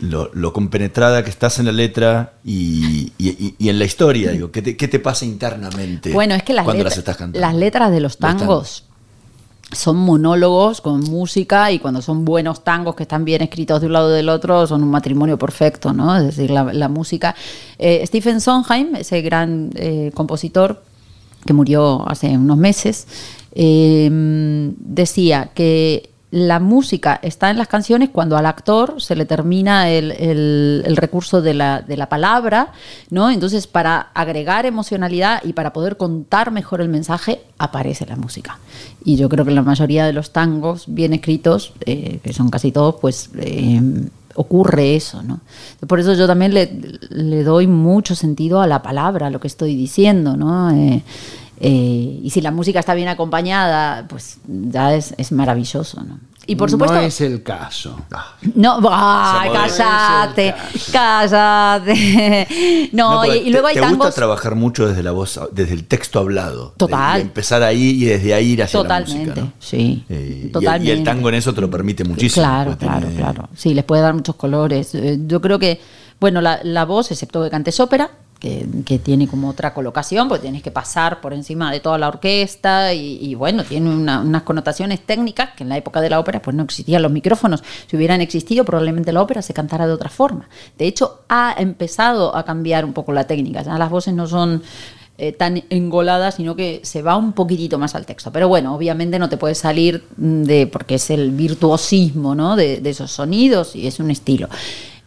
lo, 0.01 0.53
compenetrada 0.53 1.23
que 1.23 1.29
estás 1.29 1.59
en 1.59 1.65
la 1.65 1.71
letra 1.71 2.33
y, 2.43 3.11
en 3.59 3.79
la 3.79 3.85
historia. 3.85 4.31
Digo, 4.31 4.51
¿qué, 4.51 4.61
te, 4.61 4.99
pasa 4.99 5.25
internamente 5.25 6.11
bueno, 6.11 6.35
es 6.35 6.43
que 6.43 6.53
las, 6.53 6.65
cuando 6.65 6.83
letras, 6.83 6.93
las 6.93 6.97
estás 6.99 7.17
cantando? 7.17 7.39
Las 7.39 7.55
letras 7.55 7.91
de 7.91 7.99
los 8.01 8.17
tangos, 8.17 8.85
son 9.71 9.97
monólogos 9.97 10.81
con 10.81 11.01
música 11.01 11.71
y 11.71 11.79
cuando 11.79 12.01
son 12.01 12.25
buenos 12.25 12.63
tangos 12.63 12.95
que 12.95 13.03
están 13.03 13.25
bien 13.25 13.41
escritos 13.41 13.81
de 13.81 13.87
un 13.87 13.93
lado 13.93 14.09
del 14.09 14.29
otro 14.29 14.67
son 14.67 14.83
un 14.83 14.91
matrimonio 14.91 15.37
perfecto, 15.37 15.93
¿no? 15.93 16.15
Es 16.15 16.23
decir, 16.23 16.51
la, 16.51 16.89
música. 16.89 17.35
Eh, 17.79 18.03
Stephen 18.05 18.41
Sondheim, 18.41 18.95
ese 18.95 19.21
gran 19.21 19.71
eh, 19.75 20.11
compositor 20.13 20.83
que 21.45 21.53
murió 21.53 22.07
hace 22.07 22.37
unos 22.37 22.57
meses, 22.57 23.07
eh, 23.53 24.09
decía 24.11 25.51
que 25.53 26.13
la 26.33 26.59
música 26.59 27.19
está 27.21 27.51
en 27.51 27.59
las 27.59 27.67
canciones 27.67 28.09
cuando 28.09 28.37
al 28.37 28.47
actor 28.47 28.99
se 28.99 29.15
le 29.15 29.25
termina 29.25 29.91
el, 29.91 30.83
recurso 30.95 31.43
de 31.43 31.53
la, 31.53 31.83
de 31.83 31.95
la, 31.95 32.09
palabra, 32.09 32.71
¿no? 33.11 33.29
Entonces, 33.29 33.67
para 33.67 34.07
agregar 34.15 34.65
emocionalidad 34.65 35.43
y 35.43 35.53
para 35.53 35.73
poder 35.73 35.95
contar 35.95 36.49
mejor 36.49 36.81
el 36.81 36.89
mensaje, 36.89 37.41
aparece 37.59 38.07
la 38.07 38.15
música. 38.15 38.57
Y 39.05 39.15
yo 39.15 39.29
creo 39.29 39.45
que 39.45 39.51
la 39.51 39.61
mayoría 39.61 40.07
de 40.07 40.13
los 40.13 40.31
tangos 40.31 40.85
bien 40.87 41.13
escritos, 41.13 41.73
eh, 41.85 42.19
que 42.23 42.33
son 42.33 42.49
casi 42.49 42.71
todos, 42.71 42.95
pues 42.99 43.29
eh, 43.37 43.79
ocurre 44.35 44.95
eso, 44.95 45.23
¿no? 45.23 45.39
Por 45.87 45.99
eso 45.99 46.13
yo 46.13 46.27
también 46.27 46.53
le, 46.53 47.43
doy 47.43 47.67
mucho 47.67 48.15
sentido 48.15 48.61
a 48.61 48.67
la 48.67 48.81
palabra, 48.81 49.27
a 49.27 49.29
lo 49.29 49.39
que 49.39 49.47
estoy 49.47 49.75
diciendo, 49.75 50.35
¿no? 50.35 50.71
Eh, 50.71 51.03
eh, 51.59 52.19
y 52.23 52.29
si 52.31 52.41
la 52.41 52.51
música 52.51 52.79
está 52.79 52.93
bien 52.93 53.07
acompañada, 53.07 54.07
pues 54.07 54.37
ya 54.47 54.93
es, 54.93 55.13
es 55.17 55.31
maravilloso, 55.31 56.03
¿no? 56.03 56.19
Y 56.45 56.55
por 56.55 56.69
supuesto. 56.69 56.95
No 56.95 57.01
es 57.01 57.21
el 57.21 57.41
caso. 57.41 57.97
No, 58.55 58.79
ay, 58.91 59.49
cállate, 59.51 60.53
cállate. 60.91 62.47
No, 62.91 63.25
y, 63.25 63.49
luego 63.49 63.67
hay 63.67 63.75
te, 63.75 63.81
te 63.81 63.87
gusta 63.87 64.11
trabajar 64.11 64.55
mucho 64.55 64.87
desde 64.87 65.03
la 65.03 65.11
voz, 65.11 65.39
desde 65.51 65.73
el 65.73 65.85
texto 65.85 66.19
hablado. 66.19 66.73
Total. 66.77 67.21
empezar 67.21 67.63
ahí 67.63 68.03
y 68.03 68.05
desde 68.05 68.33
ahí 68.33 68.51
ir 68.51 68.63
hacia 68.63 68.81
Totalmente, 68.81 69.29
la 69.29 69.35
música. 69.35 69.57
sí. 69.59 70.03
Eh, 70.09 70.49
totalmente. 70.51 70.87
Y 70.87 70.91
el, 70.91 71.03
tango 71.03 71.29
en 71.29 71.35
eso 71.35 71.53
te 71.53 71.61
lo 71.61 71.69
permite 71.69 72.03
muchísimo. 72.03 72.45
Claro, 72.45 72.77
claro, 72.77 73.07
claro. 73.15 73.49
Sí, 73.55 73.73
les 73.73 73.83
puede 73.83 74.01
dar 74.01 74.13
muchos 74.13 74.35
colores. 74.35 74.93
Eh, 74.95 75.19
yo 75.25 75.41
creo 75.41 75.59
que, 75.59 75.79
bueno, 76.19 76.41
la, 76.41 76.59
la 76.63 76.85
voz, 76.85 77.11
excepto 77.11 77.43
que 77.43 77.49
cantes 77.49 77.79
ópera, 77.79 78.11
que, 78.85 78.99
tiene 78.99 79.27
como 79.27 79.49
otra 79.49 79.73
colocación, 79.73 80.27
porque 80.27 80.41
tienes 80.41 80.61
que 80.61 80.71
pasar 80.71 81.21
por 81.21 81.33
encima 81.33 81.71
de 81.71 81.79
toda 81.79 81.97
la 81.97 82.09
orquesta 82.09 82.93
y, 82.93 83.33
bueno, 83.35 83.63
tiene 83.63 83.89
unas 83.89 84.43
connotaciones 84.43 84.99
técnicas 85.05 85.51
que 85.55 85.63
en 85.63 85.69
la 85.69 85.77
época 85.77 86.01
de 86.01 86.09
la 86.09 86.19
ópera 86.19 86.41
pues 86.41 86.55
no 86.55 86.63
existían 86.63 87.01
los 87.01 87.11
micrófonos. 87.11 87.63
Si 87.87 87.95
hubieran 87.95 88.19
existido, 88.19 88.65
probablemente 88.65 89.13
la 89.13 89.21
ópera 89.21 89.41
se 89.41 89.53
cantara 89.53 89.87
de 89.87 89.93
otra 89.93 90.09
forma. 90.09 90.49
De 90.77 90.85
hecho, 90.85 91.21
ha 91.29 91.55
empezado 91.57 92.35
a 92.35 92.43
cambiar 92.43 92.83
un 92.83 92.91
poco 92.91 93.13
la 93.13 93.25
técnica. 93.25 93.61
Ya 93.61 93.77
las 93.77 93.89
voces 93.89 94.13
no 94.13 94.27
son 94.27 94.61
eh, 95.17 95.31
tan 95.31 95.63
engoladas, 95.69 96.35
sino 96.35 96.57
que 96.57 96.81
se 96.83 97.01
va 97.01 97.15
un 97.15 97.31
poquitito 97.31 97.79
más 97.79 97.95
al 97.95 98.05
texto. 98.05 98.33
Pero 98.33 98.49
bueno, 98.49 98.75
obviamente 98.75 99.19
no 99.19 99.29
te 99.29 99.37
puedes 99.37 99.57
salir 99.57 100.03
de, 100.17 100.67
porque 100.67 100.95
es 100.95 101.09
el 101.09 101.31
virtuosismo 101.31 102.35
¿no? 102.35 102.57
de 102.57 102.81
esos 102.83 103.09
sonidos 103.09 103.73
y 103.73 103.87
es 103.87 103.99
un 104.01 104.11
estilo. 104.11 104.49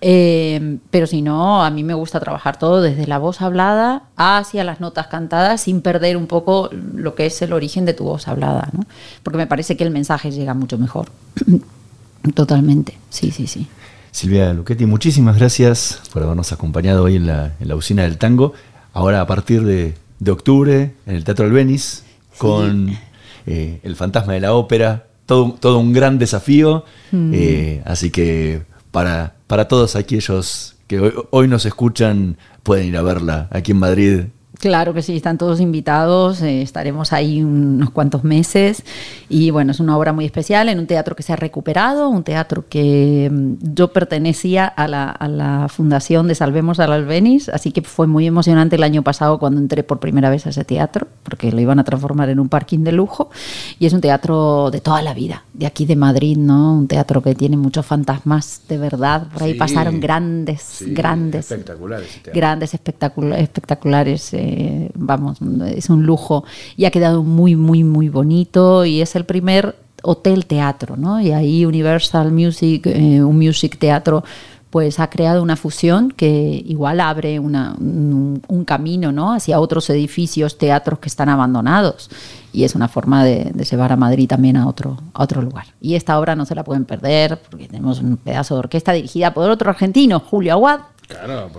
Eh, 0.09 0.79
pero 0.93 1.09
si 1.09 1.21
no, 1.21 1.65
a 1.65 1.71
mí 1.71 1.83
me 1.83 1.93
gusta 1.93 2.21
trabajar 2.21 2.61
todo 2.61 2.81
desde 2.81 3.09
la 3.09 3.19
voz 3.19 3.43
hablada 3.43 4.05
hacia 4.15 4.63
las 4.63 4.79
notas 4.79 5.09
cantadas 5.09 5.63
sin 5.63 5.81
perder 5.81 6.17
un 6.17 6.29
poco 6.29 6.71
lo 6.95 7.17
que 7.17 7.27
es 7.27 7.43
el 7.43 7.53
origen 7.53 7.85
de 7.87 7.93
tu 7.93 8.05
voz 8.05 8.29
hablada, 8.29 8.69
¿no? 8.73 8.87
Porque 9.25 9.37
me 9.37 9.49
parece 9.49 9.77
que 9.77 9.83
el 9.83 9.91
mensaje 9.91 10.31
llega 10.31 10.55
mucho 10.55 10.79
mejor. 10.79 11.09
Totalmente, 12.37 12.97
sí, 13.11 13.33
sí, 13.33 13.49
sí. 13.49 13.67
Silvia 14.13 14.55
Luchetti, 14.55 14.87
muchísimas 14.87 15.39
gracias 15.39 16.01
por 16.13 16.23
habernos 16.23 16.53
acompañado 16.53 17.03
hoy 17.03 17.17
en 17.17 17.27
la, 17.27 17.55
en 17.59 17.73
usina 17.73 18.05
del 18.05 18.17
tango. 18.17 18.53
Ahora 18.93 19.21
a 19.21 19.27
partir 19.27 19.65
de, 19.65 19.97
octubre 20.31 20.95
en 21.07 21.17
el 21.17 21.25
Teatro 21.25 21.47
Albeniz 21.47 22.05
con 22.39 22.97
eh, 23.45 23.81
El 23.83 23.97
Fantasma 23.97 24.35
de 24.35 24.41
la 24.41 24.55
Ópera, 24.55 25.09
todo, 25.27 25.57
todo 25.59 25.81
un 25.81 25.93
gran 25.93 26.21
desafío. 26.21 26.85
Mm. 27.11 27.33
Eh, 27.35 27.83
así 27.85 28.11
que 28.11 28.63
para, 28.93 29.36
para 29.47 29.69
todos 29.69 29.97
aquellos 29.97 30.77
que 30.87 31.13
hoy, 31.31 31.49
nos 31.49 31.67
escuchan, 31.67 32.37
pueden 32.63 32.89
ir 32.89 32.97
a 32.97 33.03
verla 33.03 33.49
aquí 33.51 33.73
en 33.73 33.79
Madrid 33.79 34.21
Claro 34.59 34.95
que 34.95 35.03
sí, 35.03 35.17
están 35.17 35.37
todos 35.37 35.61
invitados, 35.61 36.41
eh, 36.41 36.63
estaremos 36.63 37.13
ahí 37.13 37.43
unos 37.43 37.91
cuantos 37.91 38.25
meses 38.25 38.85
y 39.29 39.51
bueno, 39.51 39.73
es 39.73 39.81
una 39.81 39.99
obra 39.99 40.15
muy 40.15 40.25
especial 40.25 40.71
en 40.71 40.79
un 40.79 40.87
teatro 40.87 41.15
que 41.15 41.23
se 41.23 41.33
ha 41.35 41.37
recuperado, 41.37 42.09
un 42.09 42.25
teatro 42.25 42.65
que 42.69 43.29
mm, 43.31 43.75
yo 43.75 43.93
pertenecía 43.93 44.67
a 44.67 44.89
la, 44.89 45.67
fundación 45.69 46.29
de 46.29 46.35
Salvemos 46.35 46.81
al 46.81 46.93
Albeniz, 46.93 47.49
así 47.51 47.71
que 47.71 47.83
fue 47.83 48.07
muy 48.07 48.27
emocionante 48.27 48.77
el 48.77 48.83
año 48.83 49.03
pasado 49.03 49.39
cuando 49.39 49.61
entré 49.61 49.83
por 49.83 50.01
primera 50.01 50.31
vez 50.31 50.47
a 50.47 50.51
ese 50.51 50.65
teatro, 50.65 51.07
porque 51.23 51.53
lo 51.53 51.61
iban 51.61 51.79
a 51.79 51.85
transformar 51.85 52.31
en 52.31 52.41
un 52.41 52.49
parking 52.49 52.81
de 52.81 52.93
lujo 52.93 53.31
y 53.79 53.87
es 53.87 53.93
un 53.93 54.01
teatro 54.01 54.71
de 54.71 54.81
toda 54.81 55.03
la 55.03 55.13
vida, 55.13 55.45
de 55.53 55.67
aquí 55.67 55.85
de 55.85 55.97
Madrid, 55.97 56.37
¿no? 56.39 56.79
Un 56.79 56.89
teatro 56.89 57.23
que 57.23 57.35
tiene 57.35 57.57
muchos 57.57 57.85
fantasmas 57.85 58.63
de 58.69 58.79
verdad, 58.79 59.29
por 59.33 59.43
ahí 59.43 59.55
pasaron 59.55 60.01
grandes, 60.01 60.83
grandes, 60.87 61.51
espectaculares, 61.51 62.21
grandes 62.33 62.75
espectaculares. 62.75 64.33
Eh, 64.33 64.46
vamos, 64.95 65.39
es 65.67 65.91
un 65.91 66.05
lujo 66.05 66.45
y 66.77 66.85
ha 66.85 66.91
quedado 66.91 67.23
muy, 67.23 67.57
muy, 67.57 67.85
muy 67.85 68.09
bonito 68.09 68.85
y 68.85 69.01
es 69.01 69.17
el 69.17 69.25
primer 69.25 69.77
hotel 70.03 70.47
teatro, 70.47 70.97
¿no? 70.97 71.21
Y 71.21 71.33
ahí 71.33 71.65
Universal 71.65 72.33
Music, 72.33 72.87
eh, 72.87 73.23
un 73.23 73.39
music 73.39 73.79
teatro, 73.79 74.25
pues 74.71 75.01
ha 75.01 75.09
creado 75.09 75.43
una 75.43 75.57
fusión 75.57 76.11
que 76.11 76.63
igual 76.67 77.01
abre 77.01 77.39
un, 77.39 78.65
camino, 78.67 79.13
¿no? 79.13 79.33
Hacia 79.33 79.61
otros 79.61 79.89
edificios, 79.91 80.59
teatros 80.59 80.99
que 80.99 81.09
están 81.09 81.29
abandonados 81.29 82.11
y 82.53 82.65
es 82.65 82.75
una 82.75 82.89
forma 82.89 83.25
de, 83.25 83.53
llevar 83.71 83.93
a 83.93 83.97
Madrid 83.97 84.29
también 84.29 84.57
a 84.57 84.67
otro, 84.67 84.99
a 85.15 85.23
otro 85.23 85.41
lugar. 85.41 85.67
Y 85.81 85.95
esta 85.95 86.19
obra 86.19 86.37
no 86.37 86.45
se 86.45 86.55
la 86.55 86.65
pueden 86.65 86.85
perder 86.85 87.41
porque 87.49 87.69
tenemos 87.69 88.01
un 88.01 88.17
pedazo 88.17 88.55
de 88.55 88.59
orquesta 88.61 88.93
dirigida 88.93 89.33
por 89.33 89.49
otro 89.49 89.71
argentino, 89.71 90.21
Julio 90.21 90.53
Aguad. 90.53 90.81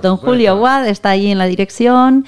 Don 0.02 0.18
Julio 0.18 0.52
Aguad 0.52 0.88
está 0.88 1.12
ahí 1.12 1.32
en 1.32 1.38
la 1.38 1.46
dirección 1.46 2.26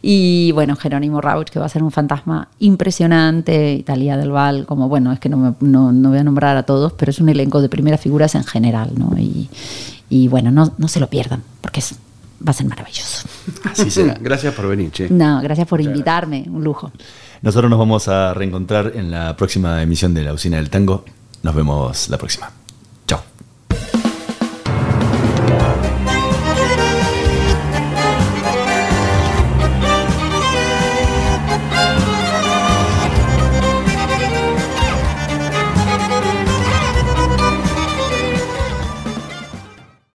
y 0.00 0.52
bueno, 0.52 0.76
Jerónimo 0.76 1.20
Rauch, 1.20 1.48
que 1.48 1.58
va 1.58 1.66
a 1.66 1.68
ser 1.68 1.82
un 1.82 1.90
fantasma 1.90 2.48
impresionante, 2.60 3.74
Italia 3.74 4.16
del 4.16 4.30
Val, 4.30 4.64
como 4.66 4.88
bueno, 4.88 5.12
es 5.12 5.18
que 5.18 5.28
no, 5.28 5.56
no, 5.60 5.92
voy 6.08 6.18
a 6.18 6.24
nombrar 6.24 6.56
a 6.56 6.62
todos, 6.62 6.92
pero 6.92 7.10
es 7.10 7.18
un 7.18 7.28
elenco 7.28 7.60
de 7.60 7.68
primeras 7.68 8.00
figuras 8.00 8.34
en 8.34 8.44
general, 8.44 8.92
¿no? 8.96 9.12
Y, 10.10 10.28
bueno, 10.28 10.50
no, 10.50 10.72
no, 10.78 10.88
se 10.88 11.00
lo 11.00 11.08
pierdan, 11.08 11.42
porque 11.60 11.82
va 12.46 12.50
a 12.50 12.52
ser 12.52 12.66
maravilloso. 12.66 13.28
Así 13.64 13.90
será. 13.90 14.16
gracias 14.20 14.54
por 14.54 14.68
venir, 14.68 14.90
Che. 14.90 15.10
No, 15.10 15.40
gracias 15.42 15.66
por 15.66 15.80
invitarme, 15.80 16.46
un 16.48 16.62
lujo. 16.62 16.92
Nosotros 17.42 17.68
nos 17.68 17.78
vamos 17.78 18.08
a 18.08 18.32
reencontrar 18.34 18.92
en 18.94 19.10
la 19.10 19.36
próxima 19.36 19.82
emisión 19.82 20.14
de 20.14 20.22
La 20.22 20.32
Usina 20.32 20.56
del 20.56 20.70
Tango. 20.70 21.04
Nos 21.42 21.54
vemos 21.54 22.08
la 22.08 22.18
próxima. 22.18 22.50